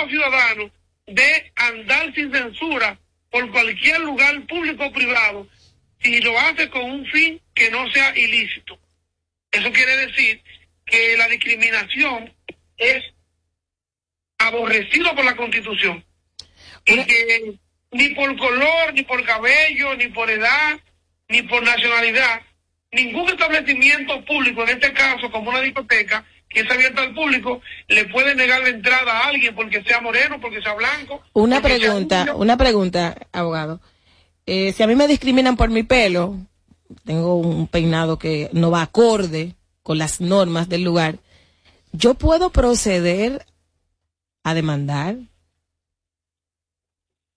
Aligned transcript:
cada 0.00 0.08
ciudadano 0.08 0.70
de 1.06 1.52
andar 1.56 2.14
sin 2.14 2.32
censura 2.32 2.98
por 3.30 3.50
cualquier 3.50 4.00
lugar 4.00 4.46
público 4.46 4.86
o 4.86 4.92
privado 4.92 5.48
si 6.02 6.20
lo 6.20 6.38
hace 6.38 6.70
con 6.70 6.82
un 6.82 7.06
fin 7.06 7.40
que 7.54 7.70
no 7.70 7.90
sea 7.90 8.16
ilícito. 8.16 8.78
Eso 9.50 9.70
quiere 9.72 9.96
decir 10.06 10.42
que 10.86 11.16
la 11.16 11.28
discriminación 11.28 12.32
es 12.76 13.02
aborrecido 14.38 15.14
por 15.14 15.24
la 15.24 15.36
Constitución. 15.36 16.04
Y 16.86 17.04
que 17.04 17.58
ni 17.92 18.08
por 18.10 18.36
color, 18.38 18.94
ni 18.94 19.02
por 19.02 19.22
cabello, 19.24 19.94
ni 19.96 20.08
por 20.08 20.30
edad, 20.30 20.80
ni 21.28 21.42
por 21.42 21.62
nacionalidad, 21.62 22.40
ningún 22.92 23.28
establecimiento 23.28 24.24
público, 24.24 24.62
en 24.62 24.70
este 24.70 24.92
caso 24.92 25.30
como 25.30 25.50
una 25.50 25.60
discoteca, 25.60 26.24
que 26.50 26.60
es 26.60 26.70
abierta 26.70 27.02
al 27.02 27.14
público, 27.14 27.62
le 27.86 28.06
puede 28.06 28.34
negar 28.34 28.60
la 28.62 28.70
entrada 28.70 29.18
a 29.18 29.28
alguien 29.28 29.54
porque 29.54 29.82
sea 29.84 30.00
moreno, 30.00 30.40
porque 30.40 30.60
sea 30.60 30.74
blanco. 30.74 31.22
Una 31.32 31.62
pregunta, 31.62 32.34
una 32.34 32.56
pregunta, 32.56 33.16
abogado. 33.32 33.80
Eh, 34.46 34.72
si 34.72 34.82
a 34.82 34.88
mí 34.88 34.96
me 34.96 35.06
discriminan 35.06 35.56
por 35.56 35.70
mi 35.70 35.84
pelo, 35.84 36.36
tengo 37.04 37.36
un 37.36 37.68
peinado 37.68 38.18
que 38.18 38.50
no 38.52 38.72
va 38.72 38.82
acorde 38.82 39.54
con 39.84 39.98
las 39.98 40.20
normas 40.20 40.68
del 40.68 40.82
lugar, 40.82 41.20
¿yo 41.92 42.14
puedo 42.14 42.50
proceder 42.50 43.46
a 44.42 44.52
demandar? 44.52 45.16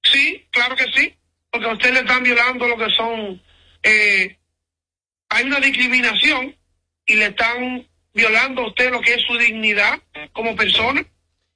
Sí, 0.02 0.48
claro 0.50 0.76
que 0.76 0.86
sí, 0.92 1.16
porque 1.52 1.68
a 1.68 1.74
usted 1.74 1.94
le 1.94 2.00
están 2.00 2.24
violando 2.24 2.68
lo 2.68 2.78
que 2.78 2.90
son, 2.98 3.42
eh, 3.84 4.38
hay 5.30 5.46
una 5.46 5.60
discriminación 5.60 6.56
y 7.06 7.14
le 7.14 7.28
están 7.28 7.88
violando 8.14 8.62
a 8.62 8.68
usted 8.68 8.92
lo 8.92 9.02
que 9.02 9.14
es 9.16 9.22
su 9.28 9.38
dignidad 9.38 10.00
como 10.34 10.56
persona. 10.56 11.04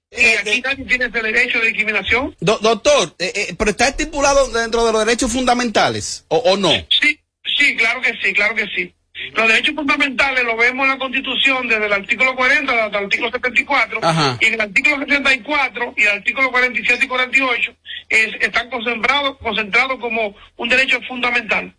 Y 0.10 0.16
Eh, 0.22 0.38
aquí 0.40 0.50
eh, 0.52 0.62
nadie 0.64 0.86
tiene 0.86 1.06
ese 1.06 1.22
derecho 1.22 1.60
de 1.60 1.68
discriminación. 1.68 2.36
Do- 2.40 2.60
doctor, 2.60 3.14
eh, 3.20 3.32
eh, 3.36 3.56
pero 3.58 3.72
está 3.72 3.90
estipulado 3.90 4.48
dentro 4.50 4.86
de 4.86 4.92
los 4.94 5.06
derechos 5.06 5.32
fundamentales, 5.32 6.26
¿o, 6.30 6.38
o 6.38 6.58
no? 6.58 6.70
Sí, 7.02 7.20
sí, 7.58 7.76
claro 7.76 8.02
que 8.02 8.14
sí, 8.24 8.34
claro 8.34 8.56
que 8.56 8.66
sí. 8.76 8.94
Los 9.36 9.48
derechos 9.48 9.74
fundamentales 9.76 10.44
lo 10.44 10.56
vemos 10.56 10.86
en 10.86 10.92
la 10.92 10.98
Constitución 11.00 11.68
desde 11.68 11.88
el 11.88 11.94
artículo 11.94 12.36
40 12.36 12.86
hasta 12.86 13.00
el 13.00 13.04
artículo 13.06 13.32
74 13.32 14.00
Ajá. 14.04 14.38
y 14.40 14.46
en 14.46 14.54
el 14.54 14.62
artículo 14.62 14.98
64 15.00 15.94
y 15.98 16.02
el 16.04 16.08
artículo 16.10 16.52
47 16.52 17.04
y 17.04 17.08
48 17.08 17.76
es, 18.10 18.28
están 18.42 18.70
concentrados 18.70 19.38
concentrados 19.40 20.00
como 20.00 20.36
un 20.58 20.70
derecho 20.70 21.00
fundamental. 21.08 21.76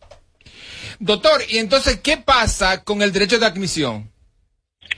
Doctor, 0.99 1.41
y 1.49 1.59
entonces, 1.59 2.01
¿qué 2.01 2.17
pasa 2.17 2.83
con 2.83 3.03
el 3.03 3.13
derecho 3.13 3.39
de 3.39 3.47
admisión? 3.47 4.11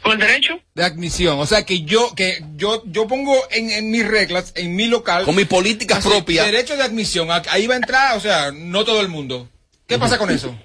¿Con 0.03 0.13
el 0.13 0.19
derecho? 0.19 0.61
De 0.75 0.85
admisión. 0.85 1.39
O 1.39 1.47
sea, 1.47 1.65
que 1.67 1.83
yo, 1.83 2.15
que 2.15 2.43
yo, 2.57 2.83
yo 2.87 3.07
pongo 3.07 3.37
en, 3.51 3.71
en 3.71 3.91
mis 3.91 4.07
reglas, 4.07 4.53
en 4.57 4.75
mi 4.77 4.87
local. 4.87 5.25
Con 5.25 5.37
mi 5.37 5.45
política 5.45 5.97
así, 5.97 6.09
propia. 6.09 6.45
Derecho 6.45 6.77
de 6.77 6.83
admisión. 6.83 7.31
a- 7.31 7.43
Ahí 7.51 7.67
va 7.67 7.75
a 7.75 7.79
entrar, 7.79 8.17
o 8.17 8.21
sea, 8.21 8.51
no 8.53 8.85
todo 8.85 9.01
el 9.01 9.09
mundo. 9.09 9.49
¿Qué 9.87 9.99
pasa 9.99 10.17
con 10.19 10.31
eso? 10.31 10.57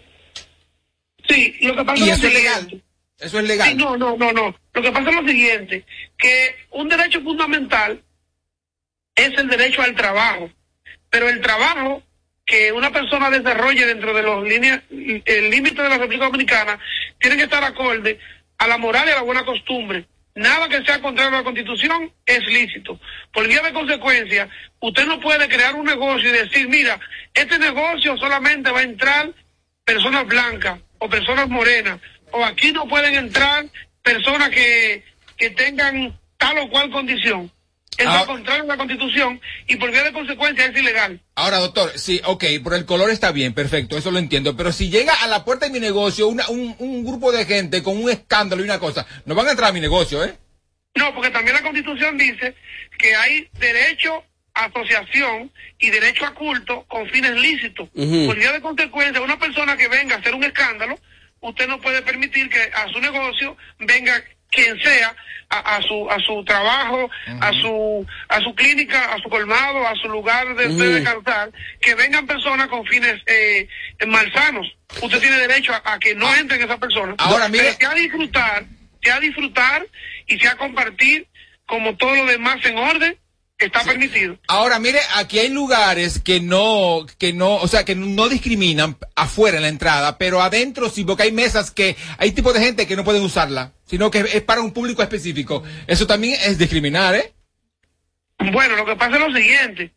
Sí, 1.28 1.56
lo 1.62 1.76
que 1.76 1.84
pasa 1.84 2.06
Y 2.06 2.10
es 2.10 2.18
eso 2.20 2.28
es 2.28 2.34
legal. 2.34 2.84
Eso 3.20 3.40
es 3.40 3.46
legal. 3.46 3.70
Sí, 3.70 3.76
no, 3.76 3.98
no, 3.98 4.16
no, 4.18 4.32
no. 4.32 4.56
Lo 4.74 4.82
que 4.82 4.92
pasa 4.92 5.10
es 5.10 5.16
lo 5.16 5.28
siguiente, 5.28 5.86
que 6.18 6.56
un 6.72 6.88
derecho 6.90 7.22
fundamental 7.22 8.02
es 9.16 9.30
el 9.38 9.48
derecho 9.48 9.82
al 9.82 9.96
trabajo, 9.96 10.52
pero 11.10 11.30
el 11.30 11.42
trabajo 11.42 12.04
que 12.46 12.72
una 12.72 12.92
persona 12.92 13.30
desarrolle 13.32 13.86
dentro 13.88 14.14
de 14.14 14.22
los 14.22 14.44
líneas, 14.48 14.82
el 14.92 15.50
límite 15.50 15.82
de 15.82 15.90
la 15.90 15.98
República 15.98 16.26
Dominicana, 16.26 16.80
tiene 17.20 17.38
que 17.38 17.44
estar 17.44 17.64
acorde 17.64 18.20
a 18.58 18.68
la 18.68 18.78
moral 18.78 19.08
y 19.08 19.12
a 19.12 19.16
la 19.16 19.22
buena 19.22 19.46
costumbre. 19.46 20.06
Nada 20.36 20.68
que 20.68 20.84
sea 20.84 21.02
contrario 21.02 21.36
a 21.36 21.40
la 21.40 21.44
Constitución 21.46 22.12
es 22.26 22.46
lícito. 22.48 23.00
Por 23.32 23.48
vía 23.48 23.62
de 23.62 23.72
consecuencia, 23.72 24.50
usted 24.82 25.06
no 25.06 25.20
puede 25.22 25.48
crear 25.48 25.76
un 25.76 25.86
negocio 25.86 26.30
y 26.30 26.34
decir, 26.34 26.68
mira, 26.68 27.00
este 27.34 27.58
negocio 27.58 28.18
solamente 28.18 28.70
va 28.72 28.80
a 28.80 28.84
entrar 28.84 29.32
personas 29.86 30.28
blancas 30.28 30.80
o 30.98 31.08
personas 31.08 31.48
morenas, 31.48 32.00
o 32.32 32.44
aquí 32.44 32.72
no 32.74 32.86
pueden 32.88 33.16
entrar 33.16 33.66
personas 34.04 34.50
que, 34.50 35.04
que 35.38 35.52
tengan 35.52 36.20
tal 36.38 36.58
o 36.58 36.70
cual 36.70 36.92
condición. 36.92 37.50
Es 37.98 38.08
Ah. 38.08 38.24
contrario 38.26 38.64
a 38.64 38.68
la 38.68 38.78
Constitución 38.78 39.40
y 39.68 39.76
por 39.78 39.90
vía 39.92 40.04
de 40.04 40.12
consecuencia 40.12 40.66
es 40.66 40.78
ilegal. 40.78 41.22
Ahora, 41.36 41.58
doctor, 41.60 41.98
sí, 41.98 42.22
ok, 42.26 42.44
por 42.64 42.74
el 42.74 42.86
color 42.86 43.10
está 43.10 43.32
bien, 43.32 43.54
perfecto, 43.54 43.98
eso 43.98 44.12
lo 44.12 44.20
entiendo. 44.20 44.58
Pero 44.58 44.72
si 44.72 44.90
llega 44.90 45.14
a 45.14 45.28
la 45.28 45.46
puerta 45.46 45.66
de 45.68 45.72
mi 45.72 45.80
negocio 45.80 46.28
una- 46.28 46.48
un, 46.50 46.76
un 46.80 47.06
grupo 47.06 47.32
de 47.32 47.46
gente 47.46 47.84
con 47.84 47.96
un 47.98 48.10
escándalo 48.10 48.62
y 48.62 48.66
una 48.66 48.80
cosa, 48.80 49.06
no 49.26 49.34
van 49.36 49.48
a 49.48 49.52
entrar 49.52 49.70
a 49.70 49.74
mi 49.74 49.80
negocio, 49.80 50.24
¿eh? 50.26 50.34
No, 50.96 51.14
porque 51.14 51.30
también 51.30 51.56
la 51.56 51.62
Constitución 51.64 52.18
dice 52.18 52.56
que 52.98 53.16
hay 53.16 53.50
derecho 53.60 54.24
a 54.54 54.66
asociación 54.66 55.52
y 55.80 55.90
derecho 55.90 56.26
a 56.26 56.34
culto 56.34 56.86
con 56.88 57.10
fines 57.10 57.32
lícitos. 57.36 57.90
Por 57.90 58.36
vía 58.38 58.54
de 58.54 58.62
consecuencia, 58.62 59.22
una 59.22 59.38
persona 59.38 59.76
que 59.76 59.88
venga 59.90 60.16
a 60.16 60.20
hacer 60.20 60.34
un 60.34 60.44
escándalo, 60.46 60.98
usted 61.42 61.68
no 61.68 61.80
puede 61.82 62.02
permitir 62.02 62.50
que 62.50 62.62
a 62.74 62.88
su 62.94 63.00
negocio 63.02 63.58
venga 63.80 64.24
quien 64.52 64.80
sea 64.82 65.16
a, 65.50 65.76
a 65.78 65.82
su 65.84 66.10
a 66.10 66.20
su 66.20 66.44
trabajo, 66.44 67.10
a 67.42 67.52
su 67.54 68.06
a 68.30 68.40
su 68.42 68.56
clínica, 68.56 69.14
a 69.14 69.18
su 69.20 69.30
colmado, 69.30 69.88
a 69.88 69.94
su 69.96 70.08
lugar 70.10 70.56
de, 70.56 70.68
de 70.70 70.74
Ujú. 70.74 70.84
descansar, 70.96 71.52
que 71.82 71.94
vengan 71.96 72.26
personas 72.26 72.68
con 72.68 72.86
fines 72.86 73.22
eh, 73.28 73.68
malsanos. 74.08 74.68
Usted 75.02 75.20
tiene 75.20 75.38
derecho 75.38 75.74
a, 75.74 75.94
a 75.94 76.00
que 76.00 76.16
no 76.16 76.34
entren 76.36 76.62
esas 76.62 76.78
personas. 76.80 77.16
Ahora, 77.20 77.48
mire- 77.48 77.76
Pero 77.78 77.92
sea 77.94 77.94
disfrutar, 78.02 78.66
sea 79.04 79.20
disfrutar 79.20 79.86
y 80.28 80.40
sea 80.40 80.56
compartir 80.56 81.28
como 81.68 81.96
todo 81.96 82.16
lo 82.16 82.26
demás 82.26 82.58
en 82.66 82.78
orden, 82.78 83.18
está 83.58 83.84
permitido. 83.84 84.38
Ahora, 84.48 84.80
mire, 84.80 85.00
aquí 85.16 85.40
hay 85.40 85.50
lugares 85.50 86.20
que 86.20 86.42
no, 86.42 87.06
que 87.18 87.34
no, 87.34 87.56
o 87.56 87.68
sea, 87.68 87.86
que 87.86 87.96
no 87.96 88.28
discriminan 88.28 88.98
afuera 89.16 89.58
en 89.58 89.64
la 89.64 89.70
entrada, 89.70 90.18
pero 90.18 90.42
adentro 90.42 90.90
sí, 90.90 91.04
porque 91.04 91.24
hay 91.24 91.32
mesas 91.32 91.72
que, 91.72 91.96
hay 92.18 92.32
tipos 92.32 92.54
de 92.54 92.62
gente 92.62 92.88
que 92.88 92.96
no 92.96 93.04
pueden 93.04 93.24
usarla, 93.24 93.74
sino 93.86 94.12
que 94.12 94.20
es 94.20 94.42
para 94.42 94.62
un 94.62 94.72
público 94.72 95.02
específico. 95.02 95.64
Eso 95.88 96.06
también 96.08 96.38
es 96.42 96.58
discriminar, 96.58 97.16
¿eh? 97.16 97.34
Bueno, 98.52 98.76
lo 98.76 98.86
que 98.86 98.96
pasa 98.96 99.16
es 99.16 99.22
lo 99.22 99.34
siguiente. 99.34 99.94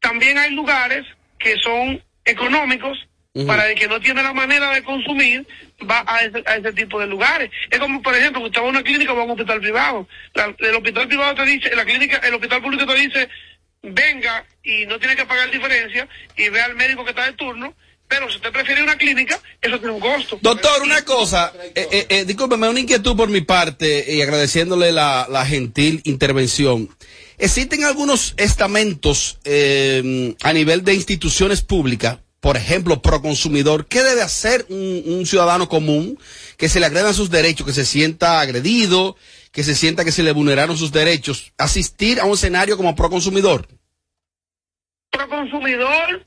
También 0.00 0.38
hay 0.38 0.52
lugares 0.52 1.04
que 1.38 1.54
son 1.62 2.02
económicos 2.24 2.98
para 3.46 3.68
el 3.68 3.78
que 3.78 3.86
no 3.86 4.00
tiene 4.00 4.22
la 4.22 4.32
manera 4.32 4.72
de 4.72 4.82
consumir, 4.82 5.46
va 5.88 6.04
a 6.06 6.22
ese, 6.24 6.42
a 6.46 6.56
ese 6.56 6.72
tipo 6.72 6.98
de 7.00 7.06
lugares. 7.06 7.50
Es 7.70 7.78
como, 7.78 8.00
por 8.02 8.14
ejemplo, 8.14 8.40
que 8.40 8.46
usted 8.48 8.60
va 8.60 8.66
a 8.66 8.70
una 8.70 8.82
clínica 8.82 9.12
o 9.12 9.16
va 9.16 9.22
a 9.22 9.24
un 9.24 9.30
hospital 9.32 9.60
privado. 9.60 10.08
La- 10.34 10.54
el 10.58 10.74
hospital 10.74 11.06
privado 11.08 11.34
te 11.34 11.44
dice, 11.44 11.74
la 11.76 11.84
clínica, 11.84 12.16
el 12.18 12.34
hospital 12.34 12.62
público 12.62 12.86
te 12.86 12.94
dice, 12.94 13.28
venga 13.82 14.44
y 14.64 14.86
no 14.86 14.98
tiene 14.98 15.16
que 15.16 15.26
pagar 15.26 15.50
diferencia 15.50 16.08
y 16.36 16.48
ve 16.48 16.60
al 16.60 16.74
médico 16.74 17.04
que 17.04 17.10
está 17.10 17.26
de 17.26 17.32
turno. 17.34 17.74
Pero 18.08 18.30
si 18.30 18.36
usted 18.36 18.52
prefiere 18.52 18.84
una 18.84 18.96
clínica, 18.96 19.36
eso 19.60 19.78
tiene 19.80 19.92
un 19.94 20.00
costo. 20.00 20.38
Doctor, 20.40 20.80
una 20.84 21.04
cosa, 21.04 21.52
eh, 21.74 21.88
eh, 21.90 22.06
eh, 22.08 22.24
discúlpeme, 22.24 22.68
una 22.68 22.78
inquietud 22.78 23.16
por 23.16 23.28
mi 23.28 23.40
parte 23.40 24.04
y 24.14 24.22
agradeciéndole 24.22 24.92
la, 24.92 25.26
la 25.28 25.44
gentil 25.44 26.02
intervención. 26.04 26.88
¿Existen 27.36 27.82
algunos 27.82 28.34
estamentos 28.36 29.40
eh, 29.44 30.34
a 30.44 30.52
nivel 30.52 30.84
de 30.84 30.94
instituciones 30.94 31.62
públicas, 31.62 32.18
por 32.46 32.56
ejemplo, 32.56 33.02
pro 33.02 33.20
consumidor? 33.20 33.88
¿Qué 33.88 34.04
debe 34.04 34.22
hacer 34.22 34.66
un, 34.68 35.02
un 35.04 35.26
ciudadano 35.26 35.68
común 35.68 36.16
que 36.56 36.68
se 36.68 36.78
le 36.78 36.86
agredan 36.86 37.12
sus 37.12 37.28
derechos, 37.28 37.66
que 37.66 37.72
se 37.72 37.84
sienta 37.84 38.38
agredido, 38.38 39.16
que 39.50 39.64
se 39.64 39.74
sienta 39.74 40.04
que 40.04 40.12
se 40.12 40.22
le 40.22 40.30
vulneraron 40.30 40.78
sus 40.78 40.92
derechos? 40.92 41.52
Asistir 41.58 42.20
a 42.20 42.24
un 42.24 42.34
escenario 42.34 42.76
como 42.76 42.94
pro 42.94 43.10
consumidor. 43.10 43.66
Pro 45.10 45.28
consumidor, 45.28 46.24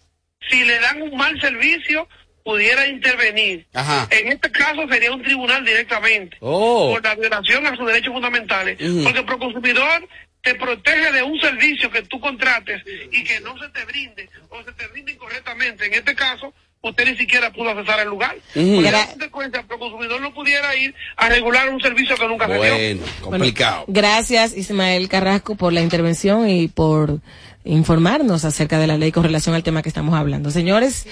si 0.50 0.66
le 0.66 0.81
dan 0.81 1.02
un 1.03 1.16
mal 1.16 1.40
servicio, 1.40 2.06
pudiera 2.44 2.86
intervenir. 2.86 3.66
Ajá. 3.74 4.06
En 4.12 4.34
este 4.34 4.51
caso 4.51 4.90
sería 4.90 5.13
un 5.13 5.24
tribunal 5.24 5.63
directamente. 5.63 6.36
Oh. 6.41 6.91
Por 6.91 7.01
la 7.01 7.16
violación 7.16 7.66
a 7.66 7.78
sus 7.78 7.88
derechos 7.88 8.12
fundamentales. 8.12 8.78
Porque 9.06 9.19
el 9.19 9.25
proconsumidor 9.25 10.06
te 10.53 10.55
protege 10.55 11.11
de 11.11 11.23
un 11.23 11.39
servicio 11.39 11.89
que 11.91 12.01
tú 12.03 12.19
contrates 12.19 12.81
y 13.12 13.24
que 13.24 13.39
no 13.41 13.57
se 13.59 13.68
te 13.69 13.85
brinde 13.85 14.29
o 14.50 14.63
se 14.63 14.71
te 14.74 14.88
brinde 14.88 15.12
incorrectamente. 15.13 15.85
En 15.85 15.94
este 15.94 16.15
caso, 16.15 16.53
usted 16.81 17.06
ni 17.06 17.18
siquiera 17.18 17.51
pudo 17.51 17.69
accesar 17.69 18.00
al 18.00 18.07
lugar. 18.07 18.35
Gra- 18.56 19.01
en 19.03 19.07
consecuencia, 19.12 19.59
el 19.62 19.68
proconsumidor 19.68 20.21
no 20.21 20.33
pudiera 20.33 20.75
ir 20.75 20.95
a 21.18 21.29
regular 21.29 21.69
un 21.69 21.81
servicio 21.81 22.15
que 22.15 22.27
nunca 22.27 22.47
se 22.47 22.53
dio. 22.53 22.62
Bueno, 22.62 23.01
complicado. 23.21 23.85
Gracias, 23.88 24.56
Ismael 24.56 25.07
Carrasco, 25.09 25.56
por 25.56 25.71
la 25.74 25.81
intervención 25.81 26.50
y 26.50 26.68
por 26.68 27.19
informarnos 27.65 28.45
acerca 28.45 28.79
de 28.79 28.88
la 28.88 28.97
ley 28.97 29.12
con 29.12 29.24
relación 29.24 29.53
al 29.56 29.63
tema 29.63 29.81
que 29.83 29.89
estamos 29.89 30.15
hablando. 30.15 30.50
Señores, 30.51 31.06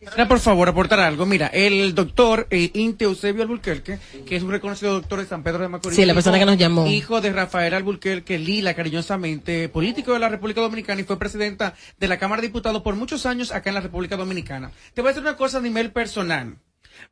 Quisiera, 0.00 0.26
por 0.26 0.40
favor, 0.40 0.66
aportar 0.66 0.98
algo. 0.98 1.26
Mira, 1.26 1.48
el 1.48 1.94
doctor 1.94 2.46
eh, 2.48 2.70
Inte 2.72 3.04
Eusebio 3.04 3.42
Alburquerque, 3.42 3.98
que 4.26 4.34
es 4.34 4.42
un 4.42 4.50
reconocido 4.50 4.94
doctor 4.94 5.20
de 5.20 5.26
San 5.26 5.42
Pedro 5.42 5.58
de 5.58 5.68
Macorís. 5.68 5.94
Sí, 5.94 6.06
la 6.06 6.14
persona 6.14 6.38
que 6.38 6.46
nos 6.46 6.56
llamó. 6.56 6.86
Hijo 6.86 7.20
de 7.20 7.30
Rafael 7.30 7.74
Alburquerque 7.74 8.38
Lila, 8.38 8.72
cariñosamente, 8.72 9.68
político 9.68 10.14
de 10.14 10.18
la 10.18 10.30
República 10.30 10.62
Dominicana 10.62 11.02
y 11.02 11.04
fue 11.04 11.18
presidenta 11.18 11.74
de 11.98 12.08
la 12.08 12.18
Cámara 12.18 12.40
de 12.40 12.48
Diputados 12.48 12.80
por 12.80 12.96
muchos 12.96 13.26
años 13.26 13.52
acá 13.52 13.68
en 13.68 13.74
la 13.74 13.82
República 13.82 14.16
Dominicana. 14.16 14.70
Te 14.94 15.02
voy 15.02 15.10
a 15.10 15.12
decir 15.12 15.22
una 15.22 15.36
cosa 15.36 15.58
a 15.58 15.60
nivel 15.60 15.92
personal. 15.92 16.56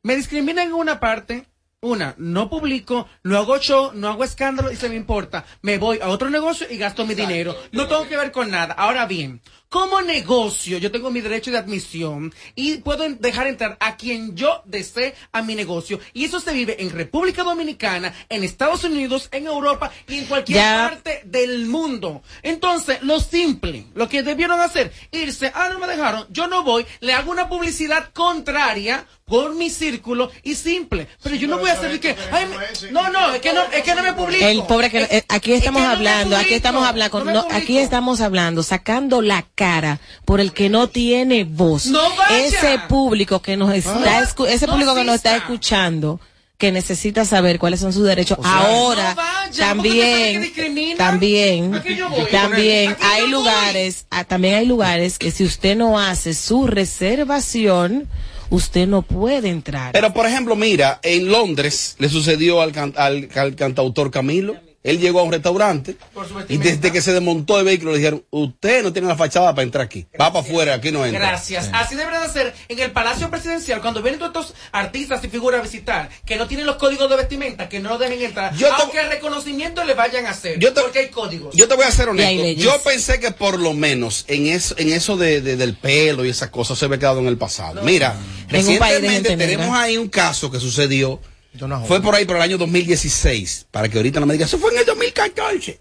Me 0.01 0.15
discriminan 0.15 0.69
en 0.69 0.73
una 0.73 0.99
parte 0.99 1.45
Una, 1.81 2.13
no 2.17 2.49
publico, 2.49 3.07
no 3.23 3.37
hago 3.37 3.57
show, 3.59 3.91
no 3.93 4.09
hago 4.09 4.25
escándalo 4.25 4.69
y 4.69 4.75
se 4.75 4.89
me 4.89 4.95
importa. 4.95 5.45
Me 5.61 5.77
voy 5.77 5.99
a 6.01 6.09
otro 6.09 6.29
negocio 6.29 6.67
y 6.69 6.77
gasto 6.77 7.05
mi 7.05 7.15
dinero. 7.15 7.55
No 7.71 7.87
tengo 7.87 8.05
que 8.05 8.17
ver 8.17 8.31
con 8.33 8.51
nada. 8.51 8.73
Ahora 8.73 9.05
bien, 9.05 9.39
como 9.69 10.01
negocio, 10.01 10.79
yo 10.79 10.91
tengo 10.91 11.11
mi 11.11 11.21
derecho 11.21 11.51
de 11.51 11.59
admisión 11.59 12.33
y 12.55 12.77
puedo 12.77 13.07
dejar 13.07 13.45
entrar 13.47 13.77
a 13.79 13.95
quien 13.97 14.35
yo 14.35 14.63
desee 14.65 15.13
a 15.31 15.43
mi 15.43 15.53
negocio. 15.55 15.99
Y 16.13 16.25
eso 16.25 16.39
se 16.39 16.53
vive 16.53 16.81
en 16.81 16.89
República 16.89 17.43
Dominicana, 17.43 18.13
en 18.29 18.43
Estados 18.43 18.83
Unidos, 18.83 19.29
en 19.31 19.45
Europa 19.45 19.91
y 20.07 20.17
en 20.17 20.25
cualquier 20.25 20.57
Ya. 20.57 20.87
parte 20.89 21.21
del 21.25 21.67
mundo. 21.67 22.23
Entonces, 22.41 23.01
lo 23.03 23.19
simple, 23.19 23.85
lo 23.93 24.09
que 24.09 24.23
debieron 24.23 24.59
hacer, 24.59 24.91
irse, 25.11 25.51
ah, 25.53 25.69
no 25.71 25.79
me 25.79 25.87
dejaron, 25.87 26.25
yo 26.29 26.47
no 26.47 26.63
voy, 26.63 26.85
le 26.99 27.13
hago 27.13 27.31
una 27.31 27.47
publicidad 27.47 28.09
contraria 28.13 29.05
por 29.29 29.53
mi 29.55 29.69
círculo 29.69 30.31
y 30.43 30.55
simple. 30.55 31.07
Pero 31.23 31.35
yo 31.35 31.47
no 31.47 31.59
voy 31.59 31.69
a 31.69 31.73
hacer 31.73 31.99
que, 31.99 32.15
ay, 32.31 32.45
me- 32.47 32.91
no, 32.91 33.09
no, 33.09 33.33
es 33.33 33.41
que 33.41 33.53
no, 33.53 33.61
es 33.71 33.83
que 33.83 33.95
no 33.95 34.03
me 34.03 34.13
publico. 34.13 34.45
El 34.45 34.63
pobre 34.63 34.89
que 34.89 35.03
Es- 35.03 35.11
eh, 35.11 35.23
aquí 35.29 35.51
es 35.53 35.59
estamos 35.59 35.81
no 35.83 35.89
hablando, 35.89 36.35
aquí 36.35 36.53
estamos 36.55 36.85
hablando, 36.85 37.23
no 37.23 37.31
no, 37.33 37.47
aquí 37.51 37.77
estamos 37.77 38.21
hablando, 38.21 38.63
sacando 38.63 39.21
la 39.21 39.45
cara 39.55 39.99
por 40.25 40.39
el 40.41 40.51
que 40.51 40.69
no 40.69 40.87
tiene 40.89 41.43
voz. 41.43 41.85
No 41.85 42.01
vaya. 42.15 42.37
Ese 42.45 42.79
público 42.89 43.41
que 43.41 43.55
nos 43.55 43.73
está, 43.73 44.21
escu- 44.23 44.47
ese 44.47 44.67
público 44.67 44.95
que 44.95 45.03
nos 45.03 45.15
está 45.15 45.35
escuchando, 45.37 46.19
que 46.57 46.71
necesita 46.73 47.23
saber 47.23 47.57
cuáles 47.57 47.79
son 47.79 47.93
sus 47.93 48.03
derechos. 48.05 48.37
sea, 48.41 48.57
Ahora, 48.57 49.09
no 49.11 49.15
vaya, 49.15 49.65
también, 49.65 50.53
también, 50.97 51.81
también 52.29 52.97
hay 53.01 53.27
lugares, 53.27 54.05
ah, 54.09 54.25
también 54.25 54.55
hay 54.55 54.65
lugares 54.65 55.17
que 55.17 55.31
si 55.31 55.45
usted 55.45 55.77
no 55.77 55.97
hace 55.99 56.33
su 56.33 56.67
reservación, 56.67 58.09
usted 58.49 58.87
no 58.87 59.01
puede 59.01 59.49
entrar. 59.49 59.91
Pero, 59.91 60.13
por 60.13 60.25
ejemplo, 60.25 60.55
mira, 60.55 60.99
en 61.03 61.31
Londres 61.31 61.95
le 61.99 62.09
sucedió 62.09 62.61
al, 62.61 62.71
can- 62.71 62.93
al- 62.97 63.29
al 63.35 63.55
cantautor 63.55 64.11
Camilo. 64.11 64.55
Él 64.81 64.97
llegó 64.99 65.19
a 65.19 65.23
un 65.23 65.31
restaurante 65.33 65.97
Por 66.13 66.25
su 66.25 66.39
y 66.47 66.57
desde 66.57 66.91
que 66.93 67.01
se 67.01 67.11
desmontó 67.11 67.59
el 67.59 67.65
vehículo 67.65 67.91
le 67.91 67.97
dijeron, 67.97 68.23
usted 68.29 68.81
no 68.81 68.93
tiene 68.93 69.09
la 69.09 69.17
fachada 69.17 69.53
para 69.53 69.63
entrar 69.63 69.85
aquí. 69.85 70.05
Va 70.19 70.31
para 70.31 70.39
afuera, 70.39 70.75
aquí 70.75 70.89
no 70.91 71.05
entra. 71.05 71.19
Gracias. 71.19 71.69
Así 71.73 71.95
debería 71.95 72.21
de 72.21 72.29
ser 72.29 72.53
en 72.69 72.79
el 72.79 72.91
Palacio 72.91 73.29
Presidencial 73.29 73.81
cuando 73.81 74.01
vienen 74.01 74.19
todos 74.19 74.47
estos 74.47 74.55
artistas 74.71 75.21
y 75.23 75.27
figuras 75.27 75.59
a 75.59 75.63
visitar, 75.63 76.09
que 76.25 76.37
no 76.37 76.47
tienen 76.47 76.65
los 76.65 76.77
códigos 76.77 77.09
de 77.09 77.17
vestimenta, 77.17 77.67
que 77.67 77.81
no 77.81 77.89
lo 77.89 77.97
dejen 77.97 78.21
entrar, 78.21 78.55
Yo 78.55 78.67
te- 78.67 78.81
aunque 78.81 79.03
reconocimiento 79.03 79.83
le 79.83 79.95
vayan 79.95 80.25
a 80.25 80.29
hacer, 80.29 80.57
Yo 80.59 80.71
te- 80.73 80.81
porque 80.81 80.99
hay 80.99 81.09
códigos. 81.09 81.53
Yo 81.55 81.67
te 81.67 81.75
voy 81.75 81.83
a 81.85 81.91
ser 81.91 82.07
honesto. 82.09 82.45
Yo 82.61 82.81
pensé 82.81 83.19
que 83.19 83.31
por 83.31 83.59
lo 83.59 83.73
menos 83.73 84.23
en 84.29 84.47
eso, 84.47 84.75
en 84.77 84.93
eso 84.93 85.17
de, 85.17 85.41
de- 85.41 85.57
del 85.57 85.75
pelo 85.75 86.23
y 86.23 86.29
esas 86.29 86.49
cosas 86.51 86.77
se 86.79 86.85
había 86.85 86.97
quedado 86.99 87.19
en 87.19 87.27
el 87.27 87.37
pasado. 87.37 87.81
Mira, 87.83 88.15
En 88.47 88.49
recientemente 88.49 89.29
gente 89.29 89.37
tenemos 89.37 89.75
ahí 89.77 89.97
un 89.97 90.07
caso 90.07 90.49
que 90.49 90.59
sucedió. 90.59 91.19
No 91.53 91.67
Fue 91.87 92.01
por 92.01 92.15
ahí 92.15 92.25
por 92.25 92.35
el 92.35 92.41
año 92.41 92.57
2016. 92.57 93.67
Para 93.71 93.89
que 93.89 93.97
ahorita 93.97 94.19
no 94.19 94.25
me 94.25 94.33
diga, 94.33 94.45
eso 94.45 94.59
fue 94.59 94.71
en 94.73 94.79
el 94.79 94.85
2014. 94.85 95.79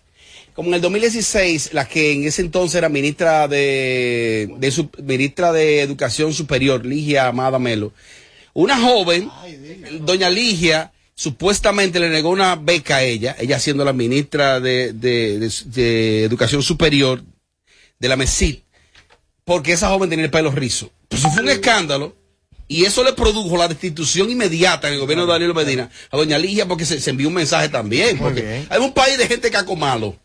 Como 0.54 0.68
en 0.68 0.74
el 0.74 0.80
2016, 0.80 1.70
la 1.72 1.86
que 1.86 2.12
en 2.12 2.24
ese 2.24 2.42
entonces 2.42 2.74
era 2.76 2.88
ministra 2.88 3.46
de, 3.46 4.50
ministra 5.04 5.52
de 5.52 5.82
Educación 5.82 6.32
Superior, 6.32 6.84
Ligia 6.84 7.28
Amada 7.28 7.58
Melo, 7.60 7.92
una 8.54 8.76
joven, 8.76 9.30
doña 10.00 10.28
Ligia, 10.30 10.90
supuestamente 11.14 12.00
le 12.00 12.08
negó 12.08 12.30
una 12.30 12.56
beca 12.56 12.96
a 12.96 13.02
ella, 13.04 13.36
ella 13.38 13.60
siendo 13.60 13.84
la 13.84 13.92
ministra 13.92 14.58
de, 14.58 14.92
de- 14.94 15.38
de- 15.38 15.52
de 15.66 16.24
Educación 16.24 16.62
Superior 16.64 17.22
de 18.00 18.08
la 18.08 18.16
MESID, 18.16 18.56
porque 19.44 19.72
esa 19.74 19.88
joven 19.90 20.10
tenía 20.10 20.24
el 20.24 20.30
pelo 20.32 20.50
rizo. 20.50 20.90
Pues 21.08 21.20
eso 21.20 21.30
fue 21.30 21.42
un 21.42 21.50
escándalo. 21.50 22.16
Y 22.68 22.84
eso 22.84 23.02
le 23.02 23.14
produjo 23.14 23.56
la 23.56 23.66
destitución 23.66 24.30
inmediata 24.30 24.88
en 24.88 24.94
el 24.94 25.00
gobierno 25.00 25.24
de 25.26 25.32
Danilo 25.32 25.54
Medina 25.54 25.88
a 26.10 26.16
doña 26.16 26.36
Ligia 26.38 26.66
porque 26.66 26.84
se, 26.84 27.00
se 27.00 27.10
envió 27.10 27.28
un 27.28 27.34
mensaje 27.34 27.68
también. 27.70 28.18
Porque 28.18 28.66
hay 28.68 28.78
un 28.80 28.92
país 28.92 29.16
de 29.16 29.26
gente 29.26 29.50
caco 29.50 29.74
malo. 29.74 30.16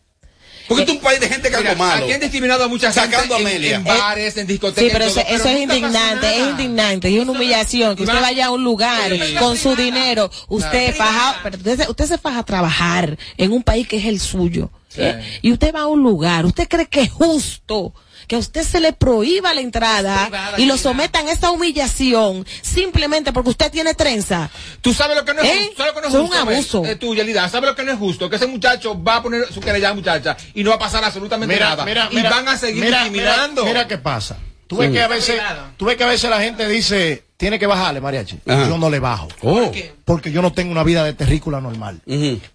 Porque 0.68 0.82
esto 0.82 0.92
es 0.92 0.98
un 0.98 1.04
país 1.04 1.20
de 1.20 1.28
gente 1.28 1.50
caco 1.50 1.62
Mira, 1.62 1.74
malo. 1.74 2.04
aquí 2.04 2.12
han 2.14 2.20
discriminado 2.20 2.64
a 2.64 2.68
mucha 2.68 2.90
gente 2.92 3.10
Sacando 3.14 3.34
a 3.34 3.38
Amelia. 3.38 3.76
en 3.76 3.84
bares, 3.84 4.36
en 4.38 4.46
discotecas. 4.46 4.82
Sí, 4.84 4.90
pero 4.92 5.04
en 5.04 5.10
eso, 5.10 5.20
es 5.48 5.60
indignante, 5.60 6.38
es 6.38 6.48
indignante, 6.48 7.14
es 7.14 7.22
una 7.22 7.32
humillación 7.32 7.96
que 7.96 8.02
usted 8.04 8.16
va- 8.16 8.20
vaya 8.22 8.46
a 8.46 8.50
un 8.50 8.64
lugar 8.64 9.10
Sí. 9.10 9.34
con 9.38 9.58
su 9.58 9.76
dinero, 9.76 10.30
usted 10.48 10.94
faja, 10.96 11.40
pero 11.42 11.56
usted, 11.58 11.76
se- 11.84 11.90
usted 11.90 12.06
se 12.06 12.16
faja 12.18 12.38
a 12.38 12.44
trabajar 12.46 13.18
en 13.36 13.52
un 13.52 13.62
país 13.62 13.86
que 13.86 13.98
es 13.98 14.06
el 14.06 14.18
suyo, 14.20 14.70
¿eh? 14.96 15.22
y 15.42 15.52
usted 15.52 15.74
va 15.74 15.80
a 15.82 15.86
un 15.86 16.02
lugar, 16.02 16.46
usted 16.46 16.66
cree 16.66 16.86
que 16.88 17.02
es 17.02 17.10
justo 17.12 17.92
que 18.26 18.36
a 18.36 18.38
usted 18.38 18.62
se 18.62 18.80
le 18.80 18.92
prohíba 18.92 19.54
la 19.54 19.60
entrada 19.60 20.26
Privada, 20.26 20.58
y 20.60 20.66
lo 20.66 20.76
sometan 20.76 21.28
a 21.28 21.32
esa 21.32 21.50
humillación 21.50 22.46
simplemente 22.62 23.32
porque 23.32 23.50
usted 23.50 23.70
tiene 23.70 23.94
trenza. 23.94 24.50
Tú 24.80 24.92
sabes 24.94 25.16
lo 25.16 25.24
que 25.24 25.34
no 25.34 25.42
es 25.42 25.48
¿Eh? 25.48 25.58
justo. 25.66 25.76
¿Sabes 25.76 25.94
lo 25.94 26.00
que 26.00 26.08
no 26.08 26.24
es 26.24 26.30
un 26.30 26.36
abuso. 26.36 26.84
Eh, 26.84 26.96
tú, 26.96 27.14
Yelida, 27.14 27.48
¿sabes 27.48 27.70
lo 27.70 27.76
que 27.76 27.82
no 27.82 27.92
es 27.92 27.98
justo? 27.98 28.30
Que 28.30 28.36
ese 28.36 28.46
muchacho 28.46 29.02
va 29.02 29.16
a 29.16 29.22
poner 29.22 29.52
su 29.52 29.60
querella 29.60 29.88
a 29.88 29.90
la 29.90 29.96
muchacha 29.96 30.36
y 30.54 30.62
no 30.64 30.70
va 30.70 30.76
a 30.76 30.78
pasar 30.80 31.04
absolutamente 31.04 31.54
Mira, 31.54 31.70
nada. 31.70 31.84
mira, 31.84 32.08
y 32.10 32.16
mira, 32.16 32.30
van 32.30 32.48
a 32.48 32.56
seguir 32.58 32.84
mira, 32.84 33.04
discriminando. 33.04 33.62
Mira, 33.62 33.74
mira 33.74 33.88
qué 33.88 33.98
pasa. 33.98 34.36
Tú 34.66 34.76
ves 34.78 34.90
que 34.90 35.00
a 35.02 35.08
veces, 35.08 35.40
tú 35.76 35.84
ves 35.86 35.96
que 35.96 36.04
a 36.04 36.08
veces 36.08 36.28
la 36.30 36.40
gente 36.40 36.66
dice, 36.68 37.24
tiene 37.36 37.58
que 37.58 37.66
bajarle, 37.66 38.00
mariachi. 38.00 38.38
Ajá. 38.46 38.68
Yo 38.68 38.78
no 38.78 38.88
le 38.88 38.98
bajo. 38.98 39.28
Oh. 39.42 39.70
Porque 40.04 40.32
yo 40.32 40.40
no 40.42 40.52
tengo 40.52 40.72
una 40.72 40.82
vida 40.84 41.04
de 41.04 41.12
terrícola 41.12 41.60
normal. 41.60 42.00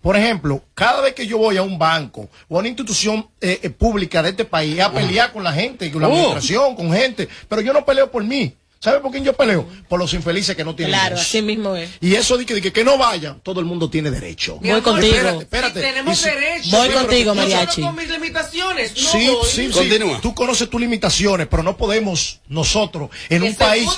Por 0.02 0.16
ejemplo, 0.16 0.64
cada 0.74 1.02
vez 1.02 1.14
que 1.14 1.28
yo 1.28 1.38
voy 1.38 1.58
a 1.58 1.62
un 1.62 1.78
banco 1.78 2.30
o 2.48 2.56
a 2.56 2.60
una 2.60 2.68
institución 2.68 3.28
eh, 3.42 3.60
eh, 3.64 3.70
pública 3.70 4.24
de 4.24 4.30
este 4.30 4.46
país, 4.46 4.80
a 4.80 4.92
pelear 4.92 5.32
con 5.32 5.44
la 5.44 5.54
gente, 5.54 5.92
con 5.92 6.02
la 6.02 6.08
Oh. 6.08 6.12
administración, 6.12 6.76
con 6.76 6.92
gente, 6.92 7.28
pero 7.48 7.62
yo 7.62 7.74
no 7.74 7.86
peleo 7.86 8.10
por 8.12 8.24
mí. 8.24 8.54
¿Sabe 8.82 9.02
por 9.02 9.12
quién 9.12 9.26
yo 9.26 9.34
peleo? 9.34 9.68
Por 9.90 10.00
los 10.00 10.14
infelices 10.14 10.56
que 10.56 10.64
no 10.64 10.74
tienen 10.74 10.94
Claro, 10.96 11.18
así 11.18 11.42
mismo 11.42 11.76
es. 11.76 11.90
Y 12.00 12.16
eso 12.16 12.38
de 12.38 12.46
que, 12.46 12.54
de 12.54 12.62
que, 12.62 12.72
que 12.72 12.84
no 12.86 12.98
vayan, 12.98 13.42
todo 13.42 13.60
el 13.60 13.66
mundo 13.66 13.90
tiene 13.90 14.10
derecho. 14.10 14.56
Voy 14.62 14.70
amor, 14.70 14.84
contigo. 14.84 15.14
Espérate, 15.16 15.44
espérate. 15.44 15.80
sí, 15.82 15.86
tenemos 15.86 16.18
si- 16.18 16.30
derecho. 16.30 16.70
Voy 16.78 16.88
Sí, 16.88 16.94
contigo, 16.94 17.36
mariachi. 17.36 17.82
con 17.82 17.96
mis 17.98 18.10
limitaciones. 18.10 18.94
No 19.04 19.10
Sí, 19.12 19.28
voy. 19.28 19.46
sí, 19.50 19.68
sí. 19.68 19.72
Continúa. 19.72 20.22
Tú 20.22 20.34
conoces 20.34 20.70
tus 20.70 20.80
limitaciones, 20.80 21.48
pero 21.52 21.62
no 21.62 21.76
podemos 21.76 22.40
nosotros 22.48 23.10
en 23.30 23.42
Que 23.42 23.50
un 23.50 23.56
país, 23.56 23.90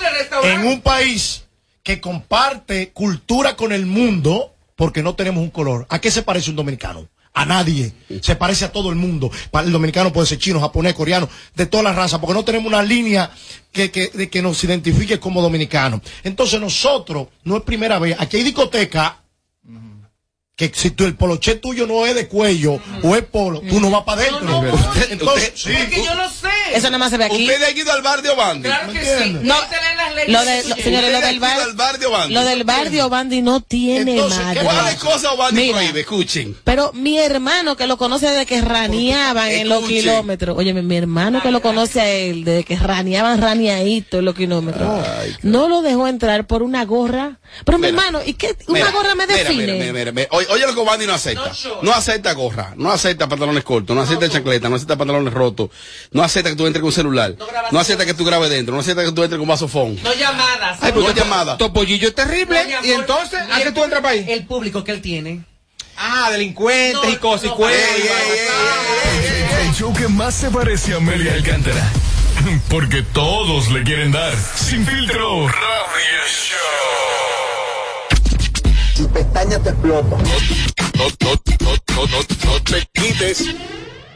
en 0.43 0.65
un 0.65 0.81
país 0.81 1.43
que 1.83 2.01
comparte 2.01 2.89
cultura 2.91 3.55
con 3.55 3.71
el 3.73 3.85
mundo, 3.85 4.55
porque 4.75 5.03
no 5.03 5.13
tenemos 5.13 5.43
un 5.43 5.51
color. 5.51 5.85
¿A 5.89 6.01
qué 6.01 6.09
se 6.09 6.23
parece 6.23 6.49
un 6.49 6.55
dominicano? 6.55 7.07
A 7.33 7.45
nadie. 7.45 7.93
Se 8.21 8.35
parece 8.35 8.65
a 8.65 8.71
todo 8.71 8.89
el 8.89 8.95
mundo. 8.95 9.31
El 9.53 9.71
dominicano 9.71 10.11
puede 10.11 10.27
ser 10.27 10.37
chino, 10.37 10.59
japonés, 10.59 10.93
coreano, 10.93 11.29
de 11.55 11.65
todas 11.65 11.83
las 11.85 11.95
razas, 11.95 12.19
porque 12.19 12.33
no 12.33 12.43
tenemos 12.43 12.67
una 12.67 12.83
línea 12.83 13.31
que, 13.71 13.89
que 13.89 14.41
nos 14.41 14.63
identifique 14.63 15.19
como 15.19 15.41
dominicanos. 15.41 16.01
Entonces 16.23 16.59
nosotros, 16.59 17.27
no 17.43 17.57
es 17.57 17.63
primera 17.63 17.99
vez, 17.99 18.17
aquí 18.19 18.37
hay 18.37 18.43
discoteca 18.43 19.21
que 20.69 20.71
si 20.79 20.91
tú, 20.91 21.05
el 21.05 21.15
poloché 21.15 21.55
tuyo 21.55 21.87
no 21.87 22.05
es 22.05 22.13
de 22.13 22.27
cuello 22.27 22.79
o 23.03 23.15
es 23.15 23.23
polo, 23.23 23.61
tú 23.67 23.79
no 23.79 23.89
vas 23.89 24.03
para 24.03 24.21
adentro. 24.21 24.41
No, 24.45 24.61
no, 24.61 24.77
Entonces, 25.09 25.53
Usted- 25.55 25.55
sí, 25.55 25.71
Es 25.73 25.89
que 25.89 26.03
yo 26.05 26.13
lo 26.13 26.29
sé. 26.29 26.49
Eso 26.73 26.87
nada 26.87 26.99
más 26.99 27.09
se 27.09 27.17
ve 27.17 27.25
aquí. 27.25 27.43
Usted 27.43 27.63
ha 27.63 27.71
ido 27.71 27.91
al 27.91 28.01
bar 28.01 28.21
de 28.21 28.29
Obandi. 28.29 28.67
Claro 28.69 28.93
¿Me 28.93 28.99
que 28.99 29.05
sí. 29.05 29.29
No, 29.41 29.41
No, 29.41 29.55
las 29.97 30.15
leyes 30.15 30.31
Lo 30.31 30.45
de, 30.45 30.63
lo- 30.69 30.75
señores, 30.75 31.11
lo 31.11 31.21
del 31.21 31.39
bar, 31.39 31.73
bar 31.75 31.97
de 31.99 32.05
Obandi. 32.05 32.33
lo 32.33 32.43
del 32.45 32.63
bar 32.63 32.89
de 32.89 33.01
Obandi 33.03 33.41
no 33.41 33.61
tiene 33.61 34.11
Entonces, 34.13 34.39
madre. 34.39 34.59
¿qué 34.59 34.65
¿Cuáles 34.65 34.95
cosas 34.95 35.31
Obandi 35.33 35.61
Mira. 35.61 35.77
prohíbe? 35.77 35.99
Escuchen. 36.01 36.57
Pero 36.63 36.91
mi 36.93 37.17
hermano 37.17 37.75
que 37.75 37.87
lo 37.87 37.97
conoce 37.97 38.27
desde 38.27 38.45
que 38.45 38.61
raneaban 38.61 39.49
en 39.51 39.67
los 39.69 39.83
kilómetros. 39.85 40.57
Oye, 40.57 40.73
mi, 40.73 40.95
hermano 40.97 41.41
que 41.41 41.51
lo 41.51 41.61
conoce 41.61 42.01
a 42.01 42.09
él 42.09 42.43
desde 42.43 42.63
que 42.63 42.75
raneaban 42.77 43.41
raneadito 43.41 44.19
en 44.19 44.25
los 44.25 44.35
kilómetros. 44.35 45.05
no 45.43 45.67
lo 45.67 45.81
dejó 45.81 46.07
entrar 46.07 46.45
por 46.47 46.63
una 46.63 46.85
gorra. 46.85 47.39
Pero 47.65 47.77
mi 47.77 47.87
hermano, 47.87 48.19
¿y 48.25 48.33
qué? 48.35 48.55
Una 48.67 48.79
Mira, 48.79 48.91
gorra 48.91 49.15
me 49.15 49.27
define. 49.27 49.55
mira, 49.63 49.73
mira, 49.73 49.93
mira, 49.93 50.11
mira. 50.11 50.27
Oye, 50.31 50.47
oye 50.51 50.65
lo 50.65 50.73
que 50.73 50.79
Obandi 50.79 51.05
no 51.05 51.13
acepta. 51.13 51.51
No 51.81 51.91
acepta 51.91 52.33
gorra, 52.33 52.73
no 52.77 52.91
acepta 52.91 53.27
pantalones 53.27 53.63
cortos, 53.63 53.95
no 53.95 54.01
acepta 54.01 54.29
chancleta, 54.29 54.69
no 54.69 54.75
acepta 54.75 54.95
pantalones 54.95 55.33
rotos, 55.33 55.69
no 56.11 56.23
acepta 56.23 56.49
que 56.49 56.55
tú 56.55 56.67
entres 56.67 56.81
con 56.81 56.91
celular, 56.91 57.35
No 57.71 57.79
acepta 57.79 58.05
que 58.05 58.13
tú 58.13 58.25
grabes 58.25 58.49
dentro, 58.49 58.73
no 58.73 58.81
acepta 58.81 59.03
que 59.03 59.11
tú 59.11 59.23
entres 59.23 59.39
con 59.39 59.47
vasofón. 59.47 59.97
No 60.03 60.13
llamadas. 60.13 60.77
Ay, 60.81 60.91
pues 60.91 61.05
no 61.05 61.13
llamada. 61.13 61.57
Topollillo 61.57 62.07
es 62.07 62.15
terrible. 62.15 62.61
Y 62.83 62.91
entonces, 62.91 63.39
¿a 63.51 63.61
qué 63.61 63.71
tú 63.71 63.83
entras 63.83 64.01
para 64.01 64.13
ahí? 64.13 64.25
El 64.27 64.45
público 64.45 64.83
que 64.83 64.91
él 64.91 65.01
tiene. 65.01 65.43
Ah, 65.97 66.29
delincuentes 66.31 67.13
y 67.13 67.15
cosas 67.17 67.51
y 67.51 67.63
El 69.67 69.73
show 69.73 69.93
que 69.93 70.07
más 70.07 70.33
se 70.33 70.49
parece 70.49 70.93
a 70.93 70.97
Amelia 70.97 71.33
Alcántara. 71.33 71.91
Porque 72.69 73.03
todos 73.03 73.69
le 73.69 73.83
quieren 73.83 74.11
dar. 74.11 74.33
Sin 74.55 74.85
filtro. 74.85 75.47
Radio 75.47 76.21
Show. 76.27 77.00
Sin 79.01 79.09
pestañas 79.09 79.63
te 79.63 79.69
exploto. 79.69 80.15
No, 80.15 80.25
no, 80.95 81.31
no, 81.59 81.73
no, 81.95 82.05
no, 82.05 82.51
no 82.51 82.61
te 82.61 82.87
quites. 82.93 83.45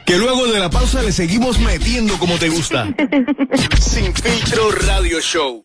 Que 0.04 0.16
luego 0.16 0.46
de 0.46 0.60
la 0.60 0.70
pausa 0.70 1.02
le 1.02 1.10
seguimos 1.10 1.58
metiendo 1.58 2.16
como 2.20 2.38
te 2.38 2.48
gusta. 2.48 2.86
Sin 3.80 4.14
filtro 4.14 4.70
radio 4.70 5.20
show. 5.20 5.64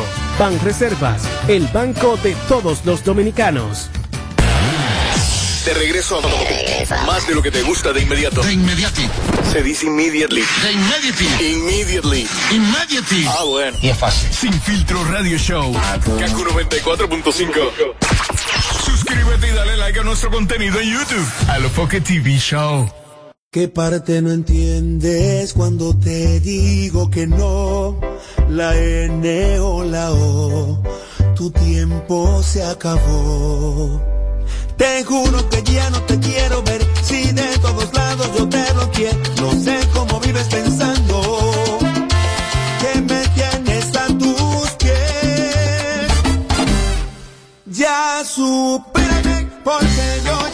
Banreservas, 0.39 1.23
el 1.47 1.67
banco 1.67 2.17
de 2.17 2.35
todos 2.47 2.85
los 2.85 3.03
dominicanos. 3.03 3.89
De 5.65 5.73
regreso 5.75 6.19
a 6.19 7.05
más 7.05 7.27
de 7.27 7.35
lo 7.35 7.41
que 7.43 7.51
te 7.51 7.61
gusta 7.61 7.93
de 7.93 8.01
inmediato. 8.01 8.41
De 8.41 8.53
inmediati. 8.53 9.07
Se 9.51 9.61
dice 9.61 9.85
immediately. 9.85 10.41
De 10.63 10.71
immediati. 10.71 11.25
Immediately. 11.53 12.27
Immediately. 12.51 13.25
Ah, 13.27 13.43
bueno. 13.45 13.77
Y 13.79 13.89
es 13.89 13.97
fácil. 13.97 14.33
Sin 14.33 14.53
filtro 14.61 15.03
radio 15.05 15.37
show. 15.37 15.71
Kaku 15.71 16.45
94.5. 16.45 17.95
Suscríbete 18.85 19.49
y 19.49 19.51
dale 19.51 19.77
like 19.77 19.99
a 19.99 20.03
nuestro 20.03 20.31
contenido 20.31 20.79
en 20.79 20.93
YouTube. 20.93 21.27
A 21.47 21.59
lo 21.59 21.69
Pocket 21.69 22.01
TV 22.01 22.37
Show. 22.39 22.91
¿Qué 23.51 23.67
parte 23.67 24.21
no 24.21 24.31
entiendes 24.31 25.53
cuando 25.53 25.93
te 25.95 26.39
digo 26.39 27.11
que 27.11 27.27
no? 27.27 27.99
La 28.51 28.75
N 28.75 29.59
o 29.61 29.81
la 29.81 30.11
O, 30.11 30.77
tu 31.35 31.49
tiempo 31.51 32.43
se 32.43 32.61
acabó. 32.61 34.01
Te 34.75 35.05
juro 35.05 35.49
que 35.49 35.63
ya 35.63 35.89
no 35.89 36.01
te 36.01 36.19
quiero 36.19 36.61
ver, 36.63 36.85
si 37.01 37.31
de 37.31 37.47
todos 37.59 37.93
lados 37.93 38.29
yo 38.37 38.49
te 38.49 38.73
lo 38.73 38.91
quiero. 38.91 39.17
No 39.37 39.51
sé 39.53 39.79
cómo 39.93 40.19
vives 40.19 40.47
pensando 40.49 41.79
que 42.81 43.01
me 43.01 43.25
tienes 43.29 43.95
a 43.95 44.07
tus 44.19 44.69
pies. 44.79 46.11
Ya 47.67 48.21
supérame, 48.25 49.49
porque 49.63 50.21
yo 50.25 50.50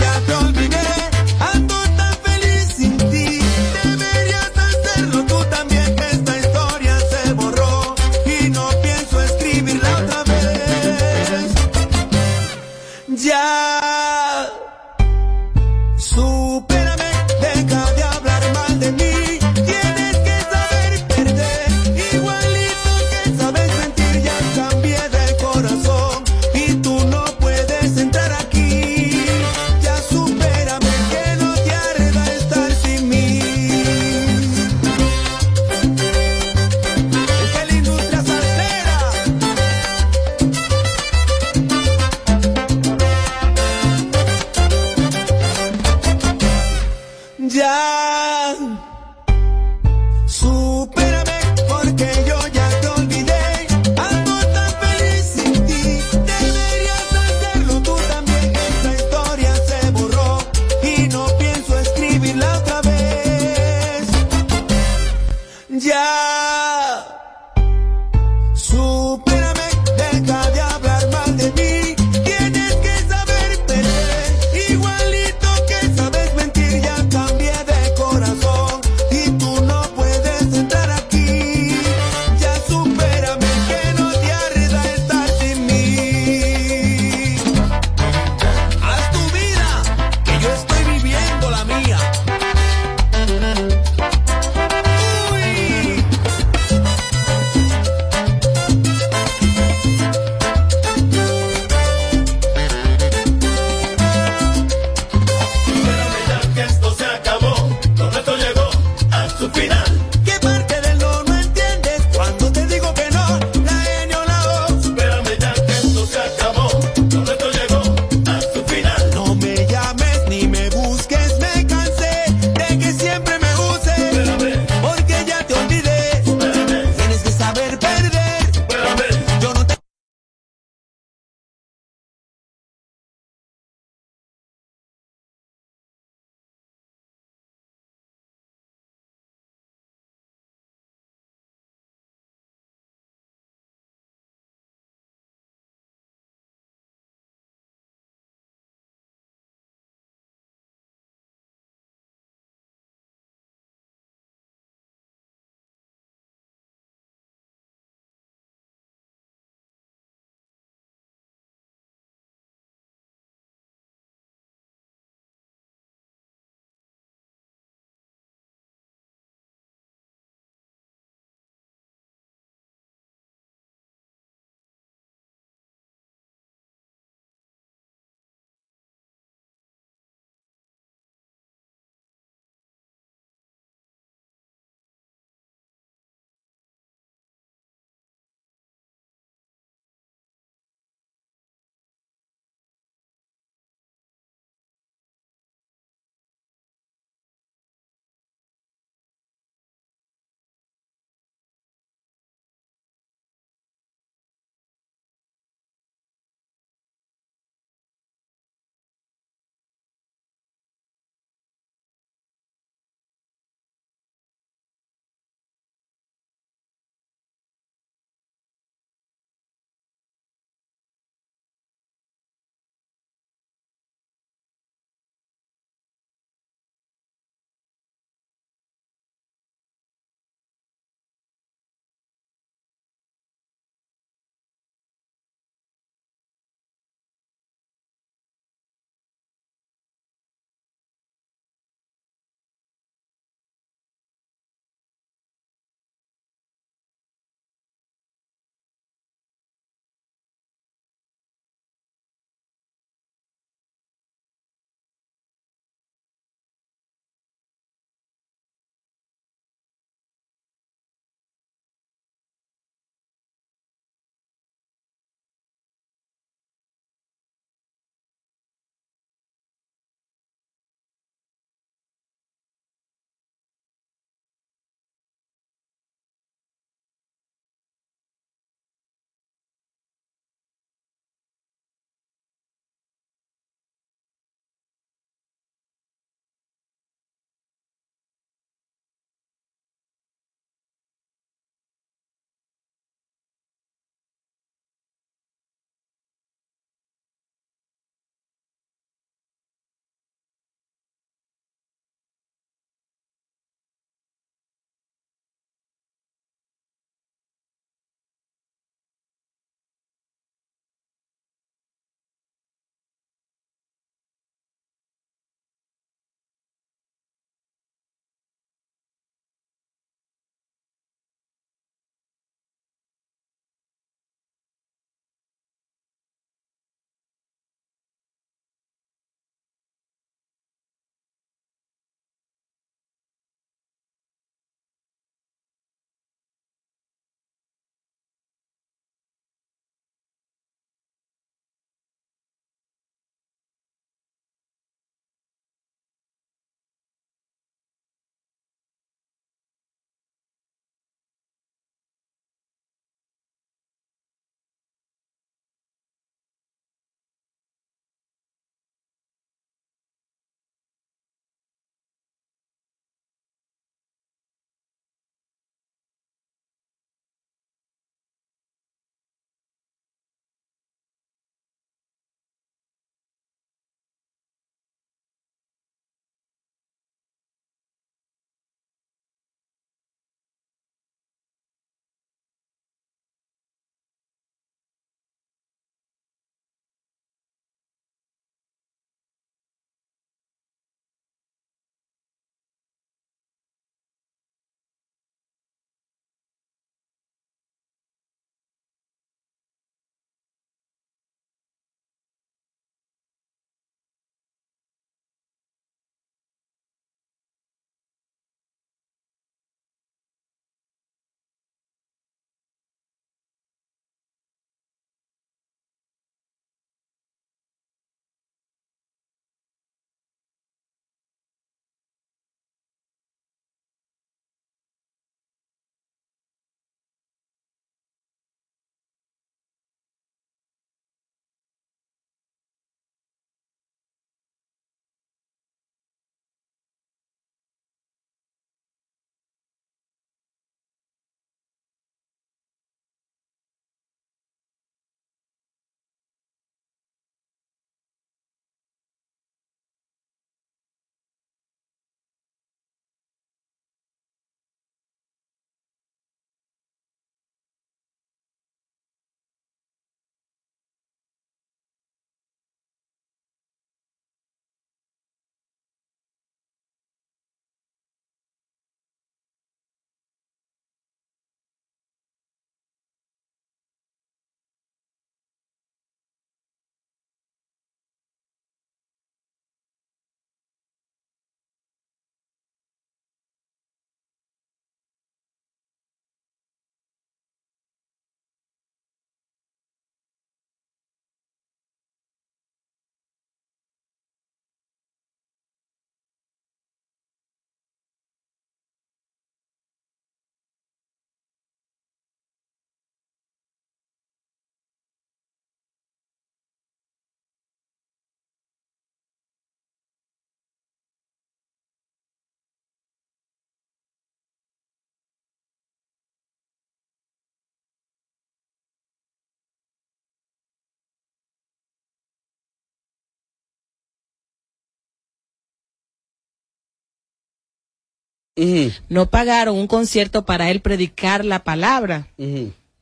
no 528.89 529.09
pagaron 529.09 529.57
un 529.57 529.67
concierto 529.67 530.25
para 530.25 530.49
él 530.51 530.61
predicar 530.61 531.25
la 531.25 531.43
palabra. 531.43 532.07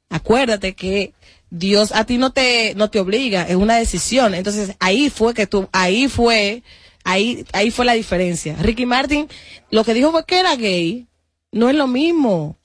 Acuérdate 0.09 0.73
que 0.75 1.13
Dios 1.49 1.91
a 1.93 2.05
ti 2.05 2.17
no 2.17 2.31
te, 2.31 2.73
no 2.75 2.89
te 2.89 2.99
obliga, 2.99 3.43
es 3.43 3.55
una 3.55 3.77
decisión. 3.77 4.33
Entonces 4.35 4.75
ahí 4.79 5.09
fue 5.09 5.33
que 5.33 5.47
tú, 5.47 5.67
ahí 5.71 6.07
fue, 6.07 6.63
ahí, 7.03 7.45
ahí 7.53 7.71
fue 7.71 7.85
la 7.85 7.93
diferencia. 7.93 8.55
Ricky 8.59 8.85
Martin, 8.85 9.27
lo 9.71 9.83
que 9.83 9.93
dijo 9.93 10.11
fue 10.11 10.25
que 10.25 10.39
era 10.39 10.55
gay, 10.55 11.07
no 11.51 11.69
es 11.69 11.75
lo 11.75 11.87
mismo. 11.87 12.57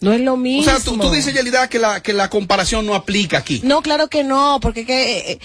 No 0.00 0.14
es 0.14 0.20
lo 0.22 0.32
O 0.32 0.36
mismo. 0.38 0.64
sea, 0.64 0.80
tú, 0.82 0.96
tú 0.96 1.10
dices, 1.10 1.34
Yelida, 1.34 1.68
que 1.68 1.78
la, 1.78 2.02
que 2.02 2.14
la 2.14 2.30
comparación 2.30 2.86
no 2.86 2.94
aplica 2.94 3.36
aquí. 3.36 3.60
No, 3.64 3.82
claro 3.82 4.08
que 4.08 4.24
no, 4.24 4.58
porque 4.62 4.86
que, 4.86 5.32
eh, 5.32 5.40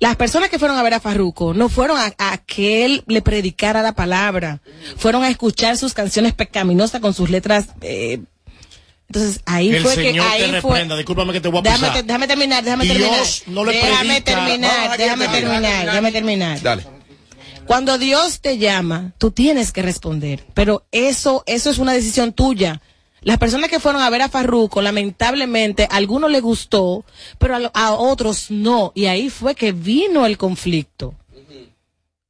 las 0.00 0.16
personas 0.16 0.48
que 0.48 0.58
fueron 0.58 0.76
a 0.78 0.82
ver 0.82 0.94
a 0.94 1.00
Farruko 1.00 1.54
no 1.54 1.68
fueron 1.68 1.96
a, 1.98 2.12
a 2.18 2.38
que 2.38 2.84
él 2.84 3.04
le 3.06 3.22
predicara 3.22 3.82
la 3.82 3.92
palabra, 3.92 4.60
fueron 4.96 5.22
a 5.22 5.28
escuchar 5.28 5.76
sus 5.76 5.92
canciones 5.94 6.32
pecaminosas 6.34 7.00
con 7.00 7.14
sus 7.14 7.30
letras. 7.30 7.66
eh, 7.82 8.20
entonces 9.08 9.40
ahí 9.44 9.70
El 9.74 9.82
fue 9.82 9.96
que 9.96 10.12
te 10.12 10.20
ahí 10.20 10.42
reprenda, 10.52 10.60
fue. 10.94 10.96
discúlpame 10.98 11.32
que 11.32 11.40
te 11.40 11.48
voy 11.48 11.58
a 11.58 11.62
Déjame, 11.62 11.90
te- 11.90 12.02
déjame 12.04 12.26
terminar, 12.28 12.62
déjame 12.64 12.84
Dios 12.84 12.96
terminar. 12.98 13.26
no 13.48 13.64
le 13.64 13.72
déjame 13.72 14.20
terminar, 14.20 14.96
déjame 14.96 15.26
terminar. 15.28 15.40
terminar, 15.40 15.84
déjame 15.86 16.12
terminar. 16.12 16.62
Dale. 16.62 16.86
Cuando 17.66 17.98
Dios 17.98 18.40
te 18.40 18.58
llama, 18.58 19.12
tú 19.18 19.30
tienes 19.32 19.70
que 19.72 19.82
responder. 19.82 20.44
Pero 20.54 20.86
eso, 20.92 21.42
eso 21.46 21.70
es 21.70 21.78
una 21.78 21.92
decisión 21.92 22.32
tuya. 22.32 22.80
Las 23.22 23.38
personas 23.38 23.68
que 23.68 23.80
fueron 23.80 24.00
a 24.02 24.10
ver 24.10 24.22
a 24.22 24.28
Farruko, 24.28 24.80
lamentablemente, 24.80 25.86
a 25.90 25.96
algunos 25.96 26.30
les 26.30 26.42
gustó, 26.42 27.04
pero 27.38 27.70
a, 27.72 27.92
otros 27.92 28.50
no. 28.50 28.92
Y 28.94 29.06
ahí 29.06 29.28
fue 29.28 29.54
que 29.54 29.72
vino 29.72 30.26
el 30.26 30.38
conflicto. 30.38 31.14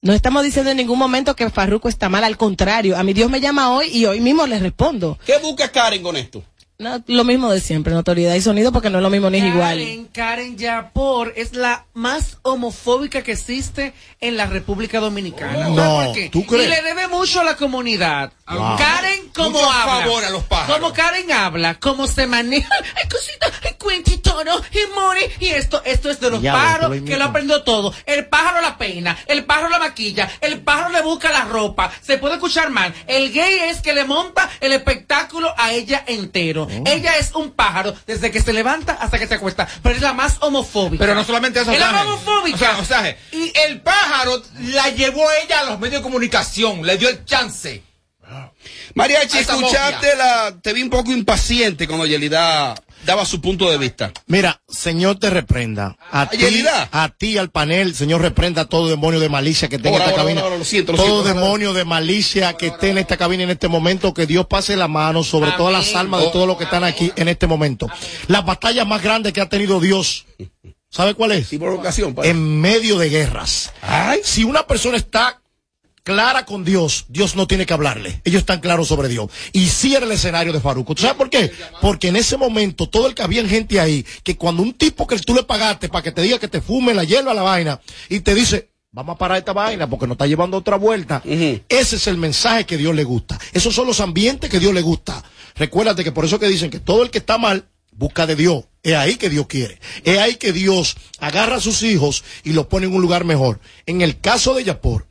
No 0.02 0.14
estamos 0.14 0.42
diciendo 0.42 0.70
en 0.70 0.78
ningún 0.78 0.98
momento 0.98 1.36
que 1.36 1.50
Farruko 1.50 1.88
está 1.88 2.08
mal, 2.08 2.24
al 2.24 2.36
contrario. 2.36 2.96
A 2.96 3.02
mi 3.02 3.12
Dios 3.12 3.30
me 3.30 3.40
llama 3.40 3.72
hoy 3.72 3.88
y 3.88 4.06
hoy 4.06 4.20
mismo 4.20 4.46
le 4.46 4.58
respondo. 4.58 5.18
¿Qué 5.26 5.36
busca 5.38 5.70
Karen 5.70 6.02
con 6.02 6.16
esto? 6.16 6.42
No, 6.80 7.02
lo 7.08 7.24
mismo 7.24 7.52
de 7.52 7.60
siempre, 7.60 7.92
notoriedad 7.92 8.34
y 8.34 8.40
sonido, 8.40 8.72
porque 8.72 8.88
no 8.88 8.96
es 8.98 9.02
lo 9.02 9.10
mismo 9.10 9.28
ni 9.28 9.36
es 9.36 9.44
igual. 9.44 9.78
Karen, 9.78 10.06
Karen 10.06 10.56
Yapor 10.56 11.34
es 11.36 11.54
la 11.54 11.84
más 11.92 12.38
homofóbica 12.40 13.22
que 13.22 13.32
existe 13.32 13.92
en 14.18 14.38
la 14.38 14.46
República 14.46 14.98
Dominicana. 14.98 15.68
No, 15.68 15.76
¿Sabes 15.76 16.06
por 16.06 16.14
qué? 16.14 16.30
¿tú 16.30 16.46
crees? 16.46 16.66
Y 16.66 16.70
le 16.70 16.82
debe 16.82 17.06
mucho 17.08 17.40
a 17.40 17.44
la 17.44 17.56
comunidad. 17.56 18.32
Wow. 18.48 18.78
Karen, 18.78 19.28
como 19.34 19.50
Mucho 19.50 19.70
habla. 19.70 20.04
favor 20.04 20.24
a 20.24 20.30
los 20.30 20.42
pájaros. 20.44 20.78
Como 20.78 20.92
Karen 20.94 21.30
habla, 21.30 21.74
cómo 21.78 22.06
se 22.06 22.26
maneja. 22.26 22.68
Ay, 22.96 23.08
cosita, 23.10 23.46
ay, 23.62 23.74
cuenta 23.80 24.10
y 24.12 24.18
todo, 24.18 24.62
y 24.72 24.94
more. 24.94 25.30
Y 25.40 25.48
esto, 25.48 25.82
esto 25.84 26.10
es 26.10 26.20
de 26.20 26.30
los 26.30 26.42
Ya, 26.42 26.52
pájaros 26.52 26.96
lo 26.96 27.04
que 27.04 27.16
lo 27.16 27.24
aprendió 27.24 27.62
todo. 27.62 27.92
El 28.06 28.26
pájaro 28.26 28.60
la 28.60 28.76
peina, 28.76 29.16
el 29.26 29.44
pájaro 29.44 29.70
la 29.70 29.78
maquilla, 29.78 30.30
el 30.40 30.60
pájaro 30.60 30.90
le 30.90 31.02
busca 31.02 31.32
la 31.32 31.44
ropa. 31.46 31.90
Se 32.02 32.18
puede 32.18 32.34
escuchar 32.34 32.70
mal. 32.70 32.94
El 33.06 33.32
gay 33.32 33.70
es 33.70 33.80
que 33.80 33.94
le 33.94 34.04
monta 34.04 34.48
el 34.60 34.72
espectáculo 34.72 35.52
a 35.56 35.72
ella 35.72 36.04
entero. 36.06 36.68
Oh. 36.70 36.84
Ella 36.86 37.16
es 37.16 37.34
un 37.34 37.52
pájaro 37.52 37.94
desde 38.06 38.30
que 38.30 38.40
se 38.40 38.52
levanta 38.52 38.92
hasta 38.92 39.18
que 39.18 39.26
se 39.26 39.34
acuesta. 39.34 39.66
Pero 39.82 39.94
es 39.94 40.02
la 40.02 40.12
más 40.12 40.36
homofóbica. 40.40 41.02
Pero 41.02 41.14
no 41.14 41.24
solamente 41.24 41.60
eso, 41.60 41.72
Es 41.72 41.80
la 41.80 41.92
más 41.92 42.04
homofóbica. 42.04 42.56
O 42.56 42.58
sea, 42.58 42.78
Osaje, 42.80 43.16
y 43.32 43.52
el 43.66 43.80
pájaro 43.80 44.42
la 44.58 44.88
llevó 44.90 45.24
ella 45.42 45.60
a 45.60 45.64
los 45.64 45.78
medios 45.80 46.00
de 46.00 46.02
comunicación, 46.02 46.84
le 46.84 46.98
dio 46.98 47.08
el 47.08 47.24
chance. 47.24 47.82
Mariachi, 48.94 49.38
A 49.38 49.40
esa 49.40 49.54
escuchaste 49.54 50.16
la, 50.16 50.56
te 50.60 50.72
vi 50.72 50.82
un 50.82 50.90
poco 50.90 51.12
impaciente 51.12 51.86
cuando 51.86 52.06
Yelida 52.06 52.74
daba 53.04 53.24
su 53.24 53.40
punto 53.40 53.70
de 53.70 53.78
vista. 53.78 54.12
Mira, 54.26 54.60
Señor 54.68 55.18
te 55.18 55.30
reprenda. 55.30 55.96
A 56.10 56.28
ti, 56.28 56.38
a 56.92 57.08
ti, 57.08 57.38
al 57.38 57.50
panel, 57.50 57.94
Señor 57.94 58.20
reprenda 58.22 58.62
a 58.62 58.64
todo 58.66 58.88
demonio 58.88 59.20
de 59.20 59.28
malicia 59.28 59.68
que 59.68 59.78
tenga 59.78 59.96
Ahora, 59.98 60.04
esta 60.06 60.20
ahora, 60.20 60.22
cabina. 60.24 60.40
ahora, 60.42 60.58
lo 60.58 60.64
siento, 60.64 60.92
lo 60.92 60.98
todo 60.98 61.22
siento. 61.22 61.40
demonio 61.40 61.72
de 61.72 61.84
malicia 61.84 62.54
que 62.54 62.68
esté 62.68 62.90
en 62.90 62.98
esta 62.98 63.16
cabina 63.16 63.42
en 63.44 63.50
este 63.50 63.68
momento, 63.68 64.14
que 64.14 64.26
Dios 64.26 64.46
pase 64.46 64.76
la 64.76 64.88
mano 64.88 65.22
sobre 65.24 65.52
todas 65.52 65.72
las 65.72 65.94
almas 65.94 66.20
de 66.22 66.28
todos 66.30 66.46
los 66.46 66.56
que 66.56 66.64
están 66.64 66.84
aquí 66.84 67.12
en 67.16 67.28
este 67.28 67.46
momento. 67.46 67.88
La 68.28 68.42
batalla 68.42 68.84
más 68.84 69.02
grande 69.02 69.32
que 69.32 69.40
ha 69.40 69.48
tenido 69.48 69.80
Dios, 69.80 70.26
¿sabe 70.90 71.14
cuál 71.14 71.32
es? 71.32 71.48
provocación, 71.48 72.14
padre. 72.14 72.30
En 72.30 72.60
medio 72.60 72.98
de 72.98 73.08
guerras. 73.08 73.72
Si 74.22 74.44
una 74.44 74.66
persona 74.66 74.96
está 74.96 75.39
clara 76.02 76.44
con 76.44 76.64
Dios, 76.64 77.06
Dios 77.08 77.36
no 77.36 77.46
tiene 77.46 77.66
que 77.66 77.72
hablarle. 77.72 78.20
Ellos 78.24 78.40
están 78.40 78.60
claros 78.60 78.88
sobre 78.88 79.08
Dios. 79.08 79.30
Y 79.52 79.66
sí 79.68 79.94
era 79.94 80.06
el 80.06 80.12
escenario 80.12 80.52
de 80.52 80.60
Faruco. 80.60 80.94
¿Tú 80.94 81.02
sabes 81.02 81.16
por 81.16 81.30
qué? 81.30 81.52
Porque 81.80 82.08
en 82.08 82.16
ese 82.16 82.36
momento, 82.36 82.88
todo 82.88 83.06
el 83.06 83.14
que 83.14 83.22
había 83.22 83.46
gente 83.46 83.80
ahí, 83.80 84.04
que 84.22 84.36
cuando 84.36 84.62
un 84.62 84.72
tipo 84.74 85.06
que 85.06 85.18
tú 85.18 85.34
le 85.34 85.42
pagaste 85.42 85.88
para 85.88 86.02
que 86.02 86.12
te 86.12 86.22
diga 86.22 86.38
que 86.38 86.48
te 86.48 86.60
fume 86.60 86.94
la 86.94 87.04
hierba 87.04 87.34
la 87.34 87.42
vaina, 87.42 87.80
y 88.08 88.20
te 88.20 88.34
dice, 88.34 88.70
vamos 88.92 89.14
a 89.14 89.18
parar 89.18 89.38
esta 89.38 89.52
vaina 89.52 89.88
porque 89.88 90.06
nos 90.06 90.14
está 90.14 90.26
llevando 90.26 90.56
otra 90.56 90.76
vuelta. 90.76 91.22
Ese 91.24 91.96
es 91.96 92.06
el 92.06 92.16
mensaje 92.16 92.64
que 92.64 92.76
Dios 92.76 92.94
le 92.94 93.04
gusta. 93.04 93.38
Esos 93.52 93.74
son 93.74 93.86
los 93.86 94.00
ambientes 94.00 94.50
que 94.50 94.58
Dios 94.58 94.74
le 94.74 94.82
gusta. 94.82 95.22
Recuérdate 95.56 96.04
que 96.04 96.12
por 96.12 96.24
eso 96.24 96.38
que 96.38 96.48
dicen 96.48 96.70
que 96.70 96.80
todo 96.80 97.02
el 97.02 97.10
que 97.10 97.18
está 97.18 97.38
mal, 97.38 97.66
busca 97.92 98.26
de 98.26 98.36
Dios. 98.36 98.64
Es 98.82 98.94
ahí 98.94 99.16
que 99.16 99.28
Dios 99.28 99.46
quiere. 99.46 99.78
Es 100.04 100.18
ahí 100.18 100.36
que 100.36 100.52
Dios 100.52 100.96
agarra 101.18 101.56
a 101.56 101.60
sus 101.60 101.82
hijos 101.82 102.24
y 102.44 102.52
los 102.52 102.66
pone 102.66 102.86
en 102.86 102.94
un 102.94 103.02
lugar 103.02 103.24
mejor. 103.24 103.60
En 103.84 104.00
el 104.00 104.18
caso 104.20 104.54
de 104.54 104.64
Yapor, 104.64 105.06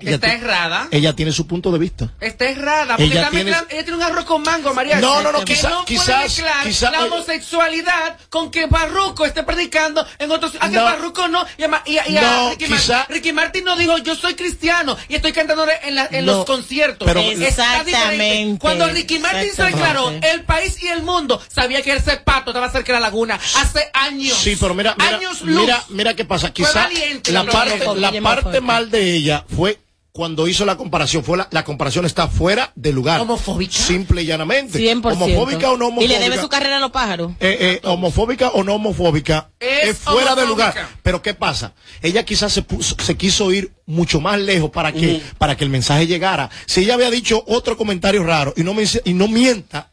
ella, 0.00 0.14
Está 0.14 0.32
errada. 0.32 0.86
ella 0.92 1.16
tiene 1.16 1.32
su 1.32 1.48
punto 1.48 1.72
de 1.72 1.78
vista. 1.80 2.12
Está 2.20 2.44
errada, 2.48 2.96
porque 2.96 3.04
Ella 3.06 3.14
está 3.22 3.30
tiene- 3.30 3.44
mezclando- 3.50 3.74
ella 3.74 3.82
tiene 3.82 3.96
un 3.96 4.02
arroz 4.04 4.24
con 4.26 4.42
mango, 4.44 4.72
María. 4.72 5.00
No, 5.00 5.20
no, 5.22 5.32
no, 5.32 5.40
Que 5.40 5.54
quizá- 5.54 5.70
no 5.70 5.84
puede 5.84 5.98
quizás- 5.98 6.22
mezclar 6.22 6.64
quizá- 6.64 6.90
la 6.92 7.00
oye- 7.00 7.10
homosexualidad 7.10 8.16
con 8.30 8.52
que 8.52 8.66
Barruco 8.66 9.24
esté 9.26 9.42
predicando 9.42 10.06
en 10.20 10.30
otros. 10.30 10.52
A 10.60 10.68
que 10.70 10.76
No. 10.76 10.84
Barruco 10.84 11.26
no. 11.26 11.44
Y 11.56 11.64
a, 11.64 11.82
y 11.84 11.98
a- 11.98 12.08
y 12.08 12.16
a 12.16 12.20
No, 12.22 12.50
Ricky, 12.50 12.66
quizá- 12.66 12.98
Martin, 12.98 13.14
Ricky 13.16 13.32
Martin 13.32 13.64
no 13.64 13.74
dijo, 13.76 13.98
yo 13.98 14.14
soy 14.14 14.34
cristiano 14.34 14.96
y 15.08 15.16
estoy 15.16 15.32
cantando 15.32 15.66
en, 15.82 15.94
la- 15.96 16.06
en 16.12 16.24
No, 16.24 16.32
los 16.36 16.44
conciertos. 16.46 17.04
pero- 17.04 17.18
Está 17.18 17.30
diferente. 17.32 17.48
Exactamente, 17.90 18.58
Cuando 18.60 18.86
Ricky 18.90 19.18
Martin 19.18 19.50
se 19.52 19.62
declaró, 19.64 20.10
el 20.10 20.44
país 20.44 20.80
y 20.80 20.86
el 20.86 21.02
mundo 21.02 21.42
sabía 21.52 21.82
que 21.82 21.92
ese 21.94 22.18
pato 22.18 22.50
estaba 22.52 22.70
cerca 22.70 22.92
de 22.92 23.00
la 23.00 23.06
laguna 23.06 23.34
hace 23.56 23.90
años. 23.94 24.38
Sí, 24.38 24.56
pero 24.60 24.74
mira, 24.74 24.94
mira, 24.96 25.16
años 25.16 25.40
luz. 25.42 25.60
mira, 25.60 25.82
mira 25.88 26.14
qué 26.14 26.24
pasa. 26.24 26.46
Fue 26.46 26.52
Quizá 26.54 26.84
valiente, 26.84 27.32
la 27.32 27.44
parte, 27.44 27.80
la 27.96 28.12
parte 28.22 28.60
mal 28.60 28.90
de 28.92 29.14
ella 29.16 29.44
fue 29.56 29.76
cuando 30.12 30.48
hizo 30.48 30.64
la 30.64 30.76
comparación. 30.76 31.22
Fue 31.22 31.36
la, 31.38 31.46
la 31.50 31.64
comparación 31.64 32.04
está 32.06 32.28
fuera 32.28 32.72
de 32.74 32.92
lugar. 32.92 33.20
Homofóbica. 33.20 33.72
Simple 33.78 34.22
y 34.22 34.26
llanamente. 34.26 34.78
100%. 34.78 35.12
Homofóbica 35.12 35.70
o 35.70 35.76
no 35.76 35.84
Y 35.84 35.88
homofóbica. 35.88 36.12
le 36.14 36.18
debe 36.20 36.40
su 36.40 36.48
carrera 36.48 36.78
a 36.78 36.80
los 36.80 36.90
pájaros. 36.90 37.32
eh, 37.40 37.56
eh, 37.60 37.80
homofóbica 37.84 38.48
o 38.48 38.64
no 38.64 38.74
homofóbica, 38.74 39.50
Es 39.60 39.90
es, 39.90 39.98
fuera 39.98 40.34
de 40.34 40.46
lugar. 40.46 40.74
Pero 41.02 41.22
¿qué 41.22 41.34
pasa? 41.34 41.74
Ella 42.02 42.24
quizás 42.24 42.52
se, 42.52 42.62
puso- 42.62 42.96
se 43.00 43.16
quiso 43.16 43.52
ir 43.52 43.72
mucho 43.86 44.20
más 44.20 44.38
lejos 44.40 44.70
para 44.70 44.92
que, 44.92 45.22
para 45.38 45.56
que 45.56 45.64
el 45.64 45.70
mensaje 45.70 46.06
llegara. 46.06 46.50
Si 46.66 46.80
ella 46.82 46.94
había 46.94 47.10
dicho 47.10 47.42
otro 47.46 47.76
comentario 47.76 48.22
raro 48.24 48.52
y 48.56 48.62
no, 48.62 48.74
me, 48.74 48.84
y 49.04 49.14
no 49.14 49.28
mienta 49.28 49.87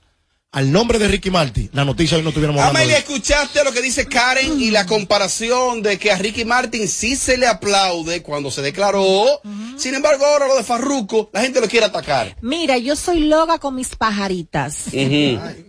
al 0.55 0.71
nombre 0.71 0.99
de 0.99 1.09
Ricky 1.09 1.29
Martin, 1.29 1.69
la 1.73 1.83
noticia 1.83 2.15
hoy 2.17 2.23
no 2.23 2.31
tuviéramos 2.31 2.61
hablando 2.61 2.79
Amelia, 2.79 2.97
escuchaste 2.99 3.61
lo 3.65 3.73
que 3.73 3.81
dice 3.81 4.07
Karen 4.07 4.61
y 4.61 4.71
la 4.71 4.85
comparación 4.85 5.81
de 5.81 5.99
que 5.99 6.13
a 6.13 6.17
Ricky 6.17 6.45
Martin 6.45 6.87
sí 6.87 7.17
se 7.17 7.37
le 7.37 7.45
aplaude 7.45 8.21
cuando 8.23 8.49
se 8.49 8.61
declaró. 8.61 9.41
Sin 9.75 9.93
embargo, 9.95 10.25
ahora 10.25 10.47
lo 10.47 10.55
de 10.55 10.63
Farruco, 10.63 11.29
la 11.33 11.41
gente 11.41 11.59
lo 11.59 11.67
quiere 11.67 11.87
atacar. 11.87 12.37
Mira, 12.41 12.77
yo 12.77 12.95
soy 12.95 13.19
loca 13.19 13.59
con 13.59 13.75
mis 13.75 13.97
pajaritas. 13.97 14.85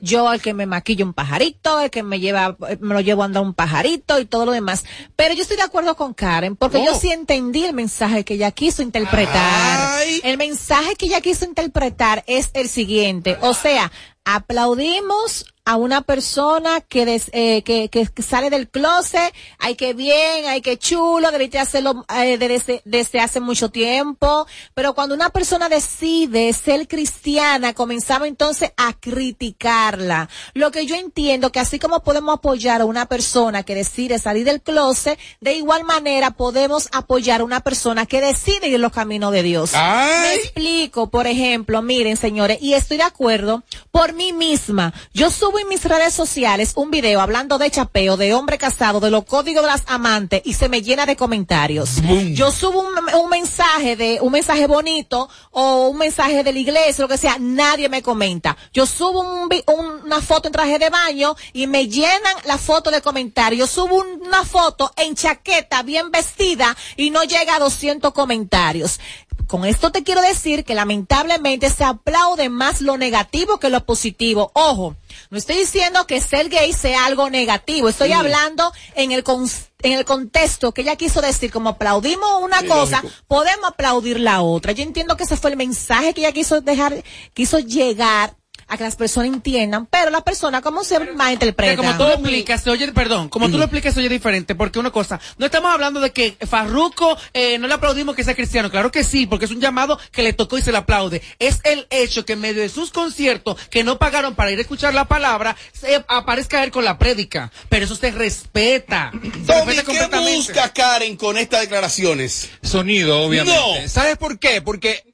Yo 0.03 0.33
el 0.33 0.41
que 0.41 0.55
me 0.55 0.67
maquilla 0.67 1.05
un 1.05 1.15
pajarito, 1.15 1.81
el 1.81 1.91
que 1.91 2.05
me 2.05 2.21
lleva, 2.21 2.57
me 2.79 2.95
lo 2.95 3.01
llevo 3.01 3.23
a 3.23 3.25
andar 3.25 3.43
un 3.43 3.55
pajarito 3.55 4.21
y 4.21 4.25
todo 4.25 4.47
lo 4.47 4.53
demás. 4.53 4.85
Pero 5.17 5.35
yo 5.35 5.43
estoy 5.43 5.57
de 5.57 5.65
acuerdo 5.65 5.97
con 5.97 6.15
Karen, 6.15 6.55
porque 6.55 6.79
yo 6.85 6.93
Oh. 6.95 7.01
sí 7.01 7.11
entendí 7.11 7.65
el 7.65 7.75
mensaje 7.75 8.25
que 8.25 8.35
ella 8.35 8.53
quiso 8.53 8.83
interpretar. 8.83 9.99
Ay. 9.99 10.21
El 10.23 10.39
mensaje 10.39 10.95
que 10.95 11.07
ella 11.07 11.21
quiso 11.21 11.45
interpretar 11.45 12.23
es 12.29 12.51
el 12.55 12.69
siguiente. 12.69 13.37
O 13.41 13.53
sea, 13.53 13.91
aplaudimos 14.27 15.47
a 15.69 15.77
una 15.77 16.01
persona 16.01 16.81
que, 16.81 17.05
des- 17.05 17.29
eh, 17.33 17.63
que, 17.63 17.89
que, 17.89 18.09
sale 18.23 18.51
del 18.51 18.69
closet, 18.69 19.35
ay 19.59 19.75
que 19.75 19.95
bien, 19.95 20.47
ay 20.47 20.63
que 20.63 20.79
chulo, 20.79 21.31
debiste 21.33 21.59
hacerlo 21.59 22.07
eh, 22.17 22.39
desde, 22.39 22.83
desde 22.85 23.19
hace 23.21 23.41
mucho 23.41 23.69
tiempo, 23.69 24.47
pero 24.75 24.95
cuando 24.95 25.15
una 25.17 25.31
persona 25.31 25.69
decide 25.69 26.53
ser 26.53 26.87
cristiana, 26.87 27.75
comenzaba 27.75 28.29
entonces 28.29 28.71
a 28.77 28.93
criticarla. 28.95 30.29
Lo 30.55 30.71
que 30.71 30.87
yo 30.87 30.95
entiendo 30.95 31.51
que 31.51 31.59
así 31.61 31.79
como 31.81 32.03
podemos 32.05 32.35
apoyar 32.37 32.81
a 32.81 32.85
una 32.85 33.07
persona 33.07 33.65
que 33.65 33.75
decide 33.75 34.19
salir 34.21 34.45
del 34.45 34.63
closet, 34.63 35.19
de 35.41 35.55
igual 35.55 35.83
manera 35.83 36.31
podemos 36.31 36.89
apoyar 36.93 37.41
a 37.41 37.45
una 37.45 37.61
persona 37.61 38.07
que 38.07 38.21
decide 38.21 38.69
ir 38.69 38.79
los 38.79 38.93
caminos 38.93 39.33
de 39.33 39.43
Dios. 39.43 39.73
Me 39.75 40.35
explico, 40.35 41.11
por 41.11 41.27
ejemplo, 41.27 41.83
miren 41.83 42.17
señores, 42.17 42.59
y 42.61 42.75
estoy 42.75 42.99
de 42.99 43.03
acuerdo 43.03 43.65
por 43.91 44.13
mí 44.13 44.33
misma. 44.33 44.95
Yo 45.13 45.29
subo 45.31 45.56
en 45.59 45.69
mis 45.69 45.85
redes 45.85 46.15
sociales 46.15 46.73
un 46.77 46.91
video 46.91 47.21
hablando 47.21 47.59
de 47.59 47.71
chapeo, 47.71 48.17
de 48.17 48.35
hombre 48.35 48.59
casado, 48.59 49.01
de 49.01 49.11
los 49.11 49.25
códigos 49.25 49.63
de 49.63 49.71
las 49.71 49.83
amantes 49.87 50.43
y 50.45 50.55
se 50.55 50.69
me 50.69 50.83
llena 50.83 51.07
de 51.07 51.17
comentarios. 51.17 51.91
Yo 52.35 52.51
subo 52.53 52.81
un, 52.81 53.15
un 53.23 53.31
mensaje 53.31 53.97
de, 53.97 54.19
un 54.21 54.33
mensaje 54.33 54.67
bonito 54.67 55.29
o 55.51 55.89
un 55.89 55.99
mensaje 55.99 56.43
de 56.45 56.53
la 56.53 56.59
iglesia, 56.59 57.03
lo 57.03 57.09
que 57.09 57.19
sea, 57.19 57.37
nadie 57.39 57.89
me 57.89 58.03
comenta. 58.03 58.57
Yo 58.73 58.87
subo 58.87 59.21
un 59.21 59.47
una 59.67 60.21
foto 60.21 60.49
en 60.49 60.53
traje 60.53 60.79
de 60.79 60.91
baño 60.91 61.35
y 61.53 61.67
me 61.67 61.89
llenan 61.89 62.35
la 62.45 62.59
foto 62.59 62.91
de 62.91 63.01
comentarios. 63.01 63.59
Yo 63.59 63.67
subo 63.67 63.97
un- 63.97 64.27
una 64.27 64.45
foto 64.45 64.93
en 64.97 65.15
chaqueta, 65.15 65.83
bien 65.83 66.11
vestida 66.11 66.77
y 66.97 67.11
no 67.11 67.23
llega 67.25 67.57
a 67.57 67.59
200 67.59 68.13
comentarios. 68.13 68.99
Con 69.47 69.65
esto 69.65 69.93
te 69.93 70.03
quiero 70.03 70.21
decir 70.23 70.65
que 70.65 70.75
lamentablemente 70.75 71.71
se 71.71 71.85
aplaude 71.85 72.49
más 72.49 72.81
lo 72.81 72.97
negativo 72.99 73.59
que 73.59 73.71
lo 73.71 73.85
positivo. 73.85 74.51
Ojo, 74.55 74.97
no 75.31 75.39
estoy 75.39 75.57
diciendo 75.57 76.07
que 76.07 76.21
ser 76.21 76.49
gay 76.49 76.73
sea 76.73 77.07
algo 77.07 77.31
negativo, 77.31 77.89
estoy 77.89 78.09
Sí. 78.09 78.15
hablando 78.15 78.73
en 78.97 79.13
el 79.13 79.23
con- 79.23 79.49
en 79.83 79.93
el 79.93 80.05
contexto 80.05 80.73
que 80.73 80.81
ella 80.83 80.97
quiso 80.97 81.21
decir, 81.21 81.53
como 81.53 81.69
aplaudimos 81.71 82.43
una 82.43 82.61
Sí, 82.61 82.67
cosa, 82.67 83.03
lógico. 83.03 83.23
podemos 83.29 83.71
aplaudir 83.71 84.19
la 84.19 84.43
otra. 84.43 84.73
Yo 84.73 84.83
entiendo 84.83 85.17
que 85.17 85.25
ese 85.25 85.37
fue 85.37 85.51
el 85.51 85.57
mensaje 85.57 86.13
que 86.13 86.23
ella 86.23 86.33
quiso 86.33 86.61
dejar, 86.61 87.05
quiso 87.35 87.59
llegar 87.61 88.35
a 88.69 88.77
que 88.77 88.85
las 88.85 88.97
personas 88.97 89.29
entiendan, 89.33 89.87
pero 89.87 90.11
las 90.11 90.23
personas 90.23 90.61
como 90.63 90.83
se 90.85 90.99
Que 90.99 91.13
malinterpretan. 91.13 91.77
como 91.77 91.93
tú 91.97 92.03
lo 92.05 92.13
explicas, 92.15 92.63
se 92.63 92.71
oye, 92.71 92.91
perdón, 92.93 93.29
como 93.29 93.49
tú 93.49 93.57
lo 93.59 93.65
explicas, 93.65 93.95
se 93.95 94.01
oye 94.01 94.09
diferente, 94.09 94.55
porque 94.55 94.79
una 94.79 94.91
cosa, 94.91 95.21
no 95.39 95.47
estamos 95.47 95.71
hablando 95.73 96.01
de 96.01 96.11
que 96.13 96.37
Farruco, 96.49 97.17
eh, 97.33 97.59
no 97.59 97.69
le 97.69 97.75
aplaudimos 97.75 98.17
que 98.17 98.25
sea 98.25 98.35
cristiano, 98.35 98.71
claro 98.71 98.91
que 98.91 99.05
sí, 99.05 99.27
porque 99.27 99.45
es 99.45 99.51
un 99.51 99.61
llamado 99.61 99.99
que 100.11 100.23
le 100.23 100.33
tocó 100.33 100.59
y 100.59 100.63
se 100.63 100.73
le 100.73 100.79
aplaude. 100.79 101.23
Es 101.39 101.61
el 101.65 101.87
hecho 101.91 102.25
que 102.25 102.33
en 102.35 102.41
medio 102.41 102.63
de 102.63 102.69
sus 102.69 102.91
conciertos, 102.91 103.57
que 103.71 103.85
no 103.85 103.99
pagaron 103.99 104.35
para 104.35 104.51
ir 104.51 104.59
a 104.59 104.63
escuchar 104.63 104.95
la 104.95 105.05
palabra, 105.07 105.57
se 105.73 106.05
aparezca 106.09 106.65
él 106.65 106.71
con 106.71 106.85
la 106.85 106.99
prédica. 106.99 107.53
Pero 107.69 107.85
eso 107.85 107.95
se 107.97 108.11
respeta. 108.11 109.11
Se 109.13 109.19
Tommy, 109.19 109.33
respeta 109.43 109.75
¿qué 109.75 109.85
completamente. 109.85 110.37
busca 110.37 110.73
Karen 110.73 111.17
con 111.17 111.37
estas 111.39 111.61
declaraciones? 111.61 112.51
Sonido, 112.63 113.21
obviamente. 113.23 113.59
No. 113.83 113.89
¿Sabes 113.89 114.17
por 114.19 114.39
qué? 114.39 114.61
Porque 114.63 115.05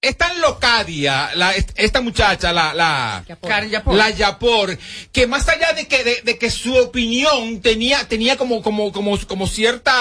es 0.00 0.16
tan 0.16 0.40
locadia 0.40 1.30
la, 1.34 1.52
est- 1.54 1.72
esta 1.76 2.00
muchacha, 2.00 2.52
la, 2.52 2.74
la, 2.74 3.24
Yapor. 3.26 3.94
la 3.94 4.10
Yapor, 4.10 4.78
que 5.12 5.26
más 5.26 5.48
allá 5.48 5.72
de 5.72 5.88
que, 5.88 6.04
de, 6.04 6.22
de 6.22 6.38
que 6.38 6.50
su 6.50 6.76
opinión 6.76 7.60
tenía, 7.60 8.06
tenía 8.06 8.36
como, 8.36 8.62
como, 8.62 8.92
como, 8.92 9.18
como 9.26 9.46
cierta, 9.46 9.92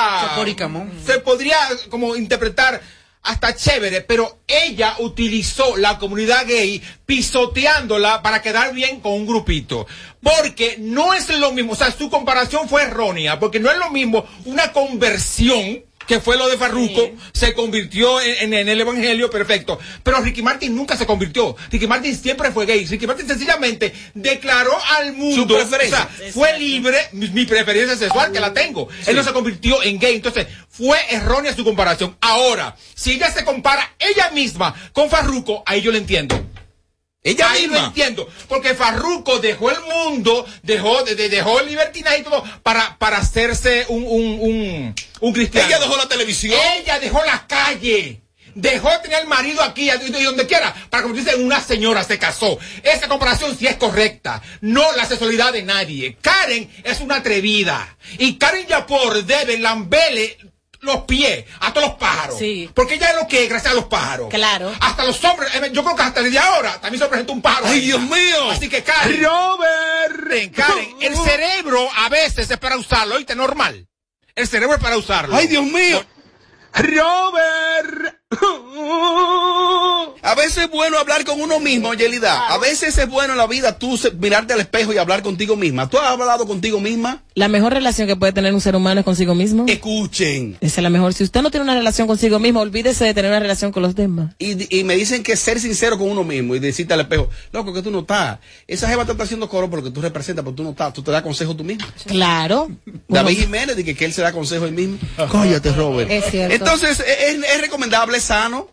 se 1.05 1.19
podría 1.19 1.57
como 1.89 2.15
interpretar 2.15 2.81
hasta 3.23 3.55
chévere, 3.55 4.01
pero 4.01 4.41
ella 4.45 4.95
utilizó 4.99 5.75
la 5.77 5.97
comunidad 5.97 6.45
gay 6.45 6.83
pisoteándola 7.07 8.21
para 8.21 8.43
quedar 8.43 8.73
bien 8.75 8.99
con 8.99 9.13
un 9.13 9.25
grupito. 9.25 9.87
Porque 10.21 10.75
no 10.79 11.15
es 11.15 11.29
lo 11.39 11.51
mismo, 11.51 11.71
o 11.73 11.75
sea, 11.75 11.91
su 11.91 12.11
comparación 12.11 12.69
fue 12.69 12.83
errónea, 12.83 13.39
porque 13.39 13.59
no 13.59 13.71
es 13.71 13.77
lo 13.79 13.89
mismo 13.89 14.25
una 14.45 14.71
conversión 14.71 15.83
que 16.07 16.19
fue 16.19 16.37
lo 16.37 16.47
de 16.47 16.57
Farruco, 16.57 17.11
se 17.33 17.53
convirtió 17.53 18.21
en, 18.21 18.43
en- 18.43 18.53
en 18.53 18.69
el 18.69 18.81
evangelio, 18.81 19.29
perfecto. 19.29 19.79
Pero 20.03 20.19
Ricky 20.21 20.41
Martin 20.41 20.75
nunca 20.75 20.95
se 20.97 21.05
convirtió. 21.05 21.55
Ricky 21.71 21.87
Martin 21.87 22.15
siempre 22.15 22.51
fue 22.51 22.65
gay. 22.65 22.85
Ricky 22.85 23.07
Martin 23.07 23.27
sencillamente 23.27 23.93
declaró 24.13 24.71
al 24.97 25.13
mundo. 25.13 25.35
Su 25.35 25.47
preferencia. 25.47 26.07
o 26.13 26.17
sea, 26.17 26.31
fue 26.31 26.57
libre, 26.59 26.97
mi, 27.13 27.27
mi 27.29 27.45
preferencia 27.45 27.95
sexual, 27.97 28.31
que 28.31 28.39
la 28.39 28.53
tengo. 28.53 28.87
Él 29.07 29.15
no 29.15 29.23
se 29.23 29.33
convirtió 29.33 29.81
en 29.83 29.99
gay. 29.99 30.15
Entonces, 30.15 30.47
fue 30.69 30.97
errónea 31.09 31.55
su 31.55 31.63
comparación. 31.63 32.15
Ahora, 32.21 32.75
si 32.93 33.13
ella 33.13 33.31
se 33.31 33.43
compara 33.43 33.95
ella 33.99 34.29
misma 34.31 34.75
con 34.93 35.09
Farruco, 35.09 35.63
ahí 35.65 35.81
yo 35.81 35.91
le 35.91 35.97
entiendo. 35.97 36.44
Ella 37.25 37.49
Ahí 37.51 37.63
misma. 37.63 37.79
lo 37.79 37.85
entiendo, 37.87 38.29
porque 38.47 38.75
Farruco 38.75 39.39
dejó 39.39 39.71
el 39.71 39.81
mundo, 39.81 40.45
dejó, 40.63 41.03
de, 41.03 41.15
de- 41.15 41.27
dejó 41.27 41.59
el 41.59 41.67
libertinaje 41.67 42.19
y 42.19 42.23
todo 42.23 42.43
para, 42.63 42.97
para 42.99 43.17
hacerse 43.17 43.85
un, 43.89 44.03
un, 44.07 44.37
un, 44.39 44.95
un 45.21 45.33
cristiano. 45.33 45.67
Ella 45.67 45.79
dejó 45.79 45.97
la 45.97 46.07
televisión. 46.07 46.59
Ella 46.77 46.99
dejó 46.99 47.23
la 47.25 47.47
calle. 47.47 48.21
Dejó 48.53 48.89
de 48.89 48.99
tener 48.99 49.19
el 49.23 49.27
marido 49.27 49.61
aquí 49.63 49.89
y 49.91 50.23
donde 50.23 50.47
quiera 50.47 50.73
para 50.89 51.03
convertirse 51.03 51.35
en 51.37 51.45
una 51.45 51.59
señora, 51.61 52.05
se 52.05 52.17
casó. 52.17 52.57
Esa 52.83 53.09
comparación 53.09 53.57
sí 53.57 53.67
es 53.67 53.75
correcta. 53.75 54.41
No 54.61 54.89
la 54.93 55.05
sexualidad 55.05 55.51
de 55.51 55.63
nadie. 55.63 56.15
Karen 56.21 56.69
es 56.85 57.01
una 57.01 57.15
atrevida. 57.17 57.97
Y 58.17 58.37
Karen 58.37 58.65
Yapor 58.67 59.25
debe 59.25 59.57
lambele 59.57 60.37
los 60.85 61.01
pies 61.01 61.45
a 61.59 61.73
todos 61.73 61.89
los 61.89 61.97
pájaros. 61.97 62.37
Sí. 62.37 62.69
Porque 62.73 62.95
ella 62.95 63.09
es 63.09 63.15
lo 63.15 63.27
que 63.27 63.43
es 63.43 63.49
gracias 63.49 63.73
a 63.73 63.75
los 63.75 63.85
pájaros. 63.85 64.29
Claro. 64.29 64.73
Hasta 64.79 65.03
los 65.03 65.23
hombres, 65.23 65.53
eh, 65.55 65.69
yo 65.73 65.83
creo 65.83 65.95
que 65.95 66.01
hasta 66.01 66.21
desde 66.21 66.39
ahora 66.39 66.79
también 66.79 67.01
se 67.01 67.09
presenta 67.09 67.33
un 67.33 67.41
pájaro. 67.41 67.67
¡Ay. 67.67 67.81
Dios 67.81 68.01
mío! 68.01 68.51
Así 68.51 68.69
que 68.69 68.83
Karen. 68.83 69.23
Robert. 69.23 70.55
Karen, 70.55 70.95
el 71.01 71.15
cerebro 71.23 71.87
a 71.97 72.09
veces 72.09 72.49
es 72.49 72.57
para 72.57 72.77
usarlo, 72.77 73.15
oíste, 73.15 73.35
normal. 73.35 73.87
El 74.35 74.47
cerebro 74.47 74.75
es 74.75 74.81
para 74.81 74.97
usarlo. 74.97 75.35
¡Ay, 75.35 75.47
Dios 75.47 75.63
mío! 75.63 76.05
Robert. 76.73 78.19
A 80.21 80.33
veces 80.33 80.57
es 80.65 80.71
bueno 80.71 80.97
hablar 80.97 81.23
con 81.23 81.39
uno 81.39 81.59
mismo, 81.59 81.93
Yelida. 81.93 82.47
A 82.47 82.57
veces 82.57 82.97
es 82.97 83.07
bueno 83.07 83.33
en 83.33 83.37
la 83.37 83.45
vida 83.45 83.77
tú 83.77 83.99
mirarte 84.19 84.53
al 84.53 84.59
espejo 84.59 84.91
y 84.91 84.97
hablar 84.97 85.21
contigo 85.21 85.55
misma. 85.55 85.87
¿Tú 85.87 85.99
has 85.99 86.07
hablado 86.07 86.47
contigo 86.47 86.79
misma? 86.79 87.21
La 87.35 87.47
mejor 87.47 87.73
relación 87.73 88.07
que 88.07 88.15
puede 88.15 88.33
tener 88.33 88.53
un 88.53 88.61
ser 88.61 88.75
humano 88.75 89.01
es 89.01 89.05
consigo 89.05 89.35
mismo. 89.35 89.65
Escuchen. 89.67 90.57
Esa 90.61 90.79
es 90.79 90.83
la 90.83 90.89
mejor. 90.89 91.13
Si 91.13 91.23
usted 91.23 91.41
no 91.41 91.51
tiene 91.51 91.63
una 91.63 91.75
relación 91.75 92.07
consigo 92.07 92.39
mismo, 92.39 92.61
olvídese 92.61 93.05
de 93.05 93.13
tener 93.13 93.29
una 93.29 93.39
relación 93.39 93.71
con 93.71 93.83
los 93.83 93.93
demás. 93.93 94.33
Y, 94.39 94.79
y 94.79 94.83
me 94.83 94.95
dicen 94.95 95.21
que 95.21 95.35
ser 95.37 95.59
sincero 95.59 95.97
con 95.97 96.09
uno 96.09 96.23
mismo 96.23 96.55
y 96.55 96.59
decirte 96.59 96.95
al 96.95 97.01
espejo, 97.01 97.29
loco, 97.51 97.71
que 97.71 97.83
tú 97.83 97.91
no 97.91 97.99
estás. 97.99 98.39
Esa 98.67 98.87
jeva 98.87 99.05
te 99.05 99.11
está 99.11 99.25
haciendo 99.25 99.47
coro 99.47 99.69
porque 99.69 99.91
tú 99.91 100.01
representas, 100.01 100.43
pero 100.43 100.55
tú 100.55 100.63
no 100.63 100.71
estás. 100.71 100.91
Tú 100.93 101.03
te 101.03 101.11
das 101.11 101.21
consejo 101.21 101.55
tú 101.55 101.63
mismo. 101.63 101.85
Claro. 102.05 102.71
David 103.07 103.37
Jiménez 103.41 103.75
dice 103.75 103.93
que 103.93 104.05
él 104.05 104.13
se 104.13 104.23
da 104.23 104.31
consejo 104.31 104.65
él 104.65 104.73
mismo. 104.73 104.97
Cóllate, 105.29 105.71
Robert. 105.71 106.09
Es 106.09 106.25
cierto. 106.31 106.55
Entonces, 106.55 106.99
¿es, 106.99 107.35
es 107.35 107.61
recomendable, 107.61 108.19
sano? 108.25 108.67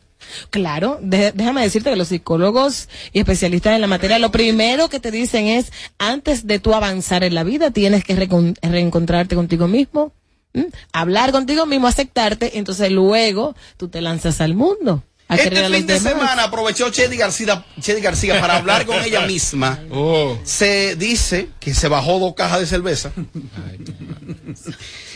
Claro, 0.50 0.98
de- 1.02 1.32
déjame 1.32 1.62
decirte 1.62 1.90
que 1.90 1.96
los 1.96 2.08
psicólogos 2.08 2.88
y 3.12 3.18
especialistas 3.18 3.74
en 3.74 3.80
la 3.80 3.86
materia 3.86 4.18
lo 4.18 4.30
primero 4.30 4.88
que 4.88 5.00
te 5.00 5.10
dicen 5.10 5.46
es, 5.46 5.72
antes 5.98 6.46
de 6.46 6.58
tú 6.58 6.74
avanzar 6.74 7.24
en 7.24 7.34
la 7.34 7.42
vida, 7.44 7.70
tienes 7.70 8.04
que 8.04 8.16
recon- 8.16 8.56
reencontrarte 8.62 9.34
contigo 9.34 9.66
mismo, 9.68 10.12
¿m? 10.54 10.68
hablar 10.92 11.32
contigo 11.32 11.66
mismo, 11.66 11.86
aceptarte, 11.88 12.56
entonces 12.58 12.90
luego 12.92 13.54
tú 13.76 13.88
te 13.88 14.00
lanzas 14.00 14.40
al 14.40 14.54
mundo. 14.54 15.02
A 15.28 15.36
Este 15.36 15.58
a 15.64 15.68
los 15.68 15.78
fin 15.78 15.86
de 15.86 15.94
demás. 15.94 16.12
semana 16.12 16.44
aprovechó 16.44 16.90
Chedi 16.90 17.16
García, 17.16 17.64
Chedi 17.80 18.00
García 18.02 18.38
para 18.40 18.56
hablar 18.56 18.84
con 18.86 19.02
ella 19.02 19.22
misma. 19.26 19.80
Se 20.44 20.94
dice 20.96 21.48
que 21.58 21.72
se 21.74 21.88
bajó 21.88 22.18
dos 22.18 22.34
cajas 22.34 22.60
de 22.60 22.66
cerveza. 22.66 23.12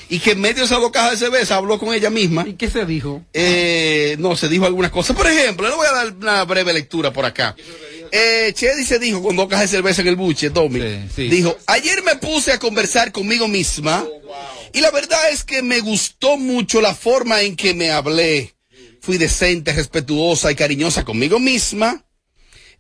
Y 0.09 0.21
que 0.21 0.33
en 0.33 0.41
medio 0.41 0.59
de 0.59 0.65
esas 0.65 0.81
dos 0.81 0.93
cajas 0.93 1.13
de 1.13 1.27
cerveza 1.27 1.57
habló 1.57 1.79
con 1.79 1.93
ella 1.93 2.11
misma. 2.11 2.45
¿Y 2.47 2.55
qué 2.55 2.71
se 2.71 2.85
dijo? 2.87 3.25
Eh, 3.33 4.17
no, 4.19 4.37
se 4.37 4.49
dijo 4.49 4.67
algunas 4.67 4.91
cosas. 4.91 5.17
Por 5.17 5.27
ejemplo, 5.27 5.69
le 5.69 5.75
voy 5.75 5.87
a 5.87 5.93
dar 5.93 6.13
una 6.13 6.45
breve 6.45 6.73
lectura 6.73 7.13
por 7.13 7.25
acá. 7.25 7.57
Eh, 8.13 8.53
Chedi 8.55 8.85
se 8.85 8.99
dijo 8.99 9.23
con 9.23 9.35
dos 9.35 9.49
cajas 9.49 9.71
de 9.71 9.77
cerveza 9.77 10.03
en 10.03 10.09
el 10.09 10.17
buche, 10.17 10.51
Tommy. 10.51 10.81
Dijo, 11.17 11.57
ayer 11.67 12.03
me 12.03 12.17
puse 12.17 12.53
a 12.53 12.59
conversar 12.59 13.11
conmigo 13.11 13.49
misma 13.49 14.07
y 14.73 14.81
la 14.81 14.91
verdad 14.91 15.31
es 15.31 15.43
que 15.43 15.63
me 15.63 15.81
gustó 15.81 16.37
mucho 16.37 16.81
la 16.81 16.95
forma 16.95 17.43
en 17.43 17.57
que 17.57 17.75
me 17.75 17.91
hablé. 17.91 18.55
Fui 19.01 19.19
decente, 19.19 19.73
respetuosa 19.73 20.51
y 20.53 20.55
cariñosa 20.55 21.05
conmigo 21.05 21.39
misma. 21.39 22.05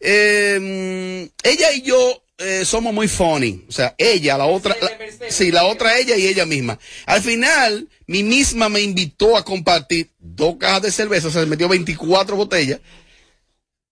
Eh, 0.00 1.28
ella 1.42 1.72
y 1.72 1.82
yo 1.82 2.22
eh, 2.38 2.64
somos 2.64 2.92
muy 2.92 3.08
funny. 3.08 3.64
O 3.68 3.72
sea, 3.72 3.94
ella, 3.98 4.36
la 4.38 4.46
otra, 4.46 4.76
la- 4.80 5.30
sí, 5.30 5.50
la 5.50 5.64
otra 5.64 5.98
ella 5.98 6.16
y 6.16 6.26
ella 6.26 6.44
misma. 6.46 6.78
Al 7.06 7.22
final, 7.22 7.88
mi 8.06 8.22
misma 8.22 8.68
me 8.68 8.80
invitó 8.80 9.36
a 9.36 9.44
compartir 9.44 10.10
dos 10.18 10.56
cajas 10.58 10.82
de 10.82 10.92
cerveza, 10.92 11.28
o 11.28 11.30
sea, 11.30 11.42
se 11.42 11.46
metió 11.48 11.68
24 11.68 12.36
botellas. 12.36 12.80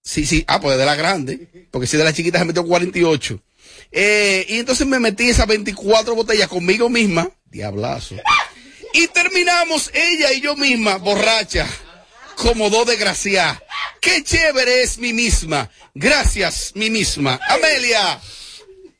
Sí, 0.03 0.27
sí, 0.27 0.45
ah, 0.47 0.61
pues 0.61 0.77
de 0.77 0.85
la 0.85 0.97
grande, 0.97 1.69
porque 1.71 1.87
si 1.87 1.97
de 1.97 2.05
la 2.05 2.13
chiquita 2.13 2.39
se 2.39 2.45
metió 2.45 2.65
48. 2.67 3.41
Eh, 3.91 4.45
y 4.49 4.59
entonces 4.59 4.87
me 4.87 4.99
metí 5.01 5.31
esas 5.31 5.47
24 5.47 6.15
botellas 6.15 6.49
conmigo 6.49 6.91
misma, 6.91 7.31
diablazo. 7.47 8.17
Y 8.93 9.07
terminamos 9.09 9.91
ella 9.95 10.33
y 10.33 10.41
yo 10.43 10.57
misma, 10.57 10.97
borracha, 10.99 11.67
como 12.37 12.71
dos 12.71 12.87
desgraciadas. 12.87 13.63
Qué 14.01 14.23
chévere 14.23 14.83
es 14.83 14.99
mi 14.99 15.13
misma. 15.13 15.71
Gracias, 15.95 16.73
mi 16.75 16.91
misma. 16.91 17.41
Amelia, 17.49 18.21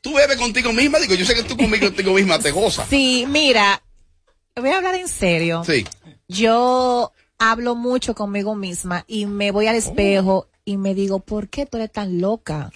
tú 0.01 0.13
bebes 0.13 0.37
contigo 0.37 0.73
misma. 0.73 0.99
Digo, 0.99 1.15
yo 1.15 1.25
sé 1.25 1.35
que 1.35 1.43
tú 1.43 1.55
conmigo, 1.57 1.87
contigo 1.87 2.13
misma 2.13 2.39
te 2.39 2.51
gozas. 2.51 2.87
Sí, 2.89 3.25
mira, 3.27 3.81
voy 4.55 4.69
a 4.69 4.77
hablar 4.77 4.95
en 4.95 5.07
serio. 5.07 5.63
Sí. 5.65 5.85
Yo 6.27 7.11
hablo 7.37 7.75
mucho 7.75 8.15
conmigo 8.15 8.55
misma 8.55 9.03
y 9.07 9.25
me 9.25 9.51
voy 9.51 9.67
al 9.67 9.75
espejo 9.75 10.47
y 10.63 10.77
me 10.77 10.95
digo, 10.95 11.19
¿por 11.19 11.47
qué 11.47 11.65
tú 11.65 11.77
eres 11.77 11.91
tan 11.91 12.19
loca? 12.19 12.71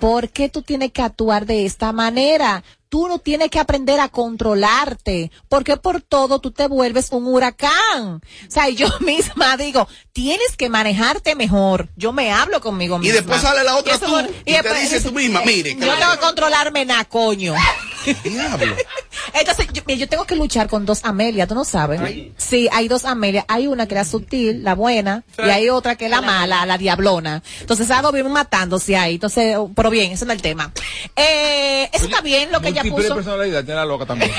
¿Por 0.00 0.30
qué 0.30 0.48
tú 0.48 0.62
tienes 0.62 0.92
que 0.92 1.02
actuar 1.02 1.44
de 1.44 1.66
esta 1.66 1.92
manera? 1.92 2.64
Tú 2.94 3.08
no 3.08 3.18
tienes 3.18 3.50
que 3.50 3.58
aprender 3.58 3.98
a 3.98 4.08
controlarte, 4.08 5.32
porque 5.48 5.76
por 5.76 6.00
todo 6.00 6.38
tú 6.38 6.52
te 6.52 6.68
vuelves 6.68 7.08
un 7.10 7.26
huracán. 7.26 8.20
O 8.46 8.50
sea, 8.50 8.68
yo 8.68 8.86
misma 9.00 9.56
digo, 9.56 9.88
tienes 10.12 10.56
que 10.56 10.68
manejarte 10.68 11.34
mejor. 11.34 11.88
Yo 11.96 12.12
me 12.12 12.30
hablo 12.30 12.60
conmigo 12.60 12.94
Y 12.98 13.00
misma. 13.00 13.14
después 13.16 13.40
sale 13.40 13.64
la 13.64 13.74
otra 13.74 13.94
eso- 13.96 14.06
tú, 14.06 14.32
y 14.44 14.54
te 14.54 14.74
dices 14.74 15.02
tú 15.02 15.10
misma, 15.10 15.40
mire, 15.44 15.72
Yo 15.74 15.92
tengo 15.98 16.12
que 16.12 16.18
controlarme 16.20 16.84
na, 16.84 17.04
coño. 17.04 17.54
Diablo. 18.22 18.76
Entonces, 19.32 19.66
yo, 19.72 20.08
tengo 20.08 20.24
que 20.24 20.36
luchar 20.36 20.68
con 20.68 20.84
dos 20.86 21.00
Amelia, 21.04 21.46
¿tú 21.46 21.54
no 21.54 21.64
sabes? 21.64 22.00
Sí, 22.36 22.68
hay 22.70 22.86
dos 22.86 23.04
Amelia. 23.04 23.44
Hay 23.48 23.66
una 23.66 23.88
que 23.88 23.94
es 23.94 24.00
la 24.00 24.04
sutil, 24.04 24.62
la 24.62 24.74
buena, 24.74 25.24
y 25.38 25.48
hay 25.48 25.68
otra 25.70 25.96
que 25.96 26.04
es 26.04 26.10
la 26.10 26.20
mala, 26.20 26.66
la 26.66 26.78
diablona. 26.78 27.42
Entonces, 27.60 27.90
algo 27.90 28.12
bien 28.12 28.30
matándose 28.30 28.96
ahí. 28.96 29.14
Entonces, 29.14 29.56
pero 29.74 29.90
bien, 29.90 30.12
ese 30.12 30.26
no 30.26 30.32
es 30.32 30.36
el 30.36 30.42
tema. 30.42 30.72
Eh, 31.16 31.88
eso 31.92 32.04
está 32.04 32.20
bien 32.20 32.52
lo 32.52 32.60
que 32.60 32.68
ella 32.68 32.82
Puso. 32.90 33.14
personalidad, 33.14 33.64
tiene 33.64 33.76
la 33.80 33.84
loca 33.86 34.06
también. 34.06 34.30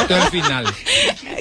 Esto 0.00 0.16
es 0.16 0.24
el 0.24 0.30
final. 0.30 0.66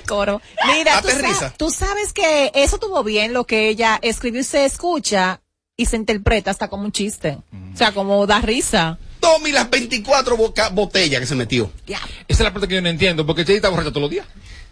Coro. 0.08 0.42
Mira, 0.68 1.02
tú, 1.02 1.08
Date 1.08 1.34
sa- 1.34 1.54
tú 1.58 1.70
sabes 1.72 2.14
que 2.14 2.52
eso 2.56 2.78
tuvo 2.78 3.04
bien 3.04 3.34
lo 3.34 3.46
que 3.46 3.70
ella 3.70 4.00
escribió 4.02 4.42
y 4.42 4.44
se 4.44 4.66
escucha 4.66 5.42
y 5.78 5.86
se 5.88 5.96
interpreta 5.98 6.52
hasta 6.52 6.68
como 6.68 6.84
un 6.84 6.92
chiste. 6.92 7.38
O 7.74 7.78
sea, 7.78 7.92
como 7.92 8.26
da 8.28 8.40
risa. 8.42 8.98
Tommy 9.20 9.52
las 9.52 9.70
24 9.70 10.38
boca- 10.38 10.70
botellas 10.70 11.20
que 11.20 11.26
se 11.28 11.36
metió. 11.36 11.72
Esa 11.88 12.00
es 12.28 12.40
la 12.42 12.54
parte 12.54 12.68
que 12.68 12.76
yo 12.76 12.82
no 12.82 12.90
entiendo, 12.90 13.26
porque 13.26 13.44
Chedi 13.44 13.56
está 13.58 13.70
borracho 13.70 13.90
todos 13.92 14.04
los 14.04 14.12
días. 14.12 14.28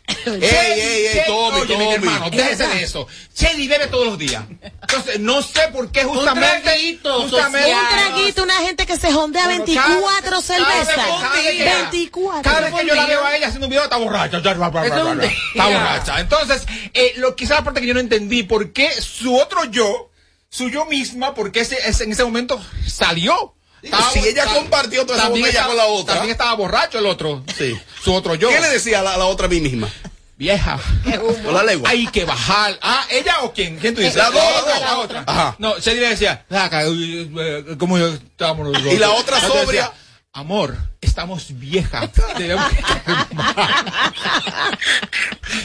Ey, 0.07 0.41
ey, 0.41 1.07
ey, 1.07 1.21
Tommy, 1.27 1.61
Oye, 1.61 1.77
mi 1.77 1.93
hermano, 1.93 2.29
déjese 2.29 2.67
de 2.67 2.83
eso. 2.83 3.07
Chedi 3.33 3.67
bebe 3.67 3.87
todos 3.87 4.05
los 4.05 4.17
días. 4.17 4.43
Entonces, 4.81 5.19
no 5.19 5.41
sé 5.41 5.61
por 5.71 5.91
qué 5.91 6.03
justamente... 6.03 6.61
traguito 6.61 7.21
justamente 7.23 7.73
Un 7.73 7.87
traguito, 7.87 8.43
una 8.43 8.55
gente 8.57 8.85
que 8.85 8.97
se 8.97 9.11
jondea 9.11 9.45
Bueno, 9.45 9.63
24 9.65 9.95
cada- 9.97 10.31
cada 10.31 10.41
cervezas. 10.41 10.87
vez- 10.87 10.95
cada 11.21 11.33
vez 11.33 11.51
que- 11.55 11.63
24. 11.63 12.41
Cada 12.43 12.61
vez 12.61 12.73
que 12.73 12.85
yo 12.87 12.95
la 12.95 13.05
veo 13.05 13.25
a 13.25 13.35
ella 13.35 13.47
haciendo 13.47 13.67
un 13.67 13.71
video, 13.71 13.83
está 13.83 13.97
borracha. 13.97 14.41
ya, 14.41 14.53
bla, 14.53 14.69
bla, 14.69 14.81
bla, 14.81 14.85
Eso 14.85 14.95
es 14.95 15.01
un 15.03 15.05
bla, 15.05 15.13
bla. 15.15 15.23
día. 15.27 15.37
Está 15.53 15.67
borracha. 15.67 16.19
Entonces, 16.19 16.63
eh, 16.93 17.13
lo, 17.17 17.35
quizá 17.35 17.55
la 17.55 17.63
parte 17.63 17.81
que 17.81 17.87
yo 17.87 17.93
no 17.93 17.99
entendí, 17.99 18.43
¿por 18.43 18.71
qué 18.73 18.91
su 19.01 19.35
otro 19.37 19.65
yo, 19.65 20.11
su 20.49 20.69
yo 20.69 20.85
misma, 20.85 21.33
por 21.33 21.51
qué 21.51 21.61
ese, 21.61 21.77
ese- 21.87 22.03
en 22.03 22.11
ese 22.11 22.23
momento 22.23 22.61
salió? 22.87 23.55
Si 24.13 24.19
ella 24.27 24.45
compartió 24.45 25.05
toda 25.05 25.19
esa 25.19 25.29
botella 25.29 25.47
estaba- 25.49 25.67
con 25.67 25.77
la 25.77 25.85
otra. 25.85 26.13
También 26.15 26.31
estaba 26.31 26.53
borracho 26.55 26.99
el 26.99 27.05
otro. 27.05 27.43
Sí. 27.57 27.77
Su 28.03 28.13
otro 28.13 28.35
yo. 28.35 28.49
¿Qué 28.49 28.59
le 28.61 28.69
decía 28.69 28.99
a 28.99 29.03
la, 29.03 29.13
a 29.13 29.17
la 29.17 29.25
otra 29.25 29.45
a 29.47 29.49
mí 29.49 29.59
misma? 29.61 29.89
Vieja. 30.35 30.79
Con 31.43 31.53
la 31.53 31.63
lengua. 31.63 31.89
Hay 31.89 32.07
que 32.07 32.25
bajar. 32.25 32.77
Ah, 32.81 33.05
¿ella 33.09 33.41
o 33.41 33.53
quién? 33.53 33.77
¿Quién 33.77 33.93
tú 33.93 34.01
dices? 34.01 34.15
La 34.15 34.31
dos, 34.31 34.41
otra, 34.61 34.73
la 34.73 34.79
la 34.79 34.91
dos. 34.93 35.05
otra. 35.05 35.23
Ajá. 35.27 35.55
No, 35.59 35.79
Chedi 35.79 35.99
le 35.99 36.09
decía, 36.09 36.43
"Saca, 36.49 36.87
uy, 36.89 37.31
eh, 37.39 37.75
¿cómo 37.77 37.97
yo 37.99 38.07
estábamos 38.07 38.67
los 38.67 38.83
dos?" 38.83 38.93
Y 38.93 38.97
la 38.97 39.11
otra 39.11 39.37
otra 39.37 39.47
decía, 39.49 39.63
sobria. 39.63 39.91
Amor, 40.35 40.75
estamos 40.99 41.45
viejas. 41.59 42.09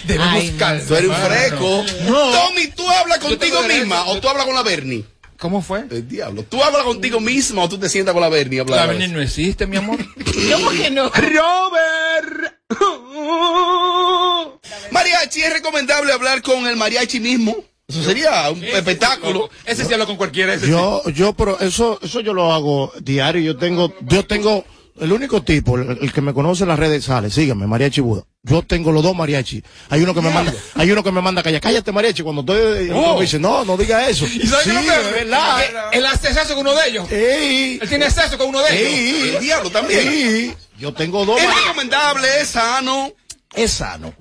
Debemos 0.05 0.45
calmar. 0.59 0.87
Tú 0.87 0.95
eres 0.97 1.11
un 1.11 1.17
freco. 1.17 1.85
No. 2.05 2.31
Tommy, 2.31 2.69
¿tú 2.69 2.89
hablas 2.91 3.19
contigo 3.19 3.63
misma 3.63 4.05
o 4.07 4.21
tú 4.21 4.29
hablas 4.29 4.47
con 4.47 4.55
la 4.55 4.63
Bernie? 4.63 5.05
¿Cómo 5.39 5.63
fue? 5.63 5.85
El 5.91 6.09
diablo. 6.09 6.43
¿Tú 6.43 6.63
hablas 6.63 6.83
contigo 6.83 7.21
misma 7.21 7.63
o 7.63 7.69
tú 7.69 7.79
te 7.79 7.89
sientas 7.89 8.13
con 8.13 8.23
la 8.23 8.29
Bernie? 8.29 8.59
a 8.59 8.63
hablar 8.63 8.81
La 8.81 8.87
Bernie 8.87 9.09
no 9.09 9.21
existe, 9.21 9.67
mi 9.67 9.77
amor. 9.77 9.99
¿Cómo 10.53 10.71
que 10.71 10.91
no? 10.91 11.11
Robert. 11.11 12.55
Mariachi, 14.91 15.41
¿es 15.43 15.53
recomendable 15.53 16.13
hablar 16.13 16.43
con 16.43 16.67
el 16.67 16.77
mariachi 16.77 17.21
mismo? 17.21 17.57
Eso 17.87 18.03
sería 18.03 18.51
un 18.51 18.63
espectáculo. 18.65 19.49
Ese 19.65 19.85
sí 19.85 19.93
habla 19.93 20.07
con 20.07 20.17
cualquiera. 20.17 20.55
Ese 20.55 20.67
sí. 20.67 20.71
Yo, 20.73 21.09
yo, 21.11 21.33
pero 21.33 21.59
eso, 21.61 21.99
eso 22.03 22.21
yo 22.21 22.35
lo 22.35 22.53
hago 22.53 22.93
diario. 23.01 23.41
Yo 23.41 23.57
tengo, 23.57 23.95
yo 24.03 24.27
tengo, 24.27 24.65
el 25.01 25.13
único 25.13 25.43
tipo, 25.43 25.79
el, 25.79 25.99
el 26.03 26.13
que 26.13 26.21
me 26.21 26.35
conoce 26.35 26.65
en 26.65 26.69
las 26.71 26.79
redes 26.79 27.05
sale, 27.05 27.31
síganme, 27.31 27.67
Mariachi 27.67 28.01
Buda. 28.01 28.25
Yo 28.49 28.63
tengo 28.63 28.91
los 28.93 29.03
dos 29.03 29.15
mariachi. 29.15 29.63
Hay 29.91 30.03
uno 30.03 30.15
que 30.15 30.21
me 30.23 30.31
manda, 30.31 30.53
hay 30.75 30.91
uno 30.91 31.03
que 31.05 31.13
me 31.13 31.21
manda 31.21 31.43
callar, 31.43 31.61
cállate 31.61 31.93
mariachi. 31.93 32.23
Cuando 32.23 32.41
estoy, 32.41 32.91
Oh. 32.93 33.17
me 33.17 33.23
dice, 33.23 33.39
no, 33.39 33.65
no 33.65 33.77
diga 33.77 34.09
eso. 34.09 34.25
¿Y 34.33 34.47
sabes 34.47 34.65
sí, 34.65 34.71
es 34.71 35.13
verdad. 35.13 35.91
Que 35.91 35.99
Él 35.99 36.07
hace 36.07 36.33
sexo 36.33 36.55
con 36.55 36.67
uno 36.67 36.75
de 36.75 36.89
ellos. 36.89 37.11
Ey, 37.13 37.79
Él 37.83 37.89
tiene 37.89 38.11
sexo 38.11 38.39
con 38.39 38.49
uno 38.49 38.61
de 38.63 38.79
ellos. 38.79 39.35
El 39.37 39.41
diablo 39.43 39.71
también. 39.71 40.09
ey. 40.09 40.55
Yo 40.79 40.93
tengo 40.95 41.25
dos 41.25 41.41
Es 41.41 41.47
recomendable, 41.65 42.29
es 42.41 42.49
sano. 42.49 43.13
es 43.55 43.73
sano. 43.73 44.15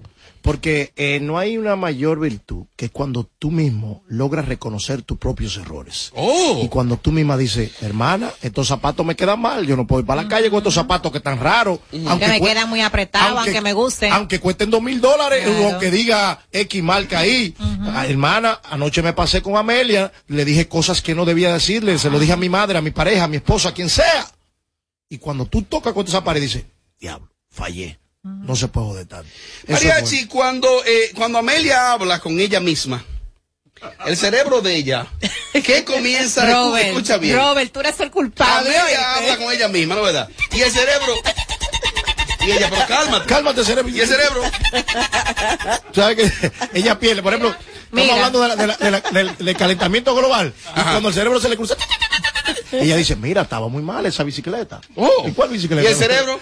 Porque 0.48 0.94
eh, 0.96 1.20
no 1.22 1.38
hay 1.38 1.58
una 1.58 1.76
mayor 1.76 2.22
virtud 2.22 2.68
que 2.78 2.88
cuando 2.88 3.26
tú 3.26 3.52
mismo 3.52 4.06
logras 4.08 4.48
reconocer 4.48 5.02
tus 5.02 5.18
propios 5.18 5.58
errores. 5.58 6.14
Oh. 6.16 6.62
Y 6.64 6.70
cuando 6.70 6.96
tú 6.96 7.12
misma 7.12 7.36
dices, 7.36 7.74
hermana, 7.82 8.32
estos 8.42 8.70
zapatos 8.70 9.06
me 9.06 9.18
quedan 9.18 9.42
mal, 9.42 9.68
yo 9.68 9.76
no 9.76 9.86
puedo 9.86 10.00
ir 10.00 10.06
para 10.06 10.24
la 10.24 10.30
calle 10.30 10.50
con 10.50 10.60
estos 10.60 10.74
zapatos 10.74 11.12
que 11.12 11.18
están 11.18 11.42
raros. 11.42 11.80
Que 11.92 12.00
me 12.00 12.40
quedan 12.40 12.70
muy 12.70 12.80
apretados, 12.80 13.40
aunque, 13.40 13.60
me 13.60 13.74
gusten. 13.74 14.14
Aunque 14.14 14.40
cuesten 14.40 14.70
dos 14.70 14.82
mil 14.82 15.02
dólares, 15.02 15.46
aunque 15.66 15.92
diga 15.92 16.40
X 16.50 16.82
marca 16.82 17.20
ahí. 17.20 17.54
Ah, 17.82 18.08
hermana, 18.08 18.62
anoche 18.64 19.02
me 19.02 19.12
pasé 19.12 19.42
con 19.42 19.58
Amelia, 19.58 20.14
le 20.28 20.46
dije 20.46 20.70
cosas 20.70 21.02
que 21.02 21.14
no 21.14 21.26
debía 21.26 21.52
decirle, 21.52 22.00
se 22.00 22.10
lo 22.10 22.20
dije 22.20 22.32
a 22.32 22.38
mi 22.38 22.48
madre, 22.48 22.78
a 22.78 22.82
mi 22.82 22.92
pareja, 22.92 23.26
a 23.26 23.28
mi 23.28 23.36
esposa, 23.36 23.68
a 23.68 23.74
quien 23.74 23.90
sea. 23.90 24.26
Y 25.10 25.18
cuando 25.18 25.46
tú 25.46 25.64
tocas 25.64 25.92
contra 25.92 26.12
esa 26.12 26.24
pared, 26.24 26.40
dices, 26.40 26.64
diablo, 26.98 27.30
fallé. 27.50 28.00
No 28.28 28.56
se 28.56 28.68
puede 28.68 28.88
joder 28.88 29.06
tanto. 29.08 29.28
Eso 29.64 29.72
Mariachi, 29.74 30.26
cuando, 30.28 30.68
eh, 30.86 31.12
cuando 31.16 31.40
Amelia 31.40 31.92
habla 31.94 32.20
con 32.20 32.40
ella 32.40 32.60
misma, 32.60 33.04
el 34.06 34.18
cerebro 34.18 34.62
de 34.62 34.76
ella, 34.76 35.06
¿qué 35.52 35.84
comienza? 35.86 36.46
Robert, 36.46 36.88
Escucha 36.88 37.18
bien. 37.18 37.36
Robert, 37.38 37.72
tú 37.72 37.80
eres 37.82 38.00
el 38.00 38.10
culpable. 38.12 38.70
Amelia 38.78 38.84
¿oíste? 38.86 38.98
habla 39.32 39.38
con 39.46 39.54
ella 39.54 39.68
misma, 39.68 39.96
¿no 39.96 40.02
es 40.08 40.14
verdad? 40.14 40.30
Y 40.52 40.62
el 40.62 40.72
cerebro. 40.72 41.14
Y 42.42 42.52
ella, 42.52 42.70
pero 42.70 42.88
cálmate. 42.88 43.26
Cálmate, 43.28 43.64
cerebro. 43.66 43.90
Y 43.92 44.00
el 44.00 44.08
cerebro. 44.08 44.42
¿Sabes 45.94 46.16
que 46.32 46.52
ella 46.74 46.98
pierde? 47.00 47.22
Por 47.22 47.34
ejemplo, 47.34 47.56
Mira. 47.92 48.16
estamos 48.16 48.24
hablando 48.24 48.42
de 48.42 48.48
la- 48.48 48.56
de 48.56 48.68
la- 48.68 48.78
de 48.78 48.92
la- 48.92 49.02
del, 49.12 49.38
del 49.46 49.58
calentamiento 49.58 50.16
global. 50.16 50.54
Y 50.76 50.82
cuando 50.82 51.10
el 51.10 51.16
cerebro 51.16 51.40
se 51.42 51.50
le 51.50 51.58
cruza, 51.58 51.76
ella 52.72 52.96
dice, 52.96 53.16
mira, 53.16 53.42
estaba 53.44 53.68
muy 53.68 53.84
mal 53.84 54.06
esa 54.06 54.24
bicicleta. 54.24 54.80
Oh. 54.96 55.26
¿Y 55.28 55.32
cuál 55.32 55.50
bicicleta? 55.50 55.84
Y 55.84 55.88
el 55.88 55.96
cerebro. 55.96 56.40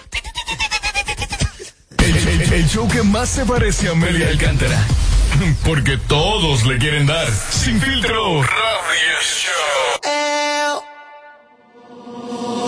El, 2.56 2.66
show 2.66 2.88
que 2.88 3.02
más 3.02 3.28
se 3.28 3.44
parece 3.44 3.88
a 3.88 3.92
Amelia 3.92 4.28
Alcántara. 4.28 4.78
Porque 5.66 5.98
todos 5.98 6.64
le 6.64 6.78
quieren 6.78 7.06
dar. 7.06 7.28
Sin 7.50 7.78
filtro. 7.78 8.40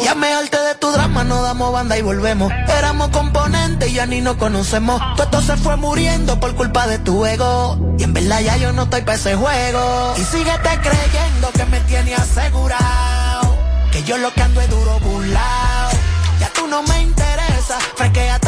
Ya 0.05 0.15
me 0.15 0.33
harté 0.33 0.59
de 0.61 0.75
tu 0.75 0.91
drama, 0.91 1.25
no 1.25 1.41
damos 1.41 1.73
banda 1.73 1.97
y 1.97 2.03
volvemos. 2.03 2.53
Éramos 2.79 3.09
componentes 3.09 3.89
y 3.89 3.95
ya 3.95 4.05
ni 4.05 4.21
nos 4.21 4.37
conocemos. 4.37 5.01
Todo 5.17 5.25
esto 5.25 5.41
se 5.43 5.57
fue 5.57 5.77
muriendo 5.77 6.39
por 6.39 6.55
culpa 6.55 6.87
de 6.87 6.99
tu 6.99 7.25
ego. 7.25 7.79
Y 7.99 8.05
en 8.05 8.13
verdad 8.13 8.41
ya 8.41 8.59
yo 8.59 8.73
no 8.75 8.83
estoy 8.83 9.01
para 9.03 9.17
ese 9.17 9.37
juego. 9.37 10.15
Y 10.19 10.25
síguete 10.25 10.69
creyendo 10.83 11.51
que 11.55 11.65
me 11.65 11.81
tiene 11.81 12.15
asegurado. 12.15 13.57
Que 13.91 14.03
yo 14.03 14.19
lo 14.19 14.35
que 14.35 14.43
ando 14.43 14.61
es 14.61 14.69
duro 14.69 14.99
burlao. 15.01 15.91
Ya 16.41 16.51
tú 16.55 16.67
no 16.67 16.83
me 16.83 17.01
interesa. 17.01 17.79
Fresquea 17.97 18.39
todo 18.39 18.48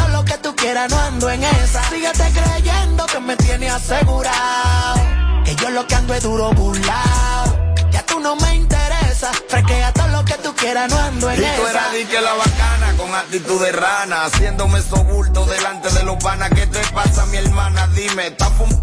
tú 0.51 0.55
quieras, 0.55 0.89
no 0.91 0.99
ando 0.99 1.29
en 1.29 1.43
esa. 1.43 1.83
Síguete 1.89 2.31
creyendo 2.33 3.05
que 3.05 3.19
me 3.19 3.35
tiene 3.37 3.69
asegurado. 3.69 5.01
Que 5.45 5.55
yo 5.55 5.69
lo 5.69 5.85
que 5.87 5.95
ando 5.95 6.13
es 6.13 6.23
duro 6.23 6.51
burlao. 6.51 7.73
Ya 7.91 8.05
tú 8.05 8.19
no 8.19 8.35
me 8.35 8.55
interesa. 8.55 9.31
Fresquea 9.47 9.91
todo 9.93 10.07
lo 10.09 10.25
que 10.25 10.35
tú 10.35 10.53
quieras, 10.55 10.89
no 10.89 10.97
ando 10.97 11.29
en 11.31 11.41
Y 11.41 11.45
esa. 11.45 11.55
tú 11.55 11.67
eras 11.67 11.93
di 11.93 12.05
que 12.05 12.21
la 12.21 12.33
bacana 12.33 12.93
con 12.97 13.13
actitud 13.15 13.61
de 13.63 13.71
rana, 13.71 14.25
haciéndome 14.25 14.81
sobulto 14.81 15.45
delante 15.45 15.89
de 15.91 16.03
los 16.03 16.17
panas. 16.23 16.49
¿Qué 16.49 16.67
te 16.67 16.79
pasa, 16.93 17.25
mi 17.27 17.37
hermana? 17.37 17.87
Dime, 17.87 18.27
¿estás 18.27 18.49
fumando? 18.57 18.81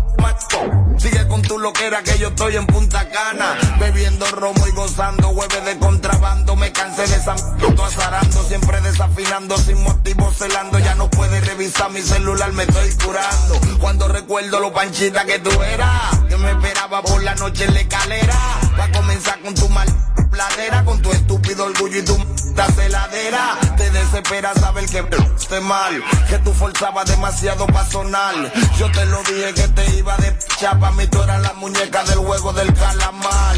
Sigue 0.99 1.29
con 1.29 1.43
tu 1.43 1.59
loquera 1.59 2.03
que 2.03 2.19
yo 2.19 2.29
estoy 2.29 2.57
en 2.57 2.67
Punta 2.67 3.09
Cana, 3.09 3.57
bebiendo 3.79 4.27
romo 4.33 4.67
y 4.67 4.73
gozando 4.73 5.29
hueve 5.29 5.61
de 5.61 5.79
contrabando. 5.79 6.08
Me 6.99 7.05
cansé 7.05 7.15
de 7.15 7.21
esa 7.21 7.35
m- 7.37 7.83
azarando, 7.85 8.43
siempre 8.43 8.81
desafinando, 8.81 9.57
sin 9.57 9.81
motivo 9.85 10.33
celando. 10.37 10.79
Ya 10.81 10.97
no 10.97 11.09
puedes 11.09 11.47
revisar 11.47 11.91
mi 11.93 12.03
celular, 12.03 12.53
me 12.53 12.65
estoy 12.65 12.91
curando. 13.05 13.61
Cuando 13.79 14.09
recuerdo 14.09 14.59
lo 14.59 14.73
panchita 14.73 15.25
que 15.25 15.39
tú 15.39 15.51
eras, 15.63 16.19
que 16.29 16.37
me 16.37 16.51
esperaba 16.51 17.03
por 17.03 17.23
la 17.23 17.37
noche 17.37 17.67
en 17.67 17.75
la 17.75 17.81
escalera. 17.81 18.35
Va 18.79 18.85
a 18.85 18.91
comenzar 18.93 19.41
con 19.43 19.55
tu 19.55 19.69
mal 19.69 19.87
pladera, 20.31 20.85
con 20.85 21.01
tu 21.01 21.13
estúpido 21.13 21.67
orgullo 21.67 21.99
y 22.01 22.03
tu 22.03 22.17
celadera. 22.75 23.57
Te 23.77 23.91
desespera 23.91 24.53
saber 24.55 24.87
que 24.87 25.05
esté 25.39 25.61
mal, 25.61 26.03
que 26.29 26.39
tú 26.39 26.53
forzabas 26.53 27.09
demasiado 27.09 27.67
para 27.69 27.89
sonar. 27.89 28.35
Yo 28.77 28.91
te 28.91 29.05
lo 29.07 29.23
dije 29.23 29.55
que 29.55 29.69
te 29.69 29.97
iba 29.97 30.17
de 30.17 30.37
chapa, 30.59 30.91
mí 30.93 31.07
tú 31.07 31.23
eras 31.23 31.43
la 31.43 31.53
muñeca 31.55 32.03
del 32.05 32.19
juego 32.19 32.53
del 32.53 32.75
calamar. 32.75 33.57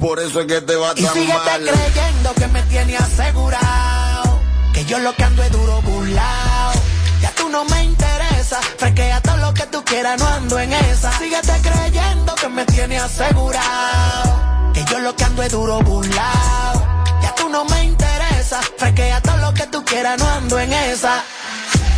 Por 0.00 0.18
eso 0.18 0.40
es 0.40 0.46
que 0.46 0.60
te 0.62 0.76
va 0.76 0.92
Y 0.96 1.04
tan 1.04 1.12
síguete 1.14 1.34
mal. 1.34 1.62
creyendo 1.62 2.34
que 2.34 2.46
me 2.48 2.62
tiene 2.62 2.96
asegurado. 2.96 4.40
Que 4.72 4.84
yo 4.86 4.98
lo 4.98 5.14
que 5.14 5.24
ando 5.24 5.42
es 5.42 5.52
duro 5.52 5.82
burlao. 5.82 6.72
Ya 7.20 7.30
tú 7.32 7.48
no 7.50 7.64
me 7.66 7.84
interesa. 7.84 8.58
Fresquea 8.78 9.20
todo 9.20 9.36
lo 9.36 9.52
que 9.52 9.66
tú 9.66 9.84
quieras, 9.84 10.18
no 10.18 10.26
ando 10.26 10.58
en 10.58 10.72
esa. 10.72 11.12
Síguete 11.18 11.52
creyendo 11.62 12.34
que 12.34 12.48
me 12.48 12.64
tiene 12.64 12.98
asegurado. 12.98 14.72
Que 14.72 14.84
yo 14.84 14.98
lo 15.00 15.14
que 15.14 15.24
ando 15.24 15.42
es 15.42 15.52
duro 15.52 15.80
burlao. 15.80 17.04
Ya 17.22 17.34
tú 17.34 17.48
no 17.50 17.64
me 17.66 17.84
interesa. 17.84 18.60
Fresquea 18.78 19.20
todo 19.20 19.36
lo 19.36 19.52
que 19.54 19.66
tú 19.66 19.84
quieras, 19.84 20.18
no 20.18 20.26
ando 20.30 20.58
en 20.58 20.72
esa. 20.72 21.22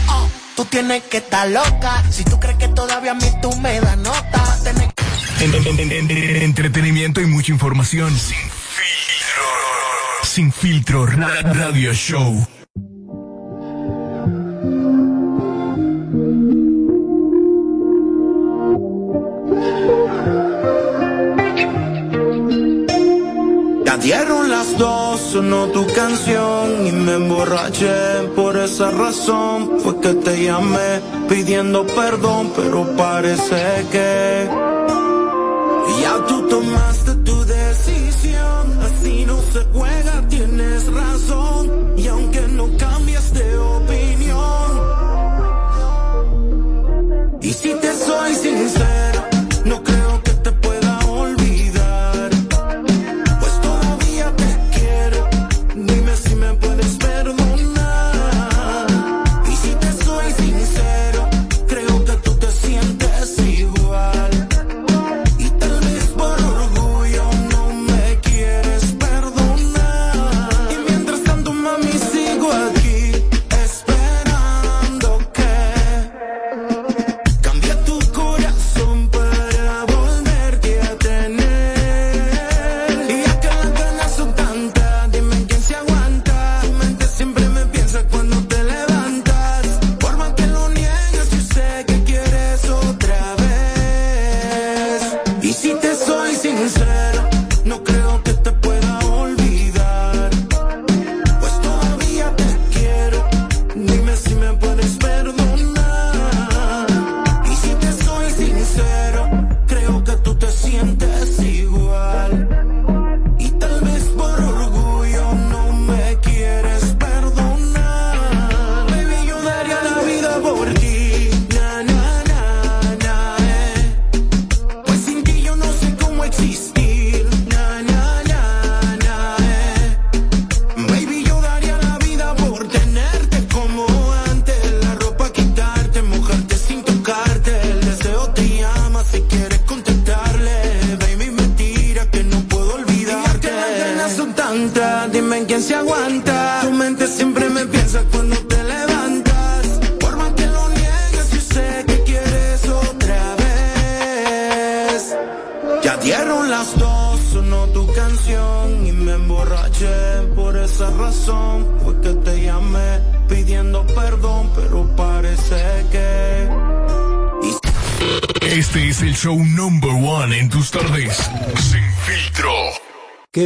Oh, 0.08 0.26
tú 0.56 0.64
tienes 0.64 1.04
que 1.04 1.18
estar 1.18 1.46
loca. 1.48 2.02
Si 2.10 2.24
tú 2.24 2.40
crees 2.40 2.58
que 2.58 2.68
todavía 2.68 3.12
a 3.12 3.14
mí 3.14 3.30
tú 3.40 3.54
me 3.56 3.80
das 3.80 3.96
nota, 3.98 4.56
Entretenimiento 5.42 7.20
y 7.20 7.26
mucha 7.26 7.50
información. 7.50 8.16
Sin 8.16 8.38
filtro. 8.38 9.42
Sin 10.22 10.52
filtro. 10.52 11.04
Radio 11.06 11.92
Show. 11.92 12.46
Ya 23.84 23.96
dieron 23.96 24.48
las 24.48 24.78
dos, 24.78 25.20
sonó 25.20 25.66
tu 25.72 25.84
canción 25.88 26.86
y 26.86 26.92
me 26.92 27.14
emborraché. 27.14 28.28
Por 28.36 28.56
esa 28.58 28.92
razón 28.92 29.80
fue 29.80 30.00
que 30.00 30.14
te 30.14 30.44
llamé 30.44 31.00
pidiendo 31.28 31.84
perdón, 31.84 32.52
pero 32.54 32.96
parece 32.96 33.86
que 33.90 34.72
Tomaste 36.52 37.14
tu 37.24 37.44
decisión, 37.46 38.78
así 38.82 39.24
no 39.24 39.40
se 39.54 39.64
juega, 39.72 40.28
tienes 40.28 40.86
razón. 40.92 41.94
Y 41.96 42.06
aunque 42.08 42.42
no 42.48 42.68
cambies 42.76 43.32
de 43.32 43.56
opinión, 43.56 44.70
y 47.40 47.52
si 47.54 47.72
te 47.72 47.94
soy 47.94 48.34
sincero. 48.34 49.01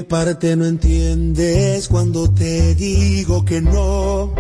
parte 0.09 0.54
no 0.57 0.66
entiendes 0.66 1.88
cuando 1.88 2.32
te 2.32 2.74
digo 2.74 3.44
que 3.44 3.61
no? 3.61 4.34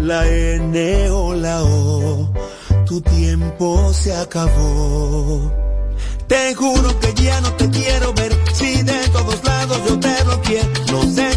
La 0.00 0.26
N 0.28 1.10
o 1.10 1.34
la 1.34 1.62
O, 1.62 2.32
tu 2.86 3.00
tiempo 3.00 3.92
se 3.92 4.14
acabó. 4.14 5.52
Te 6.26 6.54
juro 6.54 6.98
que 6.98 7.14
ya 7.22 7.40
no 7.40 7.52
te 7.54 7.68
quiero 7.70 8.12
ver, 8.14 8.36
si 8.52 8.82
de 8.82 9.08
todos 9.08 9.44
lados 9.44 9.78
yo 9.88 10.00
te 10.00 10.24
lo 10.24 10.40
quiero, 10.42 10.68
no 10.90 11.02
sé 11.02 11.31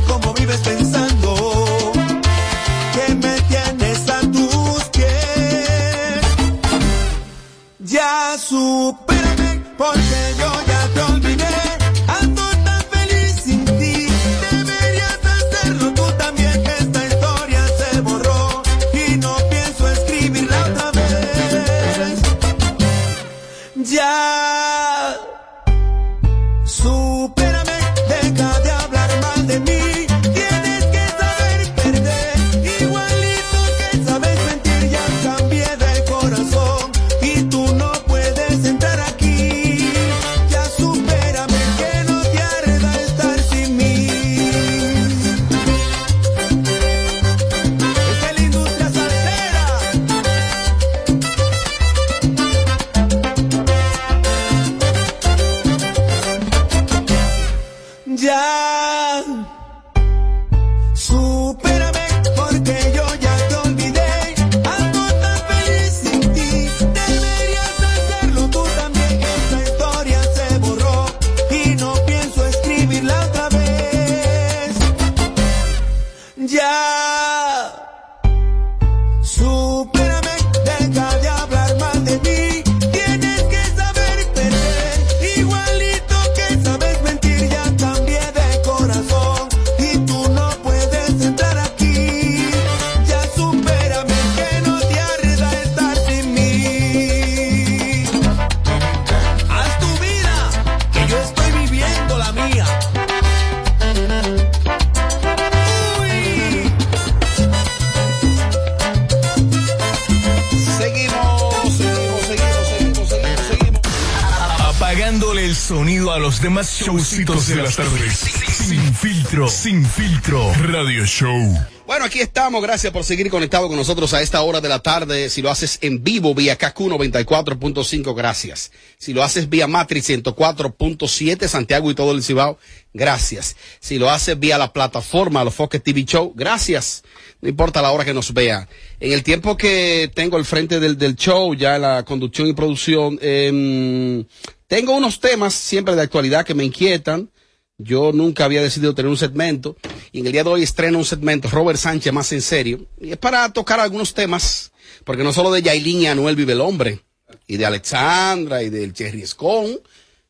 los 116.35 116.41
demás 116.41 116.81
showcitos 116.81 117.47
de 117.47 117.55
las 117.55 117.77
tardes. 117.77 118.17
Sin 118.17 118.93
filtro, 118.93 119.47
sin 119.47 119.85
filtro, 119.85 120.51
radio 120.63 121.05
show. 121.05 121.57
Bueno, 121.87 122.03
aquí 122.03 122.19
estamos. 122.19 122.61
Gracias 122.61 122.91
por 122.91 123.05
seguir 123.05 123.29
conectado 123.29 123.69
con 123.69 123.77
nosotros 123.77 124.13
a 124.13 124.21
esta 124.21 124.41
hora 124.41 124.59
de 124.59 124.67
la 124.67 124.79
tarde. 124.79 125.29
Si 125.29 125.41
lo 125.41 125.49
haces 125.49 125.77
en 125.81 126.03
vivo 126.03 126.35
vía 126.35 126.57
KQ 126.57 126.77
94.5, 126.77 128.13
gracias. 128.13 128.73
Si 128.97 129.13
lo 129.13 129.23
haces 129.23 129.47
vía 129.49 129.67
Matrix 129.67 130.09
104.7, 130.09 131.47
Santiago 131.47 131.89
y 131.89 131.95
todo 131.95 132.11
el 132.11 132.21
Cibao, 132.21 132.57
gracias. 132.93 133.55
Si 133.79 133.97
lo 133.97 134.09
haces 134.09 134.37
vía 134.37 134.57
la 134.57 134.73
plataforma 134.73 135.45
Los 135.45 135.55
Foques 135.55 135.81
TV 135.81 136.03
Show, 136.03 136.33
gracias. 136.35 137.03
No 137.39 137.47
importa 137.47 137.81
la 137.81 137.91
hora 137.91 138.03
que 138.03 138.13
nos 138.13 138.33
vea. 138.33 138.67
En 139.05 139.11
el 139.11 139.21
tiempo 139.21 139.55
que 139.55 140.09
tengo 140.15 140.35
al 140.35 140.45
frente 140.45 140.79
del, 140.79 141.15
show, 141.15 141.53
ya 141.53 141.77
la 141.77 142.03
conducción 142.03 142.47
y 142.47 142.53
producción, 142.53 143.19
em, 143.21 144.25
tengo 144.65 144.95
unos 144.97 145.19
temas 145.19 145.53
siempre 145.53 145.95
de 145.95 146.01
actualidad 146.01 146.43
que 146.43 146.55
me 146.55 146.63
inquietan. 146.63 147.29
Yo 147.77 148.11
nunca 148.11 148.45
había 148.45 148.63
decidido 148.63 148.95
tener 148.95 149.11
un 149.11 149.17
segmento 149.17 149.77
y 150.11 150.21
en 150.21 150.25
el 150.25 150.31
día 150.31 150.43
de 150.43 150.49
hoy 150.49 150.63
estreno 150.63 150.97
un 150.97 151.05
segmento, 151.05 151.47
Robert 151.51 151.77
Sánchez 151.77 152.11
más 152.11 152.31
en 152.31 152.41
serio, 152.41 152.87
y 152.99 153.11
es 153.11 153.17
para 153.17 153.53
tocar 153.53 153.79
algunos 153.79 154.15
temas, 154.15 154.71
porque 155.03 155.23
no 155.23 155.31
solo 155.31 155.51
de 155.51 155.61
Yailin 155.61 156.01
y 156.01 156.07
Anuel 156.07 156.35
vive 156.35 156.53
el 156.53 156.61
hombre, 156.61 156.99
y 157.45 157.57
de 157.57 157.65
Alexandra 157.67 158.63
y 158.63 158.71
del 158.71 158.91
Cherry 158.91 159.21
Escon, 159.21 159.81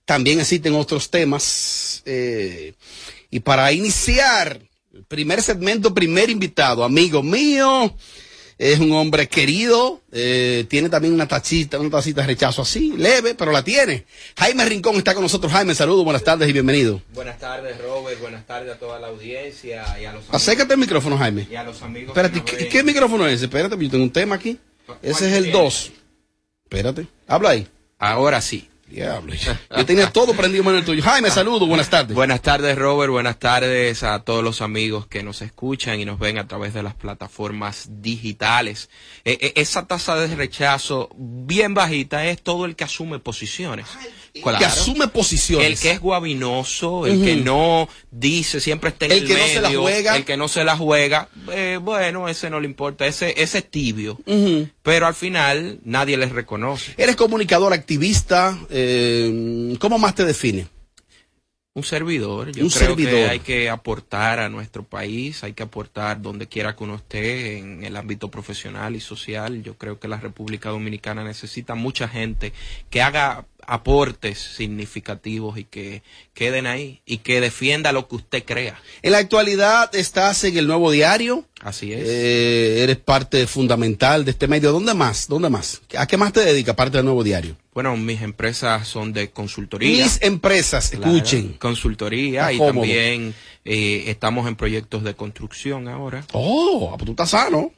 también 0.03 0.41
existen 0.41 0.75
otros 0.75 1.09
temas. 1.09 2.03
eh, 2.05 2.73
y 3.31 3.39
para 3.39 3.71
iniciar 3.71 4.59
el 4.93 5.05
primer 5.05 5.41
segmento, 5.41 5.93
primer 5.93 6.29
invitado, 6.29 6.83
amigo 6.83 7.23
mío, 7.23 7.95
es 8.57 8.79
un 8.79 8.91
hombre 8.93 9.27
querido, 9.27 10.01
eh, 10.11 10.65
tiene 10.69 10.87
también 10.89 11.13
una 11.13 11.27
tachita, 11.27 11.77
una 11.79 11.89
tacita 11.89 12.21
de 12.21 12.27
rechazo 12.27 12.61
así, 12.61 12.93
leve, 12.95 13.35
pero 13.35 13.51
la 13.51 13.63
tiene. 13.63 14.05
Jaime 14.37 14.63
Rincón 14.65 14.95
está 14.95 15.13
con 15.13 15.23
nosotros. 15.23 15.51
Jaime, 15.51 15.75
saludos, 15.75 16.05
buenas 16.05 16.23
tardes 16.23 16.47
y 16.47 16.53
bienvenido. 16.53 17.01
Buenas 17.13 17.37
tardes, 17.37 17.77
Robert. 17.81 18.19
Buenas 18.21 18.45
tardes 18.45 18.73
a 18.73 18.79
toda 18.79 18.99
la 18.99 19.07
audiencia 19.07 19.83
y 19.99 20.05
a 20.05 20.13
los 20.13 20.21
amigos. 20.21 20.35
Acércate 20.35 20.73
al 20.73 20.79
micrófono, 20.79 21.17
Jaime. 21.17 21.47
Y 21.51 21.55
a 21.55 21.63
los 21.63 21.81
amigos. 21.81 22.09
Espérate, 22.09 22.43
¿qué, 22.43 22.55
ven. 22.55 22.69
qué 22.69 22.83
micrófono 22.83 23.27
es 23.27 23.33
ese? 23.33 23.45
Espérate, 23.45 23.75
yo 23.77 23.89
tengo 23.89 24.03
un 24.03 24.11
tema 24.11 24.35
aquí. 24.35 24.57
Ese 25.01 25.27
es 25.27 25.33
el 25.33 25.43
tiene? 25.45 25.59
2. 25.59 25.91
Espérate, 26.63 27.07
habla 27.27 27.49
ahí. 27.49 27.67
Ahora 27.99 28.41
sí. 28.41 28.69
Diablo. 28.87 29.33
Yo 29.75 29.85
tenía 29.85 30.11
todo 30.11 30.33
prendido 30.33 30.69
en 30.69 30.77
el 30.77 30.85
tuyo. 30.85 31.01
Jaime, 31.01 31.29
saludos, 31.31 31.67
buenas 31.67 31.89
tardes. 31.89 32.15
Buenas 32.15 32.41
tardes, 32.41 32.77
Robert. 32.77 33.11
Buenas 33.11 33.39
tardes 33.39 34.03
a 34.03 34.19
todos 34.19 34.43
los 34.43 34.61
amigos 34.61 35.07
que 35.07 35.23
nos 35.23 35.41
escuchan 35.41 35.99
y 35.99 36.05
nos 36.05 36.19
ven 36.19 36.37
a 36.37 36.47
través 36.47 36.73
de 36.73 36.83
las 36.83 36.93
plataformas 36.93 37.87
digitales. 38.01 38.89
Eh, 39.23 39.37
eh, 39.41 39.53
esa 39.55 39.87
tasa 39.87 40.15
de 40.15 40.35
rechazo 40.35 41.09
bien 41.17 41.73
bajita 41.73 42.25
es 42.25 42.41
todo 42.41 42.65
el 42.65 42.75
que 42.75 42.83
asume 42.83 43.19
posiciones. 43.19 43.87
Que 44.43 44.65
asume 44.65 45.07
posiciones. 45.07 45.67
El 45.67 45.79
que 45.79 45.91
es 45.91 45.99
guabinoso, 46.01 47.07
el 47.07 47.23
que 47.23 47.37
no 47.37 47.87
dice, 48.11 48.59
siempre 48.59 48.89
está 48.89 49.05
en 49.05 49.13
El 49.13 49.17
el, 49.19 49.27
que 49.27 49.33
no 49.35 49.47
se 49.47 49.61
la 49.61 49.69
juega. 49.69 50.15
el 50.17 50.25
que 50.25 50.37
no 50.37 50.47
se 50.47 50.63
la 50.63 50.77
juega, 50.77 51.29
eh, 51.51 51.79
bueno, 51.81 52.27
ese 52.27 52.49
no 52.49 52.59
le 52.59 52.65
importa, 52.65 53.05
ese, 53.07 53.33
ese 53.41 53.59
es 53.59 53.71
tibio. 53.71 54.19
Pero 54.83 55.07
al 55.07 55.15
final 55.15 55.79
nadie 55.83 56.17
les 56.17 56.31
reconoce. 56.31 56.93
Eres 56.97 57.15
comunicador, 57.15 57.71
activista. 57.73 58.57
eh, 58.69 59.75
¿Cómo 59.79 59.97
más 59.97 60.15
te 60.15 60.25
define? 60.25 60.67
Un 61.77 61.83
servidor. 61.83 62.53
Yo 62.53 62.63
Un 62.63 62.69
creo 62.69 62.95
que 62.95 63.25
hay 63.27 63.39
que 63.39 63.69
aportar 63.69 64.39
a 64.39 64.47
nuestro 64.47 64.83
país, 64.83 65.43
hay 65.43 65.51
que 65.51 65.63
aportar 65.63 66.21
donde 66.21 66.47
quiera 66.47 66.73
que 66.73 66.85
uno 66.85 66.95
esté, 66.95 67.57
en 67.57 67.83
el 67.83 67.97
ámbito 67.97 68.31
profesional 68.31 68.95
y 68.95 69.01
social. 69.01 69.61
Yo 69.61 69.77
creo 69.77 69.99
que 69.99 70.07
la 70.07 70.15
República 70.17 70.69
Dominicana 70.69 71.25
necesita 71.25 71.75
mucha 71.75 72.07
gente 72.07 72.53
que 72.89 73.01
haga 73.01 73.45
aportes 73.67 74.39
significativos 74.39 75.57
y 75.57 75.63
que 75.65 76.03
queden 76.33 76.67
ahí 76.67 77.01
y 77.05 77.19
que 77.19 77.41
defienda 77.41 77.91
lo 77.91 78.07
que 78.07 78.15
usted 78.15 78.43
crea. 78.45 78.79
En 79.01 79.11
la 79.11 79.19
actualidad 79.19 79.93
estás 79.95 80.43
en 80.43 80.57
el 80.57 80.67
nuevo 80.67 80.91
diario. 80.91 81.45
Así 81.61 81.93
es. 81.93 82.03
Eh, 82.05 82.83
eres 82.83 82.97
parte 82.97 83.47
fundamental 83.47 84.25
de 84.25 84.31
este 84.31 84.47
medio. 84.47 84.71
¿Dónde 84.71 84.93
más? 84.93 85.27
¿Dónde 85.27 85.49
más? 85.49 85.81
¿A 85.97 86.05
qué 86.07 86.17
más 86.17 86.33
te 86.33 86.41
dedicas 86.41 86.73
aparte 86.73 86.97
del 86.97 87.05
nuevo 87.05 87.23
diario? 87.23 87.55
Bueno, 87.73 87.97
mis 87.97 88.21
empresas 88.21 88.87
son 88.87 89.13
de 89.13 89.31
consultoría. 89.31 90.03
Mis 90.03 90.21
empresas, 90.21 90.93
escuchen. 90.93 91.53
Consultoría 91.59 92.51
Está 92.51 92.53
y 92.53 92.57
también 92.59 93.35
eh, 93.65 94.05
estamos 94.07 94.47
en 94.47 94.55
proyectos 94.55 95.03
de 95.03 95.15
construcción 95.15 95.87
ahora. 95.87 96.25
Oh, 96.31 96.93
pues 96.97 97.05
tú 97.05 97.11
estás 97.11 97.31
sano. 97.31 97.71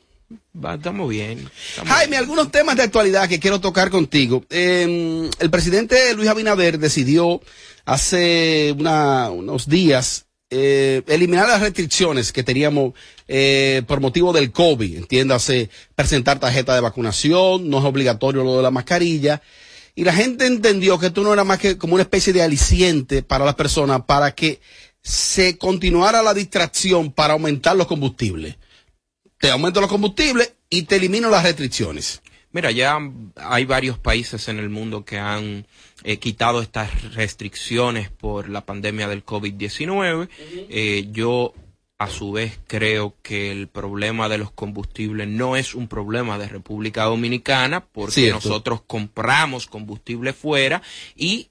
Va, 0.54 0.76
estamos 0.76 1.10
bien. 1.10 1.50
estamos 1.70 1.94
Jaime, 1.94 2.18
algunos 2.18 2.52
temas 2.52 2.76
de 2.76 2.84
actualidad 2.84 3.30
que 3.30 3.40
quiero 3.40 3.62
tocar 3.62 3.90
contigo. 3.90 4.44
Eh, 4.50 5.30
el 5.40 5.50
presidente 5.50 6.14
Luis 6.16 6.28
Abinader 6.30 6.80
decidió 6.80 7.42
hace 7.86 8.76
una- 8.78 9.30
unos 9.32 9.68
días 9.70 10.26
eh, 10.50 11.02
eliminar 11.08 11.48
las 11.48 11.62
restricciones 11.62 12.32
que 12.32 12.42
teníamos 12.44 12.94
eh, 13.28 13.82
por 13.88 14.00
motivo 14.00 14.32
del 14.34 14.52
COVID. 14.52 14.96
Entiéndase, 14.98 15.70
presentar 15.96 16.40
tarjeta 16.40 16.74
de 16.74 16.80
vacunación, 16.82 17.70
no 17.70 17.80
es 17.80 17.84
obligatorio 17.86 18.44
lo 18.44 18.58
de 18.58 18.64
la 18.64 18.72
mascarilla. 18.72 19.42
Y 19.96 20.04
la 20.06 20.14
gente 20.14 20.46
entendió 20.46 21.00
que 21.00 21.08
esto 21.08 21.22
no 21.22 21.34
era 21.34 21.44
más 21.44 21.60
que 21.60 21.78
como 21.78 21.96
una 21.96 22.04
especie 22.04 22.32
de 22.32 22.44
aliciente 22.44 23.24
para 23.24 23.44
las 23.46 23.56
personas 23.56 24.02
para 24.06 24.34
que 24.36 24.60
se 25.02 25.58
continuara 25.58 26.22
la 26.22 26.34
distracción 26.34 27.12
para 27.12 27.34
aumentar 27.34 27.76
los 27.76 27.88
combustibles. 27.88 28.56
Te 29.40 29.52
aumento 29.52 29.82
los 29.82 29.90
combustibles 29.90 30.54
y 30.70 30.84
te 30.84 30.96
elimino 30.96 31.30
las 31.30 31.44
restricciones. 31.44 32.22
Mira, 32.52 32.72
ya 32.72 32.98
hay 33.36 33.66
varios 33.66 34.00
países 34.00 34.48
en 34.48 34.58
el 34.58 34.70
mundo 34.70 35.06
que 35.06 35.20
han 35.20 35.68
eh, 36.04 36.18
quitado 36.18 36.62
estas 36.62 37.14
restricciones 37.14 38.10
por 38.10 38.50
la 38.50 38.66
pandemia 38.66 39.08
del 39.08 39.26
COVID-19. 39.26 40.30
Eh, 40.70 41.08
yo, 41.12 41.54
a 41.98 42.10
su 42.10 42.32
vez, 42.32 42.58
creo 42.66 43.16
que 43.22 43.52
el 43.52 43.68
problema 43.68 44.30
de 44.30 44.38
los 44.40 44.52
combustibles 44.52 45.28
no 45.28 45.56
es 45.56 45.76
un 45.76 45.88
problema 45.88 46.40
de 46.40 46.48
República 46.48 47.04
Dominicana, 47.04 47.86
porque 47.86 48.14
Cierto. 48.14 48.48
nosotros 48.48 48.82
compramos 48.88 49.68
combustible 49.68 50.34
fuera 50.34 50.82
y 51.16 51.50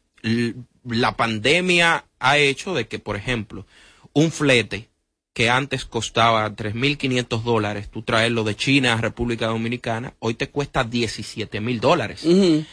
la 0.82 1.16
pandemia 1.16 2.07
ha 2.18 2.39
hecho 2.39 2.74
de 2.74 2.89
que, 2.89 2.99
por 2.99 3.16
ejemplo, 3.16 3.66
un 4.12 4.32
flete 4.32 4.89
que 5.37 5.51
antes 5.51 5.84
costaba 5.84 6.49
3.500 6.49 7.43
dólares, 7.43 7.91
tú 7.91 8.01
traerlo 8.01 8.43
de 8.43 8.57
China 8.57 8.95
a 8.95 8.97
República 9.03 9.49
Dominicana, 9.49 10.14
hoy 10.18 10.32
te 10.32 10.49
cuesta 10.49 10.82
17 10.82 11.61
mil 11.61 11.78
dólares. 11.78 12.24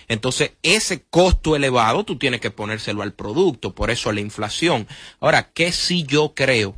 Entonces, 0.08 0.52
ese 0.64 1.04
costo 1.10 1.58
elevado 1.58 2.06
tú 2.06 2.18
tienes 2.18 2.40
que 2.40 2.52
ponérselo 2.52 3.02
al 3.02 3.12
producto, 3.12 3.76
por 3.76 3.92
eso 3.92 4.14
la 4.14 4.22
inflación. 4.22 4.88
Ahora, 5.20 5.52
¿qué 5.54 5.74
sí 5.74 6.06
yo 6.08 6.32
creo? 6.34 6.74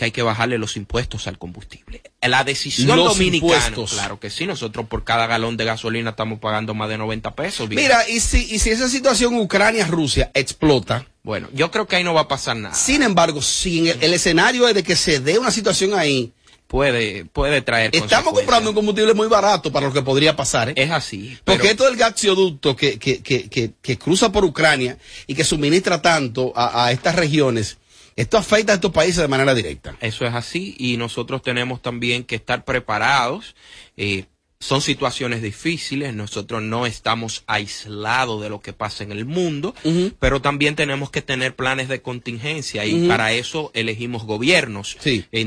Que 0.00 0.06
hay 0.06 0.12
que 0.12 0.22
bajarle 0.22 0.56
los 0.56 0.78
impuestos 0.78 1.26
al 1.26 1.36
combustible. 1.36 2.00
La 2.22 2.42
decisión 2.42 2.96
Los 2.96 3.12
dominicana, 3.18 3.66
impuestos. 3.66 3.92
claro 3.92 4.18
que 4.18 4.30
sí, 4.30 4.46
nosotros 4.46 4.86
por 4.86 5.04
cada 5.04 5.26
galón 5.26 5.58
de 5.58 5.66
gasolina 5.66 6.08
estamos 6.08 6.38
pagando 6.38 6.72
más 6.72 6.88
de 6.88 6.96
90 6.96 7.34
pesos. 7.34 7.68
Mira, 7.68 8.08
y 8.08 8.20
si, 8.20 8.38
y 8.50 8.60
si 8.60 8.70
esa 8.70 8.88
situación 8.88 9.34
Ucrania-Rusia 9.34 10.30
explota. 10.32 11.04
Bueno, 11.22 11.48
yo 11.52 11.70
creo 11.70 11.86
que 11.86 11.96
ahí 11.96 12.04
no 12.04 12.14
va 12.14 12.22
a 12.22 12.28
pasar 12.28 12.56
nada. 12.56 12.74
Sin 12.74 13.02
embargo, 13.02 13.42
si 13.42 13.90
el, 13.90 14.02
el 14.02 14.14
escenario 14.14 14.66
es 14.68 14.74
de 14.74 14.82
que 14.82 14.96
se 14.96 15.20
dé 15.20 15.38
una 15.38 15.50
situación 15.50 15.92
ahí, 15.92 16.32
puede, 16.66 17.26
puede 17.26 17.60
traer 17.60 17.90
Estamos 17.94 18.32
comprando 18.32 18.70
un 18.70 18.76
combustible 18.76 19.12
muy 19.12 19.28
barato 19.28 19.70
para 19.70 19.86
lo 19.86 19.92
que 19.92 20.00
podría 20.00 20.34
pasar. 20.34 20.70
¿eh? 20.70 20.74
Es 20.76 20.90
así. 20.90 21.36
Porque 21.44 21.72
esto 21.72 21.84
del 21.84 21.96
gasoducto 21.96 22.74
que, 22.74 22.98
que, 22.98 23.22
que, 23.22 23.50
que, 23.50 23.72
que 23.82 23.98
cruza 23.98 24.32
por 24.32 24.46
Ucrania 24.46 24.96
y 25.26 25.34
que 25.34 25.44
suministra 25.44 26.00
tanto 26.00 26.54
a, 26.56 26.86
a 26.86 26.90
estas 26.92 27.16
regiones, 27.16 27.76
esto 28.16 28.36
afecta 28.38 28.72
a 28.72 28.74
estos 28.76 28.92
países 28.92 29.18
de 29.18 29.28
manera 29.28 29.54
directa. 29.54 29.96
Eso 30.00 30.26
es 30.26 30.34
así 30.34 30.74
y 30.78 30.96
nosotros 30.96 31.42
tenemos 31.42 31.80
también 31.82 32.24
que 32.24 32.36
estar 32.36 32.64
preparados. 32.64 33.54
eh, 33.96 34.24
son 34.62 34.82
situaciones 34.82 35.40
difíciles, 35.40 36.12
nosotros 36.12 36.60
no 36.60 36.84
estamos 36.84 37.44
aislados 37.46 38.42
de 38.42 38.50
lo 38.50 38.60
que 38.60 38.74
pasa 38.74 39.02
en 39.02 39.10
el 39.10 39.24
mundo, 39.24 39.74
pero 40.18 40.42
también 40.42 40.76
tenemos 40.76 41.10
que 41.10 41.22
tener 41.22 41.56
planes 41.56 41.88
de 41.88 42.02
contingencia 42.02 42.84
y 42.84 43.08
para 43.08 43.32
eso 43.32 43.70
elegimos 43.72 44.24
gobiernos, 44.24 44.98
Sí. 45.00 45.24
E 45.32 45.40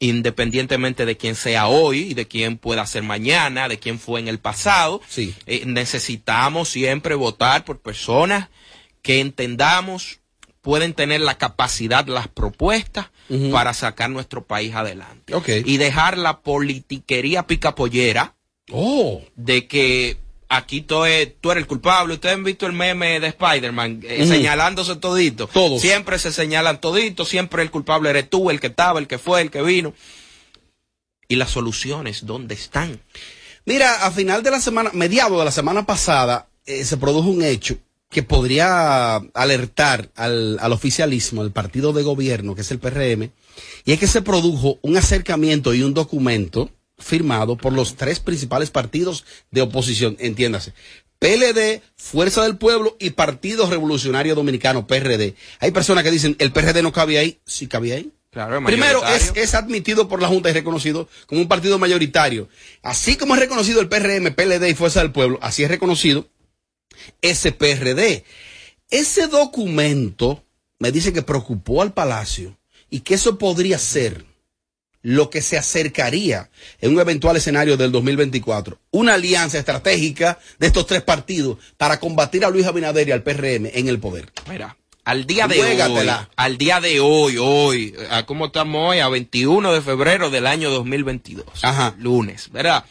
independientemente 0.00 1.04
de 1.04 1.16
quién 1.18 1.34
sea 1.34 1.66
hoy 1.68 1.98
y 2.10 2.14
de 2.14 2.26
quién 2.26 2.56
pueda 2.56 2.86
ser 2.86 3.02
mañana, 3.02 3.68
de 3.68 3.78
quién 3.78 3.98
fue 3.98 4.20
en 4.20 4.28
el 4.28 4.38
pasado. 4.38 5.02
Sí. 5.08 5.34
Eh, 5.46 5.64
necesitamos 5.66 6.70
siempre 6.70 7.14
votar 7.16 7.66
por 7.66 7.80
personas 7.80 8.48
que 9.02 9.20
entendamos 9.20 10.20
pueden 10.68 10.92
tener 10.92 11.22
la 11.22 11.38
capacidad, 11.38 12.06
las 12.08 12.28
propuestas 12.28 13.06
para 13.50 13.72
sacar 13.72 14.10
nuestro 14.10 14.44
país 14.44 14.74
adelante. 14.74 15.32
Y 15.64 15.78
dejar 15.78 16.18
la 16.18 16.40
politiquería 16.40 17.46
picapollera 17.46 18.34
Oh. 18.70 19.22
de 19.34 19.66
que 19.66 20.18
aquí 20.50 20.82
tú, 20.82 21.06
es- 21.06 21.32
tú 21.40 21.50
eres 21.52 21.62
el 21.62 21.66
culpable. 21.66 22.12
Ustedes 22.12 22.34
han 22.34 22.44
visto 22.44 22.66
el 22.66 22.74
meme 22.74 23.18
de 23.18 23.28
Spider-Man 23.28 24.00
eh, 24.06 24.26
señalándose 24.26 24.96
todito. 24.96 25.46
Todos. 25.46 25.80
Siempre 25.80 26.18
se 26.18 26.32
señalan 26.34 26.82
todito, 26.82 27.24
siempre 27.24 27.62
el 27.62 27.70
culpable 27.70 28.10
eres 28.10 28.28
tú, 28.28 28.50
el 28.50 28.60
que 28.60 28.66
estaba, 28.66 28.98
el 29.00 29.06
que 29.06 29.16
fue, 29.16 29.40
el 29.40 29.50
que 29.50 29.62
vino. 29.62 29.94
¿Y 31.28 31.36
las 31.36 31.48
soluciones 31.50 32.26
dónde 32.26 32.54
están? 32.54 33.00
Mira, 33.64 34.04
a 34.04 34.10
final 34.10 34.42
de 34.42 34.50
la 34.50 34.60
semana, 34.60 34.90
mediado 34.92 35.38
de 35.38 35.46
la 35.46 35.50
semana 35.50 35.86
pasada, 35.86 36.48
eh, 36.66 36.84
se 36.84 36.98
produjo 36.98 37.30
un 37.30 37.42
hecho 37.42 37.78
que 38.10 38.22
podría 38.22 39.16
alertar 39.16 40.10
al, 40.14 40.58
al 40.60 40.72
oficialismo, 40.72 41.42
al 41.42 41.52
partido 41.52 41.92
de 41.92 42.02
gobierno, 42.02 42.54
que 42.54 42.62
es 42.62 42.70
el 42.70 42.78
PRM, 42.78 43.30
y 43.84 43.92
es 43.92 43.98
que 43.98 44.06
se 44.06 44.22
produjo 44.22 44.78
un 44.82 44.96
acercamiento 44.96 45.74
y 45.74 45.82
un 45.82 45.94
documento 45.94 46.70
firmado 46.98 47.56
por 47.56 47.72
los 47.72 47.96
tres 47.96 48.20
principales 48.20 48.70
partidos 48.70 49.24
de 49.50 49.62
oposición, 49.62 50.16
entiéndase. 50.18 50.72
PLD, 51.18 51.82
Fuerza 51.96 52.44
del 52.44 52.56
Pueblo 52.56 52.96
y 53.00 53.10
Partido 53.10 53.68
Revolucionario 53.68 54.34
Dominicano, 54.34 54.86
PRD. 54.86 55.34
Hay 55.58 55.70
personas 55.72 56.04
que 56.04 56.10
dicen, 56.10 56.36
el 56.38 56.52
PRD 56.52 56.82
no 56.82 56.92
cabía 56.92 57.20
ahí. 57.20 57.40
Sí 57.44 57.66
cabía 57.66 57.96
ahí. 57.96 58.12
Claro, 58.30 58.62
Primero, 58.64 59.04
es, 59.08 59.32
es 59.34 59.54
admitido 59.54 60.06
por 60.06 60.20
la 60.22 60.28
Junta 60.28 60.50
y 60.50 60.52
reconocido 60.52 61.08
como 61.26 61.40
un 61.40 61.48
partido 61.48 61.78
mayoritario. 61.78 62.48
Así 62.82 63.16
como 63.16 63.34
es 63.34 63.40
reconocido 63.40 63.80
el 63.80 63.88
PRM, 63.88 64.32
PLD 64.34 64.68
y 64.68 64.74
Fuerza 64.74 65.00
del 65.00 65.12
Pueblo, 65.12 65.38
así 65.42 65.64
es 65.64 65.70
reconocido 65.70 66.28
ese 67.22 67.52
PRD. 67.52 68.24
Ese 68.90 69.26
documento 69.26 70.44
me 70.78 70.92
dice 70.92 71.12
que 71.12 71.22
preocupó 71.22 71.82
al 71.82 71.92
Palacio 71.92 72.56
y 72.90 73.00
que 73.00 73.14
eso 73.14 73.38
podría 73.38 73.78
ser 73.78 74.24
lo 75.02 75.30
que 75.30 75.42
se 75.42 75.56
acercaría 75.56 76.50
en 76.80 76.92
un 76.92 77.00
eventual 77.00 77.36
escenario 77.36 77.76
del 77.76 77.92
2024, 77.92 78.78
una 78.90 79.14
alianza 79.14 79.58
estratégica 79.58 80.38
de 80.58 80.66
estos 80.66 80.86
tres 80.86 81.02
partidos 81.02 81.58
para 81.76 82.00
combatir 82.00 82.44
a 82.44 82.50
Luis 82.50 82.66
Abinader 82.66 83.08
y 83.08 83.12
al 83.12 83.22
PRM 83.22 83.70
en 83.72 83.88
el 83.88 84.00
poder. 84.00 84.32
Mira, 84.48 84.76
al 85.04 85.26
día 85.26 85.48
de 85.48 85.62
hoy, 85.62 86.08
al 86.36 86.58
día 86.58 86.80
de 86.80 87.00
hoy, 87.00 87.38
hoy, 87.38 87.94
a 88.10 88.26
cómo 88.26 88.46
estamos 88.46 88.90
hoy, 88.90 88.98
a 88.98 89.08
21 89.08 89.72
de 89.72 89.80
febrero 89.80 90.30
del 90.30 90.46
año 90.46 90.70
2022, 90.70 91.46
lunes, 91.98 92.50
¿verdad? 92.52 92.84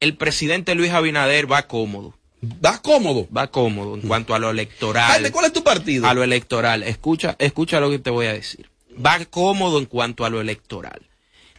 El 0.00 0.16
presidente 0.16 0.74
Luis 0.74 0.90
Abinader 0.90 1.50
va 1.50 1.68
cómodo. 1.68 2.14
¿Va 2.42 2.80
cómodo? 2.80 3.28
Va 3.36 3.50
cómodo 3.50 3.94
en 3.96 4.02
cuanto 4.02 4.34
a 4.34 4.38
lo 4.38 4.50
electoral. 4.50 5.30
¿cuál 5.30 5.46
es 5.46 5.52
tu 5.52 5.62
partido? 5.62 6.06
A 6.06 6.14
lo 6.14 6.22
electoral. 6.22 6.82
Escucha, 6.82 7.36
escucha 7.38 7.80
lo 7.80 7.90
que 7.90 7.98
te 7.98 8.10
voy 8.10 8.26
a 8.26 8.32
decir. 8.32 8.70
Va 9.04 9.22
cómodo 9.26 9.78
en 9.78 9.86
cuanto 9.86 10.24
a 10.24 10.30
lo 10.30 10.40
electoral. 10.40 11.02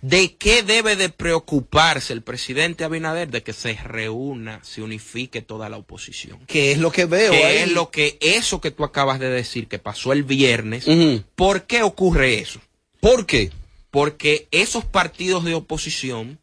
¿De 0.02 0.36
qué 0.36 0.64
debe 0.64 0.96
de 0.96 1.10
preocuparse 1.10 2.12
el 2.14 2.24
presidente 2.24 2.84
Abinader? 2.84 3.30
De 3.30 3.44
que 3.44 3.54
se 3.54 3.74
reúna, 3.74 4.60
se 4.64 4.82
unifique 4.82 5.44
toda 5.44 5.70
la 5.70 5.78
oposición. 5.78 6.40
¿Qué 6.48 6.72
es 6.72 6.80
lo 6.80 6.92
que 6.92 7.06
veo 7.06 7.32
¿Qué 7.32 7.46
ahí? 7.46 7.58
es 7.58 7.72
lo 7.72 7.92
que, 7.92 8.18
eso 8.20 8.60
que 8.60 8.72
tú 8.72 8.84
acabas 8.84 9.20
de 9.20 9.30
decir, 9.30 9.68
que 9.68 9.78
pasó 9.78 10.12
el 10.12 10.24
viernes? 10.24 10.88
¿Por 11.36 11.68
qué 11.68 11.84
ocurre 11.84 12.40
eso? 12.40 12.60
¿Por 13.00 13.28
qué? 13.28 13.52
Porque 13.92 14.48
esos 14.50 14.86
partidos 14.86 15.44
de 15.46 15.54
oposición 15.54 16.40